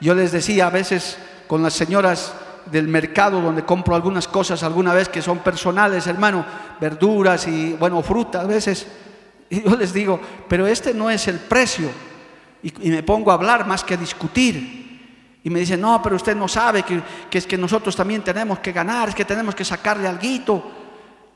Yo 0.01 0.13
les 0.13 0.33
decía 0.33 0.67
a 0.67 0.71
veces 0.71 1.17
con 1.47 1.63
las 1.63 1.75
señoras 1.75 2.35
del 2.67 2.89
mercado 2.89 3.41
donde 3.41 3.65
compro 3.65 3.95
algunas 3.95 4.27
cosas 4.27 4.65
alguna 4.65 4.93
vez 4.93 5.09
que 5.09 5.23
son 5.23 5.39
personales, 5.39 6.09
hermano, 6.09 6.45
verduras 6.81 7.47
y, 7.47 7.75
bueno, 7.75 8.03
fruta 8.03 8.41
a 8.41 8.47
veces 8.47 8.89
y 9.51 9.63
yo 9.63 9.77
les 9.77 9.93
digo, 9.93 10.21
pero 10.49 10.67
este 10.67 10.93
no 10.93 11.11
es 11.11 11.29
el 11.29 11.39
precio. 11.39 11.89
Y, 12.63 12.91
me 12.91 13.05
pongo 13.05 13.31
a 13.31 13.35
hablar 13.35 13.67
más 13.67 13.85
que 13.85 13.95
a 13.95 13.99
discutir. 13.99 15.39
Y 15.45 15.51
me 15.51 15.61
dicen, 15.61 15.81
no, 15.81 16.03
pero 16.03 16.17
usted 16.17 16.35
no 16.35 16.49
sabe 16.49 16.83
que, 16.83 17.01
es 17.31 17.47
que 17.47 17.59
nosotros 17.59 17.95
también 17.95 18.23
tenemos 18.23 18.59
que 18.59 18.73
ganar, 18.73 19.11
es 19.11 19.15
que 19.15 19.25
tenemos 19.25 19.55
que 19.55 19.65
sacarle 19.65 20.09
algo. 20.09 20.73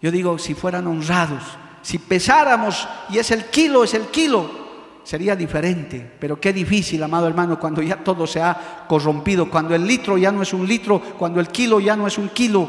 Yo 0.00 0.10
digo, 0.10 0.38
si 0.38 0.54
fueran 0.54 0.86
honrados, 0.86 1.44
si 1.82 1.98
pesáramos 1.98 2.88
y 3.10 3.18
es 3.18 3.30
el 3.30 3.44
kilo, 3.46 3.84
es 3.84 3.94
el 3.94 4.06
kilo, 4.06 4.67
sería 5.08 5.34
diferente. 5.34 6.06
Pero 6.20 6.38
qué 6.38 6.52
difícil, 6.52 7.02
amado 7.02 7.26
hermano, 7.26 7.58
cuando 7.58 7.80
ya 7.80 7.96
todo 7.96 8.26
se 8.26 8.42
ha 8.42 8.84
corrompido, 8.86 9.48
cuando 9.48 9.74
el 9.74 9.86
litro 9.86 10.18
ya 10.18 10.30
no 10.30 10.42
es 10.42 10.52
un 10.52 10.68
litro, 10.68 11.00
cuando 11.18 11.40
el 11.40 11.48
kilo 11.48 11.80
ya 11.80 11.96
no 11.96 12.06
es 12.06 12.18
un 12.18 12.28
kilo, 12.28 12.68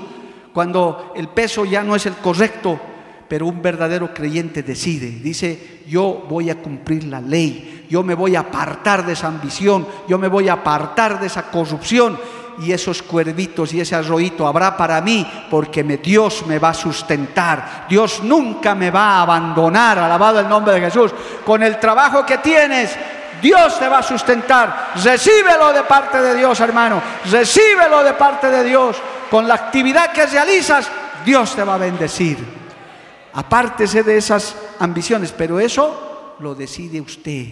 cuando 0.54 1.12
el 1.18 1.28
peso 1.28 1.66
ya 1.66 1.84
no 1.84 1.98
es 1.98 2.06
el 2.06 2.14
correcto, 2.14 2.80
pero 3.28 3.46
un 3.46 3.62
verdadero 3.62 4.14
creyente 4.14 4.64
decide, 4.64 5.10
dice, 5.10 5.82
yo 5.86 6.26
voy 6.30 6.50
a 6.50 6.62
cumplir 6.62 7.04
la 7.04 7.20
ley, 7.20 7.86
yo 7.90 8.04
me 8.04 8.16
voy 8.16 8.38
a 8.38 8.40
apartar 8.40 9.06
de 9.06 9.14
esa 9.14 9.28
ambición, 9.28 9.86
yo 10.08 10.18
me 10.18 10.30
voy 10.30 10.48
a 10.48 10.54
apartar 10.54 11.20
de 11.20 11.28
esa 11.28 11.52
corrupción 11.52 12.18
y 12.62 12.72
esos 12.72 13.02
cuervitos 13.02 13.74
y 13.74 13.82
ese 13.82 13.96
arroyito 13.96 14.48
habrá 14.48 14.76
para 14.76 15.02
mí 15.02 15.26
porque 15.50 15.84
me, 15.84 15.98
Dios 15.98 16.46
me 16.46 16.60
va 16.60 16.70
a 16.70 16.74
sustentar, 16.74 17.86
Dios 17.90 18.22
nunca 18.24 18.76
me 18.76 18.92
va 18.92 19.16
a 19.16 19.22
abandonar, 19.22 20.00
alabado 20.00 20.40
el 20.40 20.50
nombre 20.50 20.74
de 20.74 20.82
Jesús, 20.82 21.12
con 21.46 21.64
el 21.64 21.80
trabajo 21.80 22.26
que 22.26 22.40
tienes. 22.40 22.96
Dios 23.42 23.80
te 23.80 23.88
va 23.88 24.00
a 24.00 24.04
sustentar. 24.04 24.92
Recíbelo 25.02 25.72
de 25.72 25.84
parte 25.84 26.22
de 26.22 26.36
Dios, 26.36 26.60
hermano. 26.60 27.02
Recíbelo 27.32 28.04
de 28.04 28.14
parte 28.14 28.50
de 28.50 28.66
Dios. 28.66 28.98
Con 29.32 29.48
la 29.48 29.54
actividad 29.54 30.12
que 30.12 30.26
realizas, 30.26 30.90
Dios 31.24 31.56
te 31.56 31.64
va 31.64 31.76
a 31.76 31.78
bendecir. 31.78 32.38
Apártese 33.34 34.04
de 34.04 34.18
esas 34.18 34.56
ambiciones, 34.80 35.32
pero 35.32 35.60
eso 35.60 36.36
lo 36.40 36.54
decide 36.54 37.00
usted. 37.00 37.46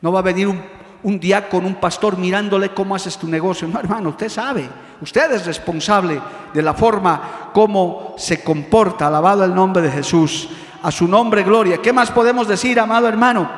No 0.00 0.10
va 0.10 0.20
a 0.20 0.22
venir 0.22 0.48
un, 0.48 0.60
un 1.04 1.18
diácono, 1.18 1.66
un 1.66 1.74
pastor 1.76 2.16
mirándole 2.16 2.70
cómo 2.70 2.94
haces 2.94 3.16
tu 3.16 3.26
negocio. 3.26 3.66
No, 3.66 3.78
hermano, 3.78 4.10
usted 4.10 4.28
sabe. 4.28 4.68
Usted 5.00 5.32
es 5.32 5.46
responsable 5.46 6.20
de 6.54 6.62
la 6.62 6.74
forma 6.74 7.50
como 7.52 8.14
se 8.16 8.42
comporta. 8.42 9.08
Alabado 9.08 9.44
el 9.44 9.54
nombre 9.54 9.82
de 9.82 9.90
Jesús. 9.90 10.48
A 10.82 10.90
su 10.90 11.08
nombre, 11.08 11.42
gloria. 11.42 11.78
¿Qué 11.78 11.92
más 11.92 12.10
podemos 12.10 12.46
decir, 12.46 12.78
amado 12.78 13.08
hermano? 13.08 13.50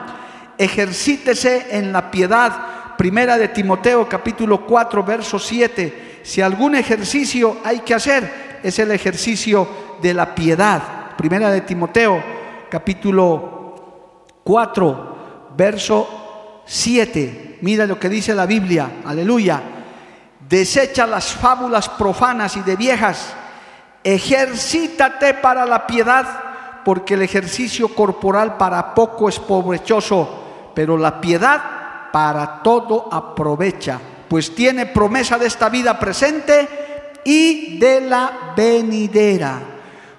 Ejercítese 0.57 1.77
en 1.77 1.93
la 1.93 2.11
piedad. 2.11 2.97
Primera 2.97 3.37
de 3.37 3.49
Timoteo, 3.49 4.09
capítulo 4.09 4.65
4, 4.67 5.03
verso 5.03 5.39
7. 5.39 6.21
Si 6.23 6.41
algún 6.41 6.75
ejercicio 6.75 7.59
hay 7.65 7.81
que 7.81 7.95
hacer, 7.95 8.61
es 8.63 8.79
el 8.79 8.91
ejercicio 8.91 9.69
de 10.01 10.15
la 10.15 10.35
piedad. 10.35 10.83
Primera 11.17 11.51
de 11.51 11.61
Timoteo, 11.61 12.23
capítulo 12.71 13.75
4, 14.45 15.17
verso 15.57 16.24
7. 16.67 17.59
Mira 17.61 17.87
lo 17.87 17.99
que 17.99 18.09
dice 18.09 18.35
la 18.35 18.47
Biblia, 18.47 19.01
aleluya. 19.05 19.63
Desecha 20.49 21.07
las 21.07 21.33
fábulas 21.33 21.89
profanas 21.89 22.57
y 22.57 22.61
de 22.61 22.77
viejas. 22.77 23.35
Ejercítate 24.03 25.35
para 25.35 25.65
la 25.65 25.87
piedad, 25.87 26.27
porque 26.85 27.15
el 27.15 27.23
ejercicio 27.23 27.95
corporal 27.95 28.57
para 28.57 28.95
poco 28.95 29.29
es 29.29 29.39
provechoso, 29.39 30.73
pero 30.75 30.97
la 30.97 31.21
piedad 31.21 32.11
para 32.13 32.63
todo 32.63 33.09
aprovecha, 33.11 33.99
pues 34.29 34.55
tiene 34.55 34.87
promesa 34.87 35.39
de 35.39 35.47
esta 35.47 35.69
vida 35.69 35.99
presente 35.99 36.69
y 37.25 37.79
de 37.79 38.03
la 38.03 38.53
venidera 38.55 39.75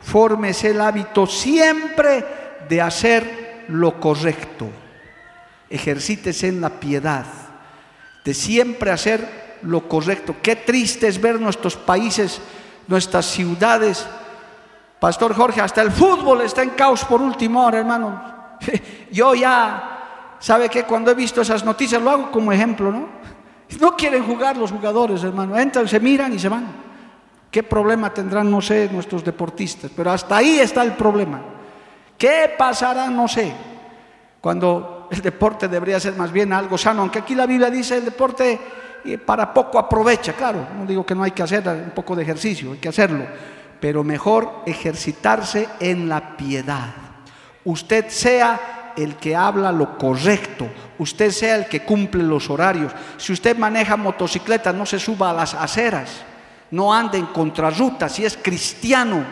fórmese 0.05 0.69
el 0.69 0.81
hábito 0.81 1.25
siempre 1.25 2.23
de 2.69 2.81
hacer 2.81 3.65
lo 3.69 3.99
correcto. 3.99 4.69
Ejercítese 5.69 6.47
en 6.47 6.61
la 6.61 6.69
piedad, 6.69 7.25
de 8.23 8.33
siempre 8.33 8.91
hacer 8.91 9.57
lo 9.63 9.87
correcto. 9.87 10.35
Qué 10.41 10.55
triste 10.55 11.07
es 11.07 11.19
ver 11.19 11.39
nuestros 11.39 11.75
países, 11.75 12.39
nuestras 12.87 13.25
ciudades. 13.25 14.05
Pastor 14.99 15.33
Jorge, 15.33 15.61
hasta 15.61 15.81
el 15.81 15.91
fútbol 15.91 16.41
está 16.41 16.63
en 16.63 16.71
caos 16.71 17.03
por 17.05 17.21
último 17.21 17.65
hora, 17.65 17.79
hermano. 17.79 18.57
Yo 19.11 19.35
ya, 19.35 20.37
¿sabe 20.39 20.69
qué? 20.69 20.83
Cuando 20.83 21.11
he 21.11 21.15
visto 21.15 21.41
esas 21.41 21.63
noticias, 21.63 22.01
lo 22.01 22.11
hago 22.11 22.31
como 22.31 22.51
ejemplo, 22.51 22.91
¿no? 22.91 23.07
No 23.79 23.95
quieren 23.95 24.23
jugar 24.23 24.57
los 24.57 24.71
jugadores, 24.71 25.23
hermano. 25.23 25.57
Entran, 25.57 25.87
se 25.87 25.99
miran 25.99 26.33
y 26.33 26.39
se 26.39 26.49
van. 26.49 26.67
¿Qué 27.49 27.63
problema 27.63 28.13
tendrán, 28.13 28.51
no 28.51 28.61
sé, 28.61 28.89
nuestros 28.91 29.23
deportistas? 29.23 29.89
Pero 29.95 30.11
hasta 30.11 30.37
ahí 30.37 30.59
está 30.59 30.83
el 30.83 30.93
problema. 30.93 31.41
¿Qué 32.17 32.53
pasará? 32.57 33.09
No 33.09 33.27
sé. 33.27 33.53
Cuando 34.39 34.94
el 35.11 35.21
deporte 35.21 35.67
debería 35.67 35.99
ser 35.99 36.15
más 36.15 36.31
bien 36.31 36.53
algo 36.53 36.77
sano, 36.77 37.01
aunque 37.01 37.19
aquí 37.19 37.35
la 37.35 37.45
Biblia 37.45 37.69
dice 37.69 37.97
el 37.97 38.05
deporte 38.05 38.59
eh, 39.03 39.17
para 39.17 39.53
poco 39.53 39.79
aprovecha, 39.79 40.33
claro, 40.33 40.67
no 40.77 40.85
digo 40.85 41.05
que 41.05 41.15
no 41.15 41.23
hay 41.23 41.31
que 41.31 41.43
hacer 41.43 41.67
un 41.67 41.91
poco 41.91 42.15
de 42.15 42.23
ejercicio, 42.23 42.71
hay 42.73 42.79
que 42.79 42.89
hacerlo, 42.89 43.25
pero 43.79 44.03
mejor 44.03 44.63
ejercitarse 44.65 45.67
en 45.79 46.09
la 46.09 46.35
piedad. 46.37 46.93
Usted 47.63 48.09
sea 48.09 48.93
el 48.95 49.15
que 49.15 49.35
habla 49.35 49.71
lo 49.71 49.97
correcto, 49.97 50.67
usted 50.97 51.31
sea 51.31 51.55
el 51.55 51.65
que 51.65 51.83
cumple 51.83 52.23
los 52.23 52.49
horarios. 52.49 52.93
Si 53.17 53.33
usted 53.33 53.57
maneja 53.57 53.97
motocicleta, 53.97 54.71
no 54.71 54.85
se 54.85 54.99
suba 54.99 55.31
a 55.31 55.33
las 55.33 55.53
aceras 55.53 56.25
no 56.71 56.93
ande 56.93 57.17
en 57.17 57.27
contrarruta, 57.27 58.09
si 58.09 58.25
es 58.25 58.37
cristiano, 58.37 59.23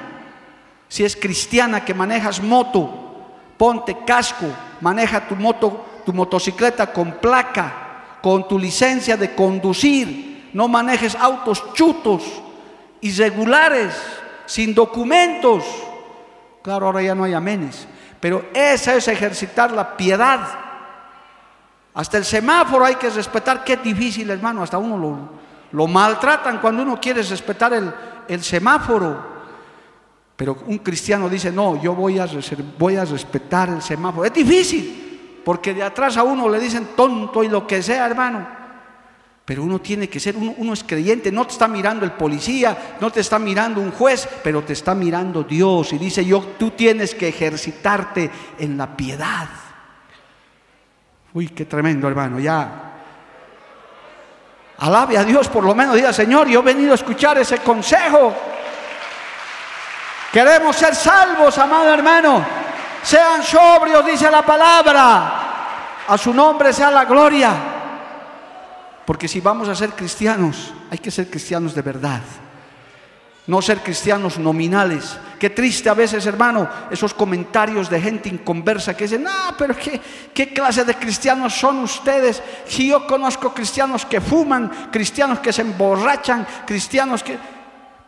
si 0.87 1.03
es 1.03 1.15
cristiana 1.15 1.83
que 1.83 1.93
manejas 1.93 2.41
moto, 2.41 3.25
ponte 3.57 3.97
casco, 4.05 4.45
maneja 4.83 5.25
tu 5.29 5.35
moto, 5.37 6.01
tu 6.05 6.11
motocicleta 6.11 6.91
con 6.91 7.13
placa, 7.13 8.17
con 8.21 8.49
tu 8.49 8.59
licencia 8.59 9.15
de 9.15 9.33
conducir, 9.33 10.49
no 10.53 10.67
manejes 10.67 11.15
autos 11.15 11.73
chutos, 11.73 12.21
irregulares, 12.99 13.95
sin 14.45 14.75
documentos. 14.75 15.63
Claro, 16.61 16.87
ahora 16.87 17.01
ya 17.01 17.15
no 17.15 17.23
hay 17.23 17.33
amenes, 17.33 17.87
pero 18.19 18.45
esa 18.53 18.93
es 18.95 19.07
ejercitar 19.07 19.71
la 19.71 19.95
piedad. 19.95 20.41
Hasta 21.93 22.17
el 22.17 22.25
semáforo 22.25 22.83
hay 22.83 22.95
que 22.95 23.09
respetar, 23.09 23.63
qué 23.63 23.77
difícil 23.77 24.29
hermano, 24.29 24.63
hasta 24.63 24.77
uno 24.77 25.31
lo, 25.71 25.87
maltratan 25.87 26.57
cuando 26.59 26.83
uno 26.83 26.99
quiere 26.99 27.23
respetar 27.23 27.71
el, 28.27 28.43
semáforo. 28.43 29.31
Pero 30.35 30.57
un 30.67 30.79
cristiano 30.79 31.29
dice, 31.29 31.51
no, 31.51 31.81
yo 31.81 31.93
voy 31.93 32.19
a, 32.19 32.25
respetar 32.25 33.69
el 33.69 33.81
semáforo. 33.81 34.25
Es 34.25 34.33
difícil, 34.33 35.41
porque 35.45 35.73
de 35.73 35.83
atrás 35.83 36.17
a 36.17 36.23
uno 36.23 36.49
le 36.49 36.59
dicen 36.59 36.89
tonto 36.95 37.43
y 37.43 37.49
lo 37.49 37.67
que 37.67 37.81
sea, 37.81 38.05
hermano. 38.05 38.63
Pero 39.45 39.63
uno 39.63 39.79
tiene 39.79 40.07
que 40.07 40.19
ser, 40.19 40.37
uno, 40.37 40.55
uno, 40.57 40.73
es 40.73 40.83
creyente, 40.83 41.31
no 41.31 41.45
te 41.45 41.51
está 41.51 41.67
mirando 41.67 42.05
el 42.05 42.13
policía, 42.13 42.95
no 43.01 43.11
te 43.11 43.19
está 43.19 43.37
mirando 43.37 43.81
un 43.81 43.91
juez, 43.91 44.27
pero 44.41 44.63
te 44.63 44.73
está 44.73 44.95
mirando 44.95 45.43
Dios 45.43 45.91
y 45.93 45.97
dice, 45.97 46.23
yo, 46.25 46.41
tú 46.57 46.71
tienes 46.71 47.13
que 47.13 47.27
ejercitarte 47.27 48.31
en 48.57 48.77
la 48.77 48.95
piedad. 48.95 49.49
Uy, 51.33 51.49
qué 51.49 51.65
tremendo, 51.65 52.07
hermano, 52.07 52.39
ya 52.39 52.93
Alabe 54.83 55.17
a 55.17 55.23
Dios, 55.23 55.47
por 55.47 55.63
lo 55.63 55.75
menos 55.75 55.95
diga, 55.95 56.11
Señor, 56.11 56.47
yo 56.47 56.59
he 56.59 56.63
venido 56.63 56.91
a 56.91 56.95
escuchar 56.95 57.37
ese 57.37 57.59
consejo. 57.59 58.33
Queremos 60.33 60.75
ser 60.75 60.95
salvos, 60.95 61.55
amado 61.59 61.93
hermano. 61.93 62.43
Sean 63.03 63.43
sobrios, 63.43 64.03
dice 64.03 64.31
la 64.31 64.41
palabra. 64.41 66.05
A 66.07 66.17
su 66.17 66.33
nombre 66.33 66.73
sea 66.73 66.89
la 66.89 67.05
gloria. 67.05 67.53
Porque 69.05 69.27
si 69.27 69.39
vamos 69.39 69.69
a 69.69 69.75
ser 69.75 69.91
cristianos, 69.91 70.73
hay 70.89 70.97
que 70.97 71.11
ser 71.11 71.29
cristianos 71.29 71.75
de 71.75 71.83
verdad. 71.83 72.21
no 73.45 73.61
ser 73.61 73.81
cristianos 73.81 74.39
nominales. 74.39 75.19
Qué 75.37 75.51
triste 75.51 75.89
a 75.89 75.93
veces, 75.93 76.25
hermano, 76.25 76.67
esos 76.89 77.13
comentarios 77.13 77.89
de 77.89 78.01
gente 78.01 78.29
inconversa 78.29 78.95
que 78.95 79.03
dicen, 79.03 79.23
no, 79.23 79.55
pero 79.57 79.75
¿qué, 79.75 80.01
¿qué 80.33 80.51
clase 80.53 80.85
de 80.85 80.95
cristianos 80.95 81.53
son 81.53 81.79
ustedes? 81.79 82.41
Si 82.65 82.87
yo 82.87 83.05
conozco 83.05 83.53
cristianos 83.53 84.05
que 84.05 84.21
fuman, 84.21 84.89
cristianos 84.91 85.39
que 85.39 85.53
se 85.53 85.61
emborrachan, 85.61 86.47
cristianos 86.65 87.21
que... 87.21 87.37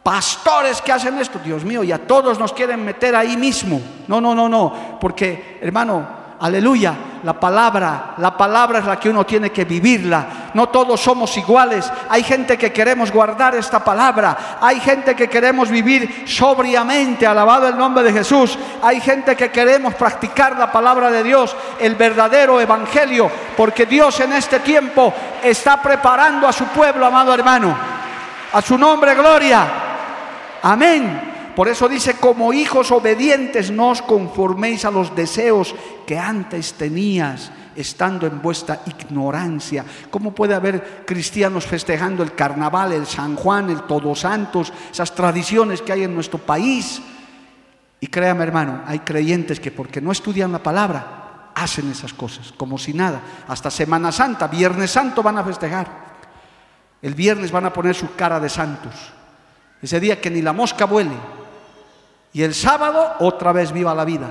Pastores 0.06 0.84
que 0.84 0.91
hacen 0.91 1.18
esto, 1.18 1.39
Dios 1.43 1.66
mío, 1.66 1.84
y 1.84 1.91
a 1.91 2.06
todos 2.06 2.38
nos 2.38 2.53
quieren 2.53 2.86
meter 2.86 3.16
ahí 3.16 3.36
mismo. 3.36 3.82
No, 4.08 4.22
no, 4.22 4.36
no, 4.36 4.47
no, 4.47 4.99
porque, 5.01 5.58
hermano, 5.64 6.26
Aleluya. 6.39 6.93
La 7.24 7.34
palabra, 7.34 8.14
la 8.18 8.38
palabra 8.38 8.78
es 8.78 8.86
la 8.86 8.99
que 8.99 9.10
uno 9.10 9.26
tiene 9.26 9.51
que 9.51 9.66
vivirla. 9.66 10.51
No 10.53 10.70
todos 10.70 11.01
somos 11.01 11.36
iguales. 11.38 11.91
Hay 12.08 12.22
gente 12.22 12.56
que 12.56 12.72
queremos 12.72 13.12
guardar 13.12 13.56
esta 13.56 13.84
palabra. 13.84 14.58
Hay 14.62 14.80
gente 14.80 15.16
que 15.16 15.28
queremos 15.28 15.70
vivir 15.70 16.26
sobriamente, 16.28 17.26
alabado 17.26 17.68
el 17.68 17.76
nombre 17.76 18.03
de 18.03 18.14
Jesús. 18.14 18.60
Hay 18.84 19.01
gente 19.01 19.36
que 19.36 19.49
queremos 19.49 19.95
practicar 19.95 20.56
la 20.60 20.72
palabra 20.72 21.10
de 21.10 21.24
Dios, 21.24 21.56
el 21.80 21.95
verdadero 21.95 22.62
evangelio, 22.62 23.32
porque 23.58 23.88
Dios 23.88 24.20
en 24.20 24.34
este 24.34 24.60
tiempo 24.60 25.12
está 25.41 25.82
preparando 25.82 26.47
a 26.47 26.53
su 26.53 26.66
pueblo, 26.66 27.08
amado 27.08 27.34
hermano. 27.34 27.76
A 28.53 28.62
su 28.62 28.78
nombre, 28.78 29.16
gloria. 29.16 29.84
Amén. 30.66 31.53
Por 31.55 31.68
eso 31.68 31.88
dice, 31.88 32.16
como 32.16 32.51
hijos 32.51 32.91
obedientes 32.91 33.70
no 33.70 33.91
os 33.91 34.01
conforméis 34.01 34.84
a 34.84 34.89
los 34.89 35.16
deseos 35.16 35.76
que 36.07 36.18
antes 36.18 36.74
tenías 36.74 37.51
estando 37.76 38.26
en 38.26 38.41
vuestra 38.41 38.82
ignorancia. 38.88 39.86
¿Cómo 40.09 40.34
puede 40.34 40.55
haber 40.55 41.05
cristianos 41.05 41.68
festejando 41.68 42.24
el 42.24 42.34
carnaval, 42.34 42.93
el 42.93 43.05
San 43.05 43.36
Juan, 43.36 43.70
el 43.70 43.84
Todos 43.84 44.22
Santos, 44.22 44.74
esas 44.91 45.13
tradiciones 45.13 45.84
que 45.84 45.93
hay 45.93 46.03
en 46.03 46.16
nuestro 46.16 46.39
país? 46.39 46.99
Y 47.99 48.07
créame 48.07 48.43
hermano, 48.43 48.82
hay 48.88 48.99
creyentes 48.99 49.59
que 49.59 49.70
porque 49.70 50.01
no 50.01 50.11
estudian 50.11 50.51
la 50.51 50.63
palabra, 50.63 51.51
hacen 51.53 51.91
esas 51.91 52.11
cosas, 52.11 52.51
como 52.57 52.80
si 52.80 52.91
nada. 52.91 53.22
Hasta 53.47 53.70
Semana 53.70 54.11
Santa, 54.11 54.47
Viernes 54.47 54.89
Santo 54.89 55.22
van 55.22 55.38
a 55.38 55.43
festejar. 55.43 55.88
El 57.03 57.13
viernes 57.13 57.51
van 57.51 57.68
a 57.68 57.74
poner 57.74 57.93
su 57.93 58.16
cara 58.16 58.39
de 58.39 58.49
santos. 58.49 59.13
Ese 59.86 59.99
día 59.99 60.19
que 60.19 60.31
ni 60.31 60.41
la 60.41 60.51
mosca 60.51 60.86
vuele, 60.86 61.13
y 62.33 62.41
el 62.41 62.55
sábado 62.55 63.17
otra 63.19 63.51
vez 63.51 63.71
viva 63.71 63.93
la 63.93 64.03
vida. 64.03 64.29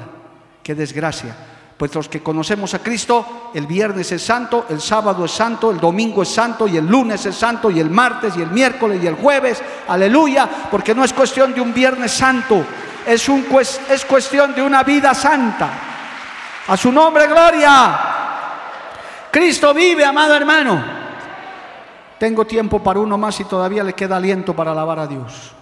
Qué 0.65 0.75
desgracia. 0.75 1.33
Pues 1.77 1.95
los 1.95 2.09
que 2.09 2.25
conocemos 2.25 2.75
a 2.75 2.81
Cristo, 2.81 3.53
el 3.55 3.65
viernes 3.65 4.11
es 4.11 4.21
santo, 4.21 4.67
el 4.69 4.81
sábado 4.81 5.25
es 5.25 5.31
santo, 5.31 5.71
el 5.71 5.79
domingo 5.79 6.25
es 6.25 6.29
santo 6.31 6.67
y 6.67 6.77
el 6.77 6.85
lunes 6.85 7.25
es 7.27 7.37
santo 7.37 7.71
y 7.71 7.79
el 7.79 7.89
martes 7.89 8.37
y 8.37 8.43
el 8.43 8.51
miércoles 8.51 8.99
y 9.01 9.07
el 9.07 9.15
jueves. 9.15 9.63
Aleluya, 9.87 10.49
porque 10.73 10.93
no 10.93 11.05
es 11.05 11.13
cuestión 11.13 11.55
de 11.55 11.61
un 11.61 11.73
viernes 11.73 12.11
santo, 12.11 12.65
es, 13.07 13.29
un, 13.29 13.47
es 13.91 14.05
cuestión 14.07 14.57
de 14.57 14.63
una 14.63 14.83
vida 14.83 15.15
santa. 15.15 15.71
A 16.67 16.77
su 16.77 16.91
nombre, 16.91 17.29
gloria. 17.29 18.01
Cristo 19.31 19.73
vive, 19.73 20.05
amado 20.05 20.35
hermano. 20.35 20.94
Tengo 22.25 22.47
tiempo 22.47 22.83
para 22.83 23.01
uno 23.01 23.19
más 23.19 23.39
y 23.41 23.45
todavía 23.45 23.85
le 23.85 23.93
queda 23.93 24.17
aliento 24.17 24.57
para 24.57 24.71
alabar 24.71 24.99
a 24.99 25.07
Dios. 25.07 25.53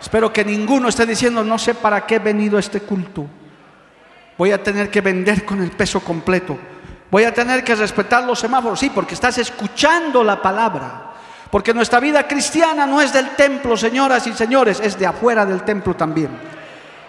Espero 0.00 0.32
que 0.32 0.44
ninguno 0.44 0.88
esté 0.88 1.04
diciendo, 1.04 1.42
no 1.42 1.58
sé 1.58 1.74
para 1.74 2.06
qué 2.06 2.14
he 2.14 2.18
venido 2.20 2.56
a 2.56 2.60
este 2.60 2.82
culto. 2.82 3.26
Voy 4.38 4.52
a 4.52 4.62
tener 4.62 4.92
que 4.92 5.00
vender 5.00 5.44
con 5.44 5.60
el 5.60 5.72
peso 5.72 5.98
completo. 6.02 6.56
Voy 7.10 7.24
a 7.24 7.34
tener 7.34 7.64
que 7.64 7.74
respetar 7.74 8.22
los 8.22 8.38
semáforos. 8.38 8.78
Sí, 8.78 8.92
porque 8.94 9.14
estás 9.14 9.38
escuchando 9.38 10.22
la 10.22 10.40
palabra. 10.40 11.14
Porque 11.50 11.74
nuestra 11.74 11.98
vida 11.98 12.28
cristiana 12.28 12.86
no 12.86 13.02
es 13.02 13.12
del 13.12 13.30
templo, 13.30 13.76
señoras 13.76 14.28
y 14.28 14.32
señores, 14.32 14.78
es 14.78 14.96
de 15.00 15.08
afuera 15.08 15.44
del 15.44 15.64
templo 15.64 15.96
también. 15.96 16.30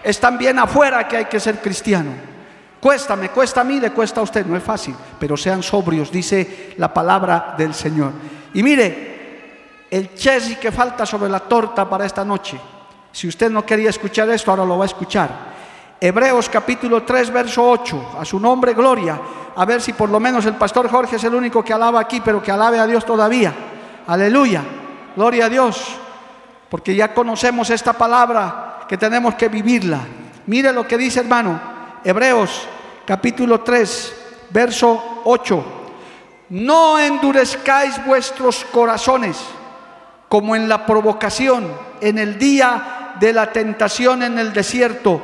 Es 0.02 0.18
también 0.18 0.58
afuera 0.58 1.06
que 1.06 1.18
hay 1.18 1.24
que 1.26 1.38
ser 1.38 1.60
cristiano. 1.60 2.10
Cuesta, 2.82 3.14
me 3.16 3.30
cuesta 3.30 3.60
a 3.62 3.64
mí, 3.64 3.78
le 3.78 3.92
cuesta 3.92 4.20
a 4.20 4.24
usted, 4.24 4.44
no 4.44 4.56
es 4.56 4.62
fácil, 4.62 4.94
pero 5.18 5.36
sean 5.36 5.62
sobrios, 5.62 6.10
dice 6.10 6.74
la 6.76 6.92
palabra 6.92 7.54
del 7.56 7.72
Señor. 7.72 8.10
Y 8.52 8.62
mire, 8.62 9.86
el 9.88 10.14
chesi 10.14 10.56
que 10.56 10.72
falta 10.72 11.06
sobre 11.06 11.30
la 11.30 11.40
torta 11.40 11.88
para 11.88 12.04
esta 12.04 12.24
noche 12.24 12.58
si 13.12 13.28
usted 13.28 13.50
no 13.50 13.64
quería 13.64 13.90
escuchar 13.90 14.28
esto, 14.30 14.50
ahora 14.50 14.64
lo 14.64 14.78
va 14.78 14.84
a 14.84 14.86
escuchar. 14.86 15.52
Hebreos 16.00 16.48
capítulo 16.48 17.02
3, 17.02 17.30
verso 17.30 17.62
8. 17.62 18.16
A 18.18 18.24
su 18.24 18.40
nombre, 18.40 18.72
gloria. 18.72 19.20
A 19.54 19.64
ver 19.66 19.82
si 19.82 19.92
por 19.92 20.08
lo 20.08 20.18
menos 20.18 20.46
el 20.46 20.54
pastor 20.54 20.88
Jorge 20.90 21.16
es 21.16 21.24
el 21.24 21.34
único 21.34 21.62
que 21.62 21.74
alaba 21.74 22.00
aquí, 22.00 22.22
pero 22.24 22.42
que 22.42 22.50
alabe 22.50 22.78
a 22.78 22.86
Dios 22.86 23.04
todavía. 23.04 23.52
Aleluya. 24.06 24.64
Gloria 25.14 25.46
a 25.46 25.48
Dios. 25.50 25.94
Porque 26.70 26.96
ya 26.96 27.12
conocemos 27.12 27.68
esta 27.68 27.92
palabra 27.92 28.86
que 28.88 28.96
tenemos 28.96 29.34
que 29.34 29.48
vivirla. 29.48 30.00
Mire 30.46 30.72
lo 30.72 30.88
que 30.88 30.96
dice 30.96 31.20
hermano. 31.20 31.71
Hebreos 32.04 32.66
capítulo 33.06 33.60
3, 33.60 34.46
verso 34.50 35.22
8. 35.24 35.64
No 36.50 36.98
endurezcáis 36.98 38.04
vuestros 38.04 38.64
corazones 38.64 39.38
como 40.28 40.56
en 40.56 40.68
la 40.68 40.84
provocación, 40.84 41.70
en 42.00 42.18
el 42.18 42.38
día 42.38 43.14
de 43.20 43.32
la 43.32 43.52
tentación 43.52 44.22
en 44.24 44.38
el 44.38 44.52
desierto, 44.52 45.20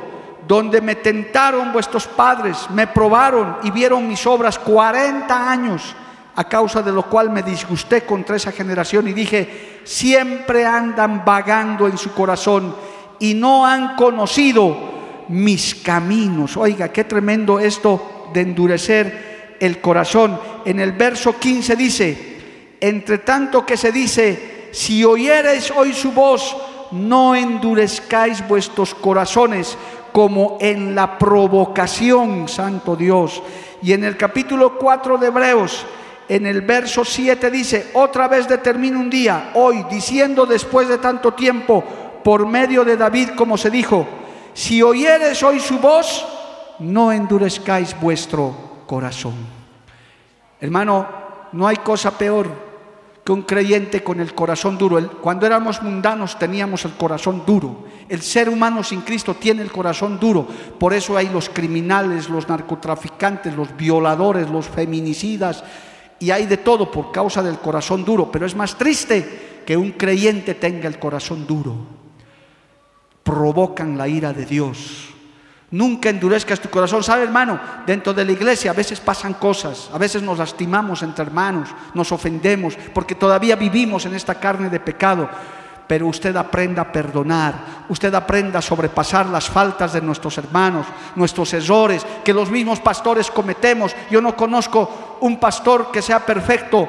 donde 0.47 0.81
me 0.81 0.95
tentaron 0.95 1.73
vuestros 1.73 2.07
padres, 2.07 2.71
me 2.71 2.87
probaron 2.87 3.57
y 3.65 3.71
vieron 3.71 4.07
mis 4.07 4.25
obras 4.27 4.59
40 4.59 5.51
años, 5.51 5.97
a 6.37 6.45
causa 6.45 6.81
de 6.81 6.93
lo 6.93 7.03
cual 7.05 7.31
me 7.31 7.43
disgusté 7.43 8.03
contra 8.03 8.37
esa 8.37 8.53
generación 8.53 9.09
y 9.09 9.13
dije, 9.13 9.81
siempre 9.85 10.65
andan 10.65 11.25
vagando 11.25 11.89
en 11.89 11.99
su 11.99 12.15
corazón 12.15 12.75
y 13.19 13.35
no 13.35 13.67
han 13.67 13.97
conocido 13.97 14.98
mis 15.29 15.75
caminos. 15.75 16.57
Oiga, 16.57 16.89
qué 16.93 17.05
tremendo 17.05 17.59
esto 17.61 18.31
de 18.33 18.41
endurecer 18.43 19.57
el 19.61 19.81
corazón. 19.81 20.39
En 20.65 20.81
el 20.81 20.93
verso 20.93 21.39
15 21.39 21.77
dice, 21.77 22.39
entre 22.81 23.19
tanto 23.19 23.65
que 23.65 23.77
se 23.77 23.93
dice, 23.93 24.69
si 24.73 25.05
oyereis 25.05 25.71
hoy 25.71 25.93
su 25.93 26.13
voz, 26.13 26.57
no 26.93 27.35
endurezcáis 27.35 28.47
vuestros 28.47 28.95
corazones 28.95 29.77
como 30.13 30.59
en 30.61 30.95
la 30.95 31.19
provocación, 31.19 32.49
Santo 32.49 32.97
Dios. 32.97 33.43
Y 33.83 33.93
en 33.93 34.05
el 34.05 34.17
capítulo 34.17 34.79
4 34.79 35.19
de 35.19 35.27
Hebreos, 35.29 35.87
en 36.29 36.47
el 36.47 36.63
verso 36.63 37.05
7 37.05 37.51
dice, 37.51 37.91
otra 37.95 38.29
vez 38.29 38.49
determina 38.49 38.99
un 38.99 39.09
día, 39.09 39.51
hoy, 39.55 39.85
diciendo 39.91 40.45
después 40.45 40.89
de 40.89 40.99
tanto 40.99 41.33
tiempo, 41.33 41.85
por 42.23 42.47
medio 42.47 42.85
de 42.85 42.97
David, 42.97 43.31
como 43.37 43.57
se 43.57 43.71
dijo, 43.71 44.07
si 44.59 44.83
oyeres 44.83 45.41
hoy 45.45 45.61
su 45.61 45.79
voz, 45.79 46.27
no 46.81 47.13
endurezcáis 47.13 47.95
vuestro 48.01 48.83
corazón. 48.87 49.35
Hermano, 50.61 51.07
no 51.53 51.69
hay 51.69 51.77
cosa 51.77 52.19
peor 52.19 52.69
un 53.33 53.43
creyente 53.43 54.03
con 54.03 54.21
el 54.21 54.35
corazón 54.35 54.79
duro, 54.79 55.21
cuando 55.21 55.47
éramos 55.47 55.83
mundanos 55.83 56.39
teníamos 56.39 56.85
el 56.85 56.93
corazón 56.93 57.43
duro. 57.47 57.85
El 58.09 58.23
ser 58.23 58.49
humano 58.49 58.83
sin 58.83 59.03
Cristo 59.03 59.35
tiene 59.35 59.63
el 59.63 59.71
corazón 59.71 60.19
duro. 60.19 60.47
Por 60.79 60.95
eso 60.95 61.17
hay 61.17 61.29
los 61.29 61.49
criminales, 61.49 62.29
los 62.29 62.49
narcotraficantes, 62.49 63.55
los 63.55 63.77
violadores, 63.77 64.49
los 64.49 64.67
feminicidas, 64.67 65.63
y 66.19 66.31
hay 66.31 66.47
de 66.47 66.57
todo 66.57 66.91
por 66.91 67.13
causa 67.13 67.43
del 67.43 67.59
corazón 67.59 68.05
duro. 68.05 68.33
Pero 68.33 68.47
es 68.47 68.57
más 68.57 68.77
triste 68.77 69.63
que 69.67 69.77
un 69.77 69.93
creyente 69.93 70.55
tenga 70.55 70.89
el 70.89 70.99
corazón 70.99 71.47
duro. 71.47 71.77
Provocan 73.29 73.99
la 73.99 74.09
ira 74.09 74.33
de 74.33 74.47
Dios. 74.47 75.11
Nunca 75.71 76.09
endurezcas 76.09 76.61
tu 76.61 76.71
corazón. 76.71 77.05
¿Sabe, 77.05 77.25
hermano? 77.25 77.61
Dentro 77.87 78.15
de 78.15 78.25
la 78.25 78.33
iglesia 78.33 78.71
a 78.71 78.75
veces 78.75 79.01
pasan 79.01 79.35
cosas, 79.35 79.91
a 79.93 79.99
veces 79.99 80.23
nos 80.23 80.39
lastimamos 80.39 81.03
entre 81.03 81.27
hermanos, 81.27 81.69
nos 81.93 82.11
ofendemos, 82.11 82.75
porque 82.95 83.15
todavía 83.15 83.55
vivimos 83.55 84.07
en 84.07 84.15
esta 84.15 84.37
carne 84.37 84.71
de 84.71 84.81
pecado. 84.81 85.29
Pero 85.87 86.07
usted 86.07 86.35
aprenda 86.37 86.81
a 86.81 86.91
perdonar, 86.91 87.85
usted 87.91 88.15
aprenda 88.15 88.61
a 88.61 88.63
sobrepasar 88.63 89.27
las 89.27 89.47
faltas 89.51 89.93
de 89.93 90.01
nuestros 90.01 90.39
hermanos, 90.39 90.87
nuestros 91.15 91.53
errores 91.53 92.07
que 92.25 92.33
los 92.33 92.51
mismos 92.51 92.81
pastores 92.81 93.31
cometemos. 93.31 93.95
Yo 94.11 94.23
no 94.23 94.35
conozco 94.35 95.19
un 95.21 95.39
pastor 95.39 95.91
que 95.93 96.01
sea 96.01 96.25
perfecto, 96.25 96.89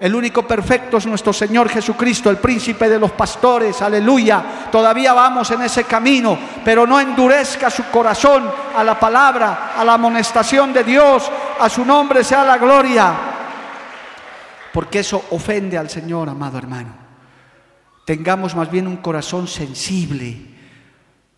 el 0.00 0.14
único 0.14 0.46
perfecto 0.46 0.96
es 0.96 1.06
nuestro 1.06 1.32
Señor 1.32 1.68
Jesucristo, 1.68 2.28
el 2.28 2.38
príncipe 2.38 2.88
de 2.88 2.98
los 2.98 3.12
pastores, 3.12 3.80
aleluya. 3.80 4.68
Todavía 4.70 5.12
vamos 5.12 5.50
en 5.52 5.62
ese 5.62 5.84
camino, 5.84 6.36
pero 6.64 6.86
no 6.86 7.00
endurezca 7.00 7.70
su 7.70 7.84
corazón 7.84 8.50
a 8.76 8.82
la 8.82 8.98
palabra, 8.98 9.72
a 9.76 9.84
la 9.84 9.94
amonestación 9.94 10.72
de 10.72 10.84
Dios, 10.84 11.30
a 11.60 11.68
su 11.68 11.84
nombre 11.84 12.24
sea 12.24 12.44
la 12.44 12.58
gloria. 12.58 13.14
Porque 14.72 14.98
eso 14.98 15.24
ofende 15.30 15.78
al 15.78 15.88
Señor, 15.88 16.28
amado 16.28 16.58
hermano. 16.58 16.94
Tengamos 18.04 18.54
más 18.56 18.70
bien 18.70 18.88
un 18.88 18.96
corazón 18.98 19.46
sensible 19.46 20.53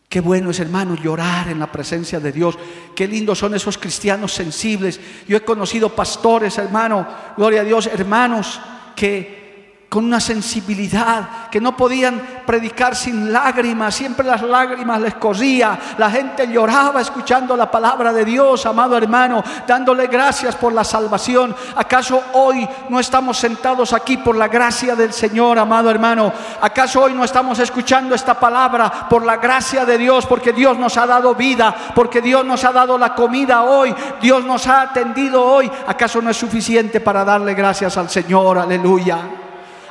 Qué 0.08 0.20
bueno 0.20 0.50
es, 0.50 0.60
hermano, 0.60 0.94
llorar 0.94 1.48
en 1.48 1.58
la 1.58 1.70
presencia 1.70 2.20
de 2.20 2.32
Dios. 2.32 2.56
Qué 2.94 3.08
lindos 3.08 3.38
son 3.38 3.54
esos 3.54 3.76
cristianos 3.76 4.32
sensibles. 4.32 5.00
Yo 5.26 5.36
he 5.36 5.44
conocido 5.44 5.94
pastores, 5.94 6.58
hermano, 6.58 7.06
gloria 7.36 7.62
a 7.62 7.64
Dios, 7.64 7.86
hermanos, 7.86 8.60
que 8.94 9.45
con 9.88 10.04
una 10.04 10.20
sensibilidad, 10.20 11.48
que 11.48 11.60
no 11.60 11.76
podían 11.76 12.20
predicar 12.44 12.96
sin 12.96 13.32
lágrimas, 13.32 13.94
siempre 13.94 14.26
las 14.26 14.42
lágrimas 14.42 15.00
les 15.00 15.14
corría, 15.14 15.78
la 15.96 16.10
gente 16.10 16.48
lloraba 16.48 17.00
escuchando 17.00 17.56
la 17.56 17.70
palabra 17.70 18.12
de 18.12 18.24
Dios, 18.24 18.66
amado 18.66 18.96
hermano, 18.96 19.44
dándole 19.66 20.08
gracias 20.08 20.56
por 20.56 20.72
la 20.72 20.82
salvación. 20.82 21.54
¿Acaso 21.76 22.20
hoy 22.32 22.68
no 22.88 22.98
estamos 22.98 23.38
sentados 23.38 23.92
aquí 23.92 24.16
por 24.16 24.36
la 24.36 24.48
gracia 24.48 24.96
del 24.96 25.12
Señor, 25.12 25.58
amado 25.58 25.88
hermano? 25.88 26.32
¿Acaso 26.60 27.02
hoy 27.02 27.14
no 27.14 27.22
estamos 27.22 27.58
escuchando 27.60 28.14
esta 28.14 28.38
palabra 28.38 29.08
por 29.08 29.24
la 29.24 29.36
gracia 29.36 29.84
de 29.84 29.98
Dios, 29.98 30.26
porque 30.26 30.52
Dios 30.52 30.76
nos 30.76 30.96
ha 30.96 31.06
dado 31.06 31.36
vida, 31.36 31.74
porque 31.94 32.20
Dios 32.20 32.44
nos 32.44 32.64
ha 32.64 32.72
dado 32.72 32.98
la 32.98 33.14
comida 33.14 33.62
hoy, 33.62 33.94
Dios 34.20 34.44
nos 34.44 34.66
ha 34.66 34.82
atendido 34.82 35.44
hoy? 35.44 35.70
¿Acaso 35.86 36.20
no 36.20 36.30
es 36.30 36.36
suficiente 36.36 37.00
para 37.00 37.24
darle 37.24 37.54
gracias 37.54 37.96
al 37.96 38.10
Señor? 38.10 38.58
Aleluya. 38.58 39.45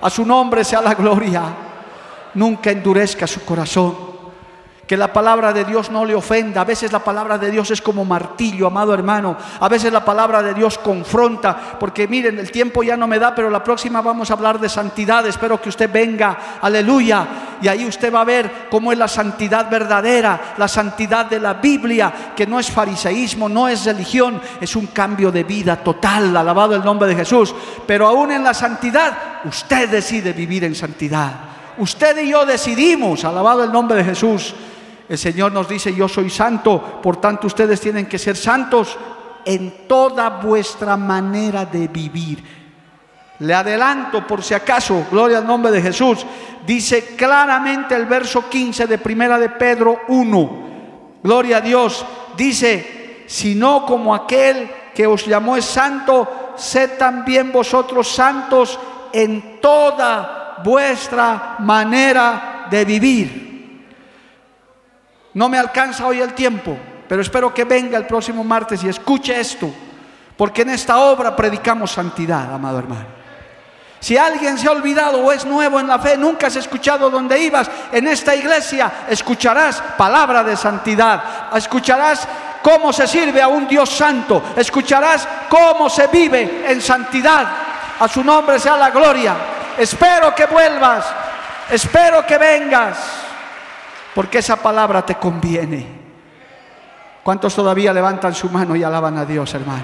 A 0.05 0.09
su 0.11 0.23
nombre 0.23 0.63
sea 0.63 0.81
la 0.81 0.93
gloria. 0.93 1.41
Nunca 2.35 2.69
endurezca 2.69 3.25
su 3.25 3.43
corazón. 3.43 4.04
Que 4.87 4.97
la 4.97 5.11
palabra 5.11 5.51
de 5.51 5.65
Dios 5.65 5.89
no 5.89 6.05
le 6.05 6.13
ofenda. 6.13 6.61
A 6.61 6.65
veces 6.65 6.91
la 6.91 6.99
palabra 6.99 7.39
de 7.39 7.49
Dios 7.49 7.71
es 7.71 7.81
como 7.81 8.05
martillo, 8.05 8.67
amado 8.67 8.93
hermano. 8.93 9.35
A 9.59 9.67
veces 9.67 9.91
la 9.91 10.05
palabra 10.05 10.43
de 10.43 10.53
Dios 10.53 10.77
confronta. 10.77 11.57
Porque 11.79 12.07
miren, 12.07 12.37
el 12.37 12.51
tiempo 12.51 12.83
ya 12.83 12.95
no 12.95 13.07
me 13.07 13.17
da, 13.17 13.33
pero 13.33 13.49
la 13.49 13.63
próxima 13.63 14.01
vamos 14.01 14.29
a 14.29 14.35
hablar 14.35 14.59
de 14.59 14.69
santidad. 14.69 15.25
Espero 15.25 15.59
que 15.59 15.69
usted 15.69 15.91
venga. 15.91 16.37
Aleluya. 16.61 17.27
Y 17.63 17.67
ahí 17.67 17.83
usted 17.87 18.13
va 18.13 18.21
a 18.21 18.25
ver 18.25 18.67
cómo 18.69 18.91
es 18.91 18.97
la 18.97 19.07
santidad 19.07 19.71
verdadera, 19.71 20.53
la 20.57 20.67
santidad 20.67 21.25
de 21.25 21.39
la 21.39 21.55
Biblia, 21.55 22.33
que 22.35 22.45
no 22.45 22.59
es 22.59 22.69
fariseísmo, 22.69 23.49
no 23.49 23.67
es 23.67 23.85
religión, 23.85 24.39
es 24.61 24.75
un 24.75 24.87
cambio 24.87 25.31
de 25.31 25.45
vida 25.45 25.77
total. 25.77 26.37
Alabado 26.37 26.75
el 26.75 26.85
nombre 26.85 27.09
de 27.09 27.15
Jesús. 27.15 27.55
Pero 27.87 28.07
aún 28.07 28.31
en 28.31 28.43
la 28.43 28.53
santidad, 28.53 29.17
usted 29.45 29.89
decide 29.89 30.31
vivir 30.33 30.63
en 30.63 30.75
santidad. 30.75 31.31
Usted 31.77 32.17
y 32.19 32.29
yo 32.29 32.45
decidimos, 32.45 33.25
alabado 33.25 33.63
el 33.63 33.71
nombre 33.71 33.97
de 33.97 34.03
Jesús. 34.03 34.53
El 35.07 35.17
Señor 35.17 35.51
nos 35.51 35.69
dice, 35.69 35.93
yo 35.93 36.07
soy 36.07 36.29
santo, 36.29 36.99
por 37.01 37.17
tanto 37.17 37.47
ustedes 37.47 37.79
tienen 37.79 38.07
que 38.07 38.17
ser 38.17 38.35
santos 38.35 38.97
en 39.45 39.87
toda 39.87 40.29
vuestra 40.29 40.97
manera 40.97 41.65
de 41.65 41.87
vivir. 41.87 42.43
Le 43.39 43.53
adelanto 43.53 44.25
por 44.25 44.41
si 44.41 44.53
acaso, 44.53 45.05
gloria 45.11 45.39
al 45.39 45.47
nombre 45.47 45.71
de 45.71 45.81
Jesús, 45.81 46.25
dice 46.65 47.15
claramente 47.15 47.95
el 47.95 48.05
verso 48.05 48.49
15 48.49 48.87
de 48.87 48.97
Primera 48.97 49.37
de 49.37 49.49
Pedro 49.49 50.01
1. 50.07 50.65
Gloria 51.21 51.57
a 51.57 51.61
Dios, 51.61 52.05
dice, 52.35 53.25
sino 53.27 53.85
como 53.85 54.15
aquel 54.15 54.69
que 54.95 55.05
os 55.05 55.25
llamó 55.25 55.57
es 55.57 55.65
santo, 55.65 56.53
sed 56.55 56.91
también 56.97 57.51
vosotros 57.51 58.07
santos 58.07 58.79
en 59.11 59.59
toda 59.61 60.61
vuestra 60.63 61.57
manera 61.59 62.67
de 62.71 62.85
vivir. 62.85 63.54
No 65.35 65.49
me 65.49 65.59
alcanza 65.59 66.07
hoy 66.07 66.21
el 66.21 66.33
tiempo, 66.33 66.77
pero 67.09 67.21
espero 67.21 67.53
que 67.53 67.65
venga 67.65 67.97
el 67.97 68.07
próximo 68.07 68.41
martes 68.43 68.81
y 68.83 68.87
escuche 68.87 69.37
esto, 69.37 69.69
porque 70.37 70.61
en 70.61 70.69
esta 70.69 70.97
obra 70.97 71.35
predicamos 71.35 71.91
santidad, 71.91 72.53
amado 72.53 72.79
hermano. 72.79 73.05
Si 73.99 74.17
alguien 74.17 74.57
se 74.57 74.67
ha 74.67 74.71
olvidado 74.71 75.19
o 75.19 75.31
es 75.33 75.43
nuevo 75.43 75.77
en 75.79 75.87
la 75.87 75.99
fe, 75.99 76.15
nunca 76.15 76.47
has 76.47 76.55
escuchado 76.55 77.09
donde 77.09 77.37
ibas, 77.37 77.69
en 77.91 78.07
esta 78.07 78.33
iglesia 78.33 78.89
escucharás 79.09 79.83
palabra 79.97 80.41
de 80.41 80.55
santidad, 80.55 81.53
escucharás 81.53 82.25
cómo 82.61 82.93
se 82.93 83.05
sirve 83.05 83.41
a 83.41 83.49
un 83.49 83.67
Dios 83.67 83.89
santo, 83.89 84.41
escucharás 84.55 85.27
cómo 85.49 85.89
se 85.89 86.07
vive 86.07 86.63
en 86.65 86.81
santidad. 86.81 87.45
A 87.99 88.07
su 88.07 88.23
nombre 88.23 88.57
sea 88.57 88.77
la 88.77 88.89
gloria. 88.89 89.35
Espero 89.77 90.33
que 90.33 90.45
vuelvas, 90.45 91.05
espero 91.69 92.25
que 92.25 92.37
vengas 92.37 93.24
porque 94.15 94.37
esa 94.37 94.55
palabra 94.55 95.05
te 95.05 95.15
conviene. 95.15 95.85
¿Cuántos 97.21 97.53
todavía 97.53 97.91
levantan 97.91 98.33
su 98.33 98.49
mano 98.49 98.75
y 98.75 98.81
alaban 98.81 99.17
a 99.17 99.25
Dios, 99.25 99.53
hermano? 99.53 99.83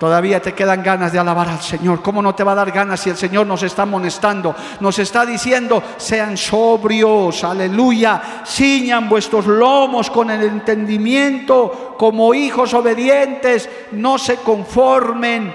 Todavía 0.00 0.42
te 0.42 0.52
quedan 0.52 0.82
ganas 0.82 1.12
de 1.12 1.20
alabar 1.20 1.48
al 1.48 1.60
Señor. 1.60 2.02
¿Cómo 2.02 2.20
no 2.20 2.34
te 2.34 2.42
va 2.42 2.52
a 2.52 2.56
dar 2.56 2.72
ganas 2.72 2.98
si 2.98 3.10
el 3.10 3.16
Señor 3.16 3.46
nos 3.46 3.62
está 3.62 3.82
amonestando? 3.82 4.56
Nos 4.80 4.98
está 4.98 5.24
diciendo, 5.24 5.80
sean 5.96 6.36
sobrios, 6.36 7.44
aleluya, 7.44 8.42
ciñan 8.44 9.08
vuestros 9.08 9.46
lomos 9.46 10.10
con 10.10 10.30
el 10.30 10.42
entendimiento, 10.42 11.94
como 11.96 12.34
hijos 12.34 12.74
obedientes, 12.74 13.70
no 13.92 14.18
se 14.18 14.38
conformen 14.38 15.54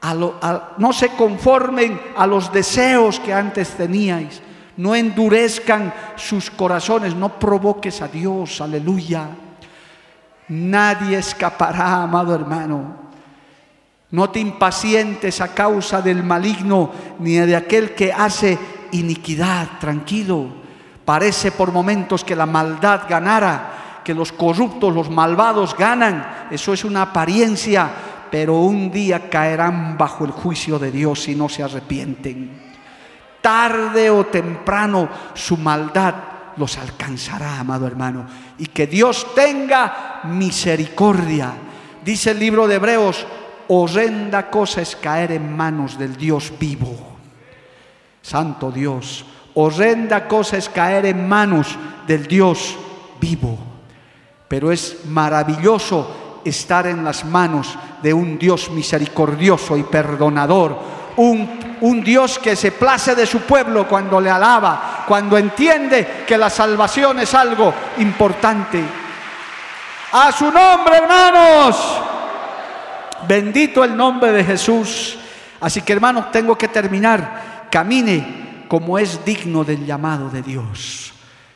a 0.00 0.14
no 0.78 0.92
se 0.92 1.08
conformen 1.08 2.00
a 2.16 2.24
los 2.24 2.52
deseos 2.52 3.18
que 3.18 3.34
antes 3.34 3.70
teníais 3.70 4.40
no 4.78 4.94
endurezcan 4.94 5.92
sus 6.16 6.50
corazones, 6.50 7.14
no 7.14 7.38
provoques 7.38 8.00
a 8.00 8.06
Dios, 8.06 8.60
aleluya. 8.60 9.28
Nadie 10.48 11.18
escapará, 11.18 12.02
amado 12.02 12.34
hermano. 12.34 13.08
No 14.12 14.30
te 14.30 14.38
impacientes 14.38 15.40
a 15.40 15.48
causa 15.48 16.00
del 16.00 16.22
maligno 16.22 16.90
ni 17.18 17.34
de 17.34 17.56
aquel 17.56 17.94
que 17.94 18.12
hace 18.12 18.56
iniquidad, 18.92 19.78
tranquilo. 19.80 20.46
Parece 21.04 21.50
por 21.50 21.72
momentos 21.72 22.22
que 22.22 22.36
la 22.36 22.46
maldad 22.46 23.02
ganara, 23.08 24.02
que 24.04 24.14
los 24.14 24.30
corruptos, 24.30 24.94
los 24.94 25.10
malvados 25.10 25.76
ganan. 25.76 26.46
Eso 26.52 26.72
es 26.72 26.84
una 26.84 27.02
apariencia, 27.02 27.90
pero 28.30 28.60
un 28.60 28.92
día 28.92 29.28
caerán 29.28 29.98
bajo 29.98 30.24
el 30.24 30.30
juicio 30.30 30.78
de 30.78 30.92
Dios 30.92 31.24
si 31.24 31.34
no 31.34 31.48
se 31.48 31.64
arrepienten 31.64 32.67
tarde 33.40 34.10
o 34.10 34.26
temprano 34.26 35.08
su 35.34 35.56
maldad 35.56 36.14
los 36.56 36.76
alcanzará, 36.76 37.60
amado 37.60 37.86
hermano. 37.86 38.26
Y 38.58 38.66
que 38.66 38.86
Dios 38.86 39.34
tenga 39.34 40.20
misericordia. 40.24 41.52
Dice 42.04 42.32
el 42.32 42.38
libro 42.38 42.66
de 42.66 42.76
Hebreos, 42.76 43.26
horrenda 43.68 44.50
cosa 44.50 44.82
es 44.82 44.96
caer 44.96 45.32
en 45.32 45.56
manos 45.56 45.98
del 45.98 46.16
Dios 46.16 46.52
vivo. 46.58 47.16
Santo 48.22 48.70
Dios, 48.70 49.24
horrenda 49.54 50.26
cosa 50.26 50.56
es 50.56 50.68
caer 50.68 51.06
en 51.06 51.28
manos 51.28 51.78
del 52.06 52.26
Dios 52.26 52.76
vivo. 53.20 53.58
Pero 54.48 54.72
es 54.72 55.04
maravilloso 55.06 56.40
estar 56.44 56.86
en 56.86 57.04
las 57.04 57.24
manos 57.24 57.78
de 58.02 58.14
un 58.14 58.38
Dios 58.38 58.70
misericordioso 58.70 59.76
y 59.76 59.82
perdonador, 59.82 60.78
un 61.22 62.02
Dios 62.04 62.38
que 62.38 62.56
se 62.56 62.72
place 62.72 63.14
de 63.14 63.26
su 63.26 63.40
pueblo 63.40 63.86
cuando 63.86 64.20
le 64.20 64.30
alaba, 64.30 65.04
cuando 65.06 65.36
entiende 65.36 66.24
que 66.26 66.38
la 66.38 66.50
salvación 66.50 67.18
es 67.20 67.34
algo 67.34 67.74
importante. 67.98 68.82
A 70.12 70.32
su 70.32 70.50
nombre, 70.50 70.96
hermanos. 70.96 71.76
Bendito 73.26 73.84
el 73.84 73.96
nombre 73.96 74.32
de 74.32 74.44
Jesús. 74.44 75.18
Así 75.60 75.82
que, 75.82 75.92
hermanos, 75.92 76.30
tengo 76.30 76.56
que 76.56 76.68
terminar. 76.68 77.66
Camine 77.70 78.64
como 78.68 78.98
es 78.98 79.24
digno 79.24 79.64
del 79.64 79.84
llamado 79.84 80.30
de 80.30 80.42
Dios. 80.42 81.12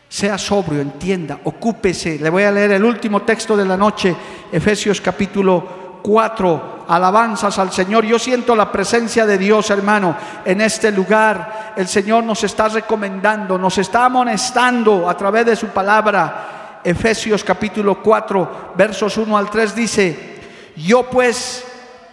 Sea 0.09 0.37
sobrio, 0.37 0.81
entienda, 0.81 1.39
ocúpese. 1.45 2.19
Le 2.19 2.29
voy 2.29 2.43
a 2.43 2.51
leer 2.51 2.73
el 2.73 2.85
último 2.85 3.23
texto 3.23 3.57
de 3.57 3.65
la 3.65 3.77
noche, 3.77 4.15
Efesios 4.51 5.01
capítulo 5.01 5.82
cuatro 6.03 6.85
alabanzas 6.89 7.59
al 7.59 7.73
Señor. 7.73 8.05
Yo 8.05 8.19
siento 8.19 8.55
la 8.55 8.71
presencia 8.71 9.25
de 9.25 9.39
Dios, 9.39 9.71
hermano, 9.71 10.17
en 10.45 10.61
este 10.61 10.91
lugar. 10.91 11.73
El 11.77 11.89
Señor 11.89 12.25
nos 12.25 12.45
está 12.45 12.69
recomendando, 12.69 13.57
nos 13.57 13.79
está 13.79 14.05
amonestando 14.07 15.09
a 15.09 15.17
través 15.17 15.47
de 15.47 15.57
su 15.57 15.69
palabra. 15.69 16.81
Efesios 16.85 17.45
capítulo 17.45 18.03
4, 18.03 18.73
versos 18.75 19.17
1 19.17 19.39
al 19.39 19.49
3 19.49 19.75
dice, 19.75 20.41
yo 20.77 21.05
pues 21.05 21.65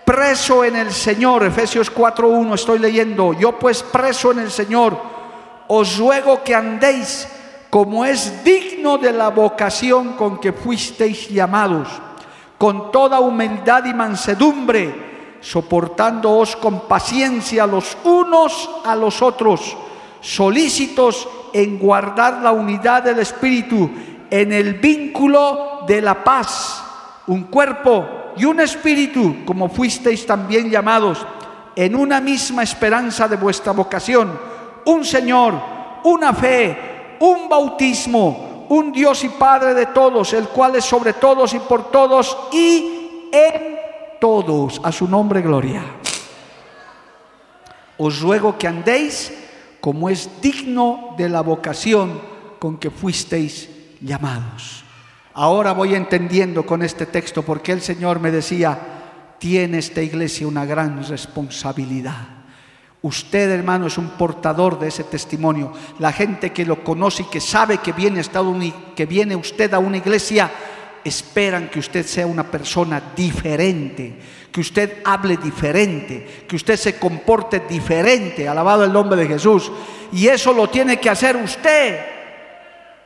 preso 0.05 0.63
en 0.63 0.75
el 0.75 0.91
Señor, 0.91 1.43
Efesios 1.43 1.93
4.1 1.93 2.53
estoy 2.53 2.77
leyendo, 2.77 3.33
yo 3.33 3.57
pues 3.57 3.81
preso 3.81 4.31
en 4.31 4.39
el 4.39 4.51
Señor, 4.51 4.95
os 5.67 5.97
ruego 5.97 6.43
que 6.43 6.53
andéis 6.53 7.27
como 7.71 8.05
es 8.05 8.43
digno 8.43 8.99
de 8.99 9.11
la 9.11 9.29
vocación 9.29 10.13
con 10.13 10.39
que 10.39 10.53
fuisteis 10.53 11.29
llamados 11.29 11.87
con 12.59 12.91
toda 12.91 13.21
humildad 13.21 13.85
y 13.85 13.93
mansedumbre, 13.93 15.37
soportándoos 15.39 16.57
con 16.57 16.81
paciencia 16.81 17.65
los 17.65 17.97
unos 18.03 18.69
a 18.85 18.95
los 18.95 19.21
otros, 19.21 19.77
solícitos 20.19 21.27
en 21.53 21.79
guardar 21.79 22.41
la 22.43 22.51
unidad 22.51 23.03
del 23.03 23.19
Espíritu, 23.19 23.89
en 24.29 24.51
el 24.51 24.73
vínculo 24.73 25.85
de 25.87 26.01
la 26.01 26.21
paz, 26.21 26.83
un 27.27 27.43
cuerpo 27.43 28.33
y 28.35 28.43
un 28.43 28.59
espíritu, 28.59 29.37
como 29.45 29.69
fuisteis 29.69 30.25
también 30.25 30.69
llamados, 30.69 31.25
en 31.75 31.95
una 31.95 32.19
misma 32.19 32.63
esperanza 32.63 33.27
de 33.29 33.37
vuestra 33.37 33.71
vocación, 33.71 34.37
un 34.85 35.05
Señor, 35.05 35.53
una 36.03 36.33
fe, 36.33 37.15
un 37.21 37.47
bautismo, 37.47 38.48
un 38.69 38.91
Dios 38.91 39.23
y 39.23 39.29
Padre 39.29 39.73
de 39.73 39.87
todos, 39.87 40.33
el 40.33 40.47
cual 40.47 40.75
es 40.75 40.85
sobre 40.85 41.13
todos 41.13 41.53
y 41.53 41.59
por 41.59 41.91
todos 41.91 42.37
y 42.51 43.29
en 43.31 43.77
todos. 44.19 44.79
A 44.83 44.91
su 44.91 45.07
nombre, 45.07 45.41
gloria. 45.41 45.83
Os 47.97 48.21
ruego 48.21 48.57
que 48.57 48.67
andéis 48.67 49.33
como 49.81 50.09
es 50.09 50.41
digno 50.41 51.15
de 51.17 51.29
la 51.29 51.41
vocación 51.41 52.21
con 52.59 52.77
que 52.77 52.89
fuisteis 52.89 53.69
llamados. 54.01 54.83
Ahora 55.33 55.73
voy 55.73 55.95
entendiendo 55.95 56.65
con 56.65 56.81
este 56.81 57.05
texto 57.05 57.43
porque 57.43 57.71
el 57.71 57.81
Señor 57.81 58.19
me 58.19 58.31
decía, 58.31 58.77
tiene 59.39 59.79
esta 59.79 60.01
iglesia 60.01 60.47
una 60.47 60.65
gran 60.65 61.03
responsabilidad. 61.03 62.38
Usted, 63.01 63.49
hermano, 63.51 63.87
es 63.87 63.97
un 63.97 64.09
portador 64.09 64.77
de 64.77 64.89
ese 64.89 65.05
testimonio. 65.05 65.71
La 65.99 66.11
gente 66.11 66.51
que 66.51 66.65
lo 66.65 66.83
conoce 66.83 67.23
y 67.23 67.25
que 67.27 67.39
sabe 67.39 67.77
que 67.77 67.93
viene, 67.93 68.21
que 68.95 69.05
viene 69.05 69.35
usted 69.37 69.73
a 69.73 69.79
una 69.79 69.97
iglesia, 69.97 70.51
esperan 71.03 71.69
que 71.69 71.79
usted 71.79 72.05
sea 72.05 72.27
una 72.27 72.43
persona 72.43 73.01
diferente, 73.15 74.19
que 74.51 74.59
usted 74.59 74.97
hable 75.05 75.37
diferente, 75.37 76.45
que 76.47 76.57
usted 76.57 76.75
se 76.75 76.99
comporte 76.99 77.61
diferente, 77.69 78.49
alabado 78.49 78.83
el 78.83 78.91
nombre 78.91 79.21
de 79.21 79.27
Jesús. 79.27 79.71
Y 80.11 80.27
eso 80.27 80.51
lo 80.51 80.67
tiene 80.67 80.99
que 80.99 81.09
hacer 81.09 81.37
usted. 81.37 81.99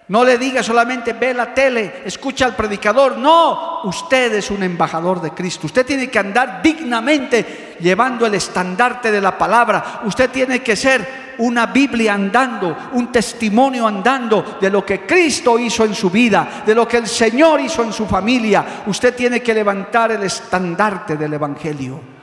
No 0.07 0.23
le 0.23 0.37
diga 0.37 0.61
solamente 0.61 1.13
ve 1.13 1.33
la 1.33 1.53
tele, 1.53 2.01
escucha 2.05 2.45
al 2.45 2.55
predicador. 2.55 3.17
No, 3.17 3.81
usted 3.83 4.33
es 4.33 4.51
un 4.51 4.63
embajador 4.63 5.21
de 5.21 5.31
Cristo. 5.31 5.67
Usted 5.67 5.85
tiene 5.85 6.09
que 6.09 6.19
andar 6.19 6.61
dignamente 6.61 7.72
llevando 7.83 8.25
el 8.25 8.33
estandarte 8.33 9.11
de 9.11 9.21
la 9.21 9.37
palabra. 9.37 10.01
Usted 10.05 10.31
tiene 10.31 10.63
que 10.63 10.75
ser 10.75 11.35
una 11.37 11.67
Biblia 11.67 12.13
andando, 12.13 12.75
un 12.93 13.11
testimonio 13.11 13.85
andando 13.85 14.57
de 14.59 14.69
lo 14.69 14.85
que 14.85 15.05
Cristo 15.05 15.59
hizo 15.59 15.85
en 15.85 15.93
su 15.93 16.09
vida, 16.09 16.63
de 16.65 16.73
lo 16.73 16.87
que 16.87 16.97
el 16.97 17.07
Señor 17.07 17.59
hizo 17.59 17.83
en 17.83 17.93
su 17.93 18.07
familia. 18.07 18.83
Usted 18.87 19.13
tiene 19.13 19.41
que 19.41 19.53
levantar 19.53 20.13
el 20.13 20.23
estandarte 20.23 21.17
del 21.17 21.33
Evangelio. 21.33 22.13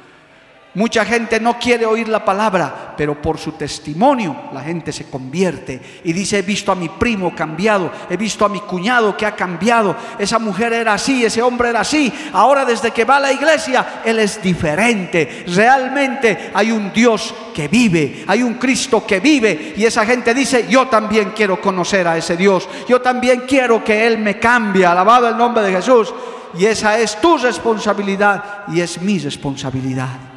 Mucha 0.75 1.05
gente 1.05 1.41
no 1.41 1.59
quiere 1.59 1.85
oír 1.85 2.09
la 2.09 2.25
palabra, 2.25 2.95
pero 2.97 3.21
por 3.21 3.39
su 3.39 3.53
testimonio 3.53 4.37
la 4.53 4.61
gente 4.61 4.93
se 4.93 5.11
convierte 5.11 6.01
y 6.05 6.13
dice, 6.13 6.39
he 6.39 6.43
visto 6.43 6.71
a 6.71 6.77
mi 6.77 6.89
primo 6.89 7.35
cambiado, 7.35 7.91
he 8.09 8.17
visto 8.17 8.45
a 8.45 8.49
mi 8.49 8.61
cuñado 8.61 9.17
que 9.17 9.27
ha 9.27 9.35
cambiado, 9.35 9.97
esa 10.17 10.39
mujer 10.39 10.73
era 10.73 10.95
así, 10.95 11.25
ese 11.25 11.43
hombre 11.43 11.71
era 11.71 11.81
así, 11.81 12.13
ahora 12.33 12.65
desde 12.65 12.93
que 12.93 13.05
va 13.05 13.17
a 13.17 13.21
la 13.21 13.33
iglesia, 13.33 14.03
él 14.05 14.21
es 14.21 14.41
diferente. 14.41 15.45
Realmente 15.49 16.53
hay 16.55 16.71
un 16.71 16.93
Dios 16.93 17.35
que 17.53 17.67
vive, 17.67 18.25
hay 18.29 18.45
un 18.45 18.55
Cristo 18.55 19.05
que 19.05 19.19
vive 19.19 19.75
y 19.77 19.85
esa 19.85 20.07
gente 20.07 20.33
dice, 20.33 20.69
yo 20.69 20.87
también 20.87 21.33
quiero 21.35 21.61
conocer 21.61 22.07
a 22.07 22.17
ese 22.17 22.37
Dios, 22.37 22.69
yo 22.89 23.01
también 23.01 23.43
quiero 23.49 23.83
que 23.83 24.07
Él 24.07 24.19
me 24.19 24.39
cambie, 24.39 24.87
alabado 24.87 25.29
el 25.29 25.37
nombre 25.37 25.65
de 25.65 25.73
Jesús. 25.73 26.15
Y 26.57 26.67
esa 26.67 26.99
es 26.99 27.21
tu 27.21 27.39
responsabilidad 27.39 28.65
y 28.69 28.81
es 28.81 29.01
mi 29.01 29.19
responsabilidad. 29.19 30.30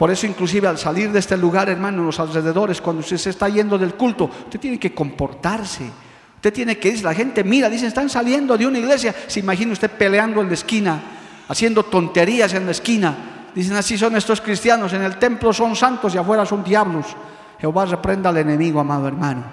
Por 0.00 0.10
eso 0.10 0.26
inclusive 0.26 0.66
al 0.66 0.78
salir 0.78 1.12
de 1.12 1.18
este 1.18 1.36
lugar, 1.36 1.68
hermano, 1.68 2.02
los 2.02 2.18
alrededores, 2.18 2.80
cuando 2.80 3.00
usted 3.00 3.18
se 3.18 3.28
está 3.28 3.50
yendo 3.50 3.76
del 3.76 3.96
culto, 3.96 4.30
usted 4.44 4.58
tiene 4.58 4.78
que 4.78 4.94
comportarse. 4.94 5.84
Usted 6.36 6.54
tiene 6.54 6.78
que 6.78 6.88
ir, 6.88 7.04
la 7.04 7.12
gente 7.12 7.44
mira, 7.44 7.68
dicen, 7.68 7.88
están 7.88 8.08
saliendo 8.08 8.56
de 8.56 8.66
una 8.66 8.78
iglesia. 8.78 9.14
Se 9.26 9.40
imagina 9.40 9.74
usted 9.74 9.90
peleando 9.90 10.40
en 10.40 10.48
la 10.48 10.54
esquina, 10.54 11.02
haciendo 11.46 11.82
tonterías 11.82 12.54
en 12.54 12.64
la 12.64 12.70
esquina. 12.70 13.14
Dicen, 13.54 13.76
así 13.76 13.98
son 13.98 14.16
estos 14.16 14.40
cristianos, 14.40 14.94
en 14.94 15.02
el 15.02 15.18
templo 15.18 15.52
son 15.52 15.76
santos 15.76 16.14
y 16.14 16.16
afuera 16.16 16.46
son 16.46 16.64
diablos. 16.64 17.04
Jehová 17.60 17.84
reprenda 17.84 18.30
al 18.30 18.38
enemigo, 18.38 18.80
amado 18.80 19.06
hermano. 19.06 19.44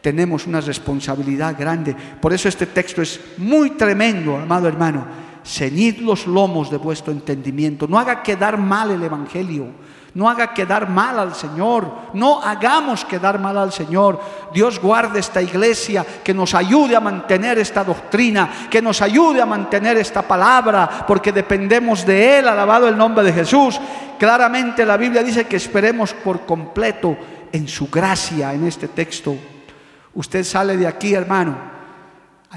Tenemos 0.00 0.48
una 0.48 0.60
responsabilidad 0.60 1.54
grande. 1.56 1.94
Por 2.20 2.32
eso 2.32 2.48
este 2.48 2.66
texto 2.66 3.00
es 3.00 3.20
muy 3.36 3.70
tremendo, 3.76 4.38
amado 4.38 4.66
hermano 4.66 5.25
ceñid 5.46 5.98
los 5.98 6.26
lomos 6.26 6.70
de 6.70 6.76
vuestro 6.76 7.12
entendimiento. 7.12 7.86
No 7.86 7.98
haga 7.98 8.22
quedar 8.22 8.58
mal 8.58 8.90
el 8.90 9.02
Evangelio. 9.02 9.66
No 10.14 10.28
haga 10.28 10.54
quedar 10.54 10.88
mal 10.88 11.18
al 11.18 11.34
Señor. 11.34 11.88
No 12.14 12.42
hagamos 12.42 13.04
quedar 13.04 13.38
mal 13.38 13.56
al 13.58 13.72
Señor. 13.72 14.18
Dios 14.52 14.80
guarde 14.80 15.20
esta 15.20 15.40
iglesia, 15.40 16.04
que 16.24 16.34
nos 16.34 16.54
ayude 16.54 16.96
a 16.96 17.00
mantener 17.00 17.58
esta 17.58 17.84
doctrina, 17.84 18.68
que 18.70 18.82
nos 18.82 19.02
ayude 19.02 19.40
a 19.40 19.46
mantener 19.46 19.98
esta 19.98 20.22
palabra, 20.22 21.04
porque 21.06 21.32
dependemos 21.32 22.04
de 22.04 22.38
Él, 22.38 22.48
alabado 22.48 22.88
el 22.88 22.96
nombre 22.96 23.24
de 23.24 23.32
Jesús. 23.32 23.78
Claramente 24.18 24.86
la 24.86 24.96
Biblia 24.96 25.22
dice 25.22 25.44
que 25.44 25.56
esperemos 25.56 26.14
por 26.14 26.46
completo 26.46 27.16
en 27.52 27.68
su 27.68 27.88
gracia 27.88 28.52
en 28.54 28.66
este 28.66 28.88
texto. 28.88 29.36
Usted 30.14 30.42
sale 30.44 30.76
de 30.78 30.86
aquí, 30.86 31.14
hermano 31.14 31.75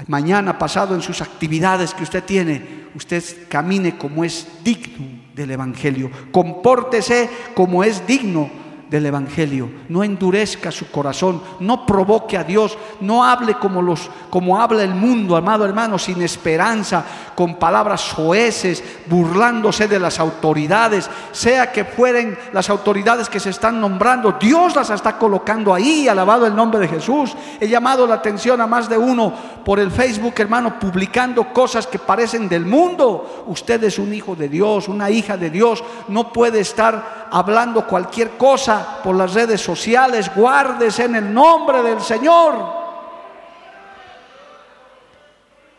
mañana, 0.06 0.58
pasado, 0.58 0.94
en 0.94 1.02
sus 1.02 1.20
actividades 1.20 1.94
que 1.94 2.02
usted 2.02 2.24
tiene, 2.24 2.86
usted 2.94 3.22
camine 3.48 3.98
como 3.98 4.24
es 4.24 4.46
digno 4.64 5.20
del 5.34 5.50
Evangelio. 5.50 6.10
Compórtese 6.32 7.28
como 7.54 7.84
es 7.84 8.06
digno 8.06 8.50
del 8.90 9.06
Evangelio. 9.06 9.70
No 9.88 10.02
endurezca 10.02 10.72
su 10.72 10.90
corazón, 10.90 11.40
no 11.60 11.86
provoque 11.86 12.36
a 12.36 12.44
Dios, 12.44 12.76
no 13.00 13.24
hable 13.24 13.54
como, 13.54 13.80
los, 13.80 14.10
como 14.28 14.60
habla 14.60 14.82
el 14.82 14.94
mundo, 14.94 15.36
amado 15.36 15.64
hermano, 15.64 15.98
sin 15.98 16.20
esperanza, 16.22 17.04
con 17.36 17.54
palabras 17.54 18.00
soeces, 18.00 18.82
burlándose 19.06 19.86
de 19.86 20.00
las 20.00 20.18
autoridades, 20.18 21.08
sea 21.30 21.70
que 21.70 21.84
fueren 21.84 22.36
las 22.52 22.68
autoridades 22.68 23.28
que 23.28 23.40
se 23.40 23.50
están 23.50 23.80
nombrando, 23.80 24.36
Dios 24.40 24.74
las 24.74 24.90
está 24.90 25.16
colocando 25.16 25.72
ahí, 25.72 26.08
alabado 26.08 26.46
el 26.46 26.56
nombre 26.56 26.80
de 26.80 26.88
Jesús. 26.88 27.34
He 27.60 27.68
llamado 27.68 28.06
la 28.06 28.16
atención 28.16 28.60
a 28.60 28.66
más 28.66 28.88
de 28.88 28.98
uno 28.98 29.32
por 29.64 29.78
el 29.78 29.90
Facebook, 29.90 30.34
hermano, 30.38 30.78
publicando 30.80 31.52
cosas 31.52 31.86
que 31.86 31.98
parecen 31.98 32.48
del 32.48 32.66
mundo. 32.66 33.44
Usted 33.46 33.84
es 33.84 33.98
un 33.98 34.12
hijo 34.12 34.34
de 34.34 34.48
Dios, 34.48 34.88
una 34.88 35.10
hija 35.10 35.36
de 35.36 35.50
Dios, 35.50 35.84
no 36.08 36.32
puede 36.32 36.60
estar 36.60 37.19
hablando 37.30 37.86
cualquier 37.86 38.36
cosa 38.36 39.00
por 39.02 39.16
las 39.16 39.34
redes 39.34 39.60
sociales, 39.60 40.30
guárdese 40.34 41.04
en 41.04 41.16
el 41.16 41.32
nombre 41.32 41.82
del 41.82 42.00
Señor. 42.00 42.80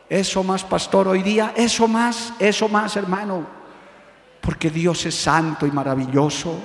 Eso 0.09 0.43
más, 0.43 0.63
pastor, 0.65 1.07
hoy 1.07 1.23
día, 1.23 1.53
eso 1.55 1.87
más, 1.87 2.33
eso 2.37 2.67
más, 2.67 2.97
hermano, 2.97 3.45
porque 4.41 4.69
Dios 4.69 5.05
es 5.05 5.15
santo 5.15 5.65
y 5.65 5.71
maravilloso. 5.71 6.59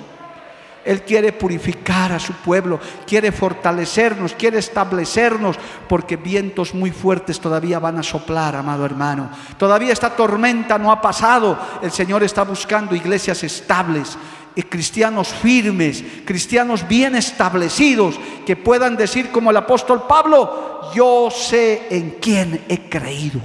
Él 0.83 1.03
quiere 1.03 1.33
purificar 1.33 2.13
a 2.13 2.19
su 2.19 2.33
pueblo, 2.33 2.79
quiere 3.05 3.31
fortalecernos, 3.31 4.33
quiere 4.33 4.59
establecernos, 4.59 5.57
porque 5.87 6.15
vientos 6.15 6.73
muy 6.73 6.91
fuertes 6.91 7.41
todavía 7.41 7.79
van 7.79 7.99
a 7.99 8.03
soplar, 8.03 8.55
amado 8.55 8.85
hermano. 8.85 9.29
Todavía 9.57 9.91
esta 9.91 10.09
tormenta 10.09 10.77
no 10.77 10.89
ha 10.91 11.01
pasado. 11.01 11.57
El 11.81 11.91
Señor 11.91 12.23
está 12.23 12.43
buscando 12.43 12.95
iglesias 12.95 13.43
estables, 13.43 14.17
cristianos 14.63 15.29
firmes, 15.29 16.03
cristianos 16.25 16.87
bien 16.87 17.15
establecidos, 17.15 18.19
que 18.45 18.55
puedan 18.55 18.97
decir 18.97 19.31
como 19.31 19.51
el 19.51 19.57
apóstol 19.57 20.03
Pablo, 20.07 20.91
yo 20.93 21.29
sé 21.31 21.87
en 21.89 22.17
quién 22.19 22.63
he 22.67 22.89
creído. 22.89 23.41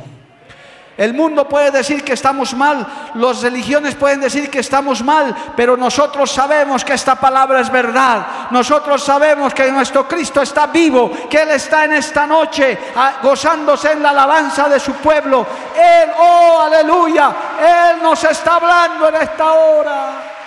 El 0.97 1.15
mundo 1.15 1.49
puede 1.49 1.71
decir 1.71 2.05
que 2.05 2.13
estamos 2.13 2.55
mal, 2.55 2.87
las 3.15 3.41
religiones 3.41 3.95
pueden 3.95 4.21
decir 4.21 4.51
que 4.51 4.59
estamos 4.59 5.03
mal, 5.03 5.35
pero 5.57 5.75
nosotros 5.75 6.31
sabemos 6.31 6.85
que 6.85 6.93
esta 6.93 7.15
palabra 7.15 7.61
es 7.61 7.71
verdad. 7.71 8.51
Nosotros 8.51 9.03
sabemos 9.03 9.55
que 9.55 9.73
nuestro 9.73 10.07
Cristo 10.07 10.43
está 10.43 10.67
vivo, 10.67 11.11
que 11.31 11.43
Él 11.43 11.51
está 11.53 11.87
en 11.87 11.95
esta 11.95 12.27
noche 12.27 12.79
ah, 12.95 13.15
gozándose 13.23 13.93
en 13.93 14.03
la 14.03 14.11
alabanza 14.11 14.69
de 14.69 14.79
su 14.79 14.93
pueblo. 14.95 15.47
Él, 15.75 16.11
oh 16.19 16.61
aleluya, 16.67 17.33
Él 17.59 18.03
nos 18.03 18.23
está 18.25 18.57
hablando 18.57 19.09
en 19.09 19.15
esta 19.17 19.53
hora. 19.55 20.42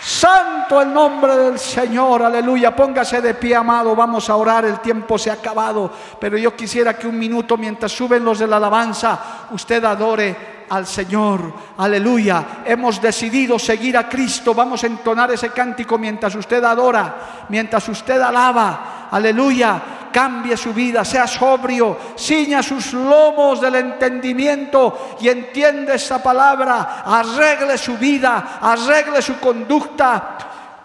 Santo 0.00 0.80
el 0.80 0.92
nombre 0.92 1.36
del 1.36 1.58
Señor, 1.58 2.22
aleluya. 2.22 2.74
Póngase 2.74 3.20
de 3.20 3.34
pie, 3.34 3.56
amado. 3.56 3.96
Vamos 3.96 4.30
a 4.30 4.36
orar, 4.36 4.64
el 4.64 4.80
tiempo 4.80 5.18
se 5.18 5.30
ha 5.30 5.34
acabado. 5.34 5.90
Pero 6.20 6.38
yo 6.38 6.54
quisiera 6.54 6.96
que 6.96 7.08
un 7.08 7.18
minuto, 7.18 7.56
mientras 7.56 7.92
suben 7.92 8.24
los 8.24 8.38
de 8.38 8.46
la 8.46 8.56
alabanza, 8.56 9.46
usted 9.50 9.84
adore 9.84 10.57
al 10.70 10.86
Señor, 10.86 11.52
aleluya. 11.76 12.62
Hemos 12.64 13.00
decidido 13.00 13.58
seguir 13.58 13.96
a 13.96 14.08
Cristo. 14.08 14.54
Vamos 14.54 14.82
a 14.84 14.86
entonar 14.86 15.30
ese 15.30 15.50
cántico 15.50 15.98
mientras 15.98 16.34
usted 16.34 16.62
adora, 16.64 17.46
mientras 17.48 17.88
usted 17.88 18.20
alaba, 18.20 19.08
aleluya 19.10 19.82
cambie 20.12 20.56
su 20.56 20.72
vida, 20.72 21.04
sea 21.04 21.26
sobrio, 21.26 21.96
ciña 22.16 22.62
sus 22.62 22.92
lomos 22.92 23.60
del 23.60 23.76
entendimiento 23.76 25.16
y 25.20 25.28
entiende 25.28 25.94
esa 25.94 26.22
palabra, 26.22 27.02
arregle 27.04 27.78
su 27.78 27.96
vida, 27.96 28.58
arregle 28.60 29.22
su 29.22 29.38
conducta. 29.38 30.38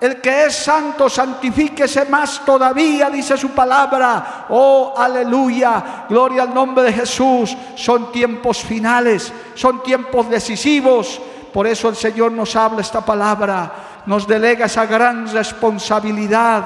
El 0.04 0.20
que 0.20 0.48
es 0.48 0.56
santo, 0.58 1.10
santifíquese 1.10 2.04
más 2.04 2.44
todavía, 2.44 3.10
dice 3.10 3.38
su 3.38 3.52
palabra. 3.52 4.48
Oh, 4.50 4.94
aleluya, 4.98 6.04
gloria 6.10 6.44
al 6.44 6.54
nombre 6.54 6.84
de 6.84 6.92
Jesús. 6.92 7.56
Son 7.76 8.12
tiempos 8.12 8.58
finales, 8.58 9.32
son 9.56 9.82
tiempos 9.82 10.30
decisivos. 10.30 11.22
Por 11.54 11.68
eso 11.68 11.88
el 11.88 11.96
Señor 11.96 12.34
nos 12.34 12.54
habla 12.58 12.82
esta 12.82 13.00
palabra, 13.00 13.72
nos 14.06 14.28
delega 14.28 14.66
esa 14.66 14.86
gran 14.86 15.32
responsabilidad 15.32 16.66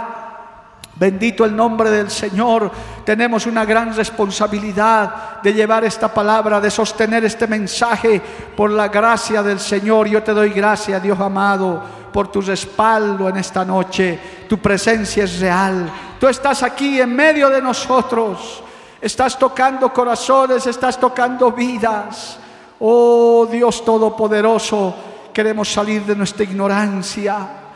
Bendito 1.00 1.46
el 1.46 1.56
nombre 1.56 1.92
del 1.92 2.10
Señor. 2.10 2.72
Tenemos 3.06 3.46
una 3.46 3.66
gran 3.66 3.96
responsabilidad 3.96 5.42
de 5.44 5.54
llevar 5.54 5.84
esta 5.84 6.12
palabra, 6.12 6.60
de 6.60 6.72
sostener 6.72 7.24
este 7.24 7.46
mensaje 7.46 8.20
por 8.56 8.72
la 8.72 8.88
gracia 8.88 9.44
del 9.44 9.60
Señor. 9.60 10.08
Yo 10.08 10.24
te 10.24 10.34
doy 10.34 10.50
gracias, 10.50 11.04
Dios 11.04 11.20
amado, 11.20 11.84
por 12.12 12.30
tu 12.30 12.42
respaldo 12.42 13.30
en 13.30 13.38
esta 13.38 13.64
noche. 13.64 14.20
Tu 14.50 14.58
presencia 14.58 15.26
es 15.26 15.40
real. 15.40 15.88
Tú 16.20 16.28
estás 16.28 16.64
aquí 16.64 17.00
en 17.00 17.16
medio 17.16 17.50
de 17.50 17.62
nosotros. 17.62 18.64
Estás 19.00 19.38
tocando 19.38 19.94
corazones, 19.94 20.66
estás 20.66 21.00
tocando 21.00 21.52
vidas. 21.52 22.40
Oh 22.80 23.48
Dios 23.52 23.86
Todopoderoso, 23.86 24.96
queremos 25.32 25.72
salir 25.72 26.04
de 26.06 26.16
nuestra 26.16 26.44
ignorancia 26.44 27.67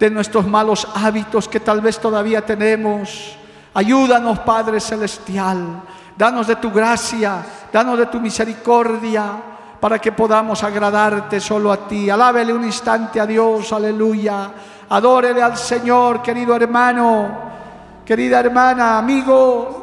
de 0.00 0.10
nuestros 0.10 0.46
malos 0.46 0.88
hábitos 0.94 1.46
que 1.46 1.60
tal 1.60 1.82
vez 1.82 1.98
todavía 1.98 2.40
tenemos. 2.40 3.36
Ayúdanos, 3.74 4.38
Padre 4.40 4.80
Celestial. 4.80 5.82
Danos 6.16 6.46
de 6.46 6.56
tu 6.56 6.70
gracia, 6.72 7.44
danos 7.70 7.98
de 7.98 8.06
tu 8.06 8.18
misericordia, 8.18 9.30
para 9.78 9.98
que 9.98 10.12
podamos 10.12 10.64
agradarte 10.64 11.38
solo 11.38 11.70
a 11.70 11.86
ti. 11.86 12.08
Alábele 12.08 12.52
un 12.52 12.64
instante 12.64 13.20
a 13.20 13.26
Dios, 13.26 13.72
aleluya. 13.72 14.50
Adórele 14.88 15.42
al 15.42 15.56
Señor, 15.56 16.22
querido 16.22 16.56
hermano, 16.56 17.28
querida 18.04 18.40
hermana, 18.40 18.98
amigo. 18.98 19.76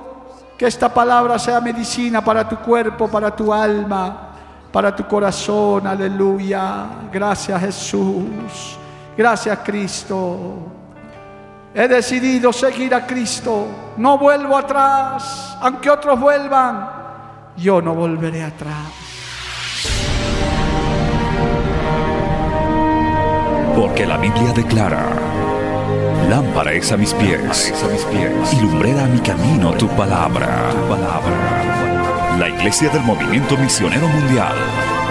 Que 0.57 0.65
esta 0.65 0.91
palabra 0.91 1.37
sea 1.37 1.61
medicina 1.61 2.23
para 2.23 2.49
tu 2.49 2.57
cuerpo, 2.57 3.07
para 3.07 3.35
tu 3.35 3.53
alma, 3.53 4.31
para 4.71 4.95
tu 4.95 5.07
corazón, 5.07 5.85
aleluya. 5.85 6.85
Gracias 7.11 7.61
Jesús. 7.61 8.79
Gracias 9.17 9.57
Cristo. 9.65 10.77
He 11.73 11.87
decidido 11.87 12.53
seguir 12.53 12.93
a 12.93 13.05
Cristo. 13.05 13.67
No 13.97 14.17
vuelvo 14.19 14.55
atrás. 14.55 15.57
Aunque 15.59 15.89
otros 15.89 16.19
vuelvan, 16.19 16.87
yo 17.57 17.81
no 17.81 17.95
volveré 17.95 18.43
atrás. 18.43 18.85
Porque 23.75 24.05
la 24.05 24.17
Biblia 24.17 24.53
declara, 24.53 25.05
lámpara 26.29 26.73
es 26.73 26.91
a 26.91 26.97
mis 26.97 27.13
pies, 27.13 27.73
a 27.83 27.87
mis 27.89 28.03
pies 28.05 28.53
y 28.53 28.61
lumbrera 28.61 29.03
a 29.03 29.07
mi 29.07 29.19
camino 29.19 29.71
tu 29.73 29.87
palabra. 29.89 30.69
tu 30.71 30.89
palabra. 30.89 32.37
La 32.39 32.49
Iglesia 32.49 32.89
del 32.89 33.01
Movimiento 33.01 33.55
Misionero 33.57 34.07
Mundial 34.07 34.96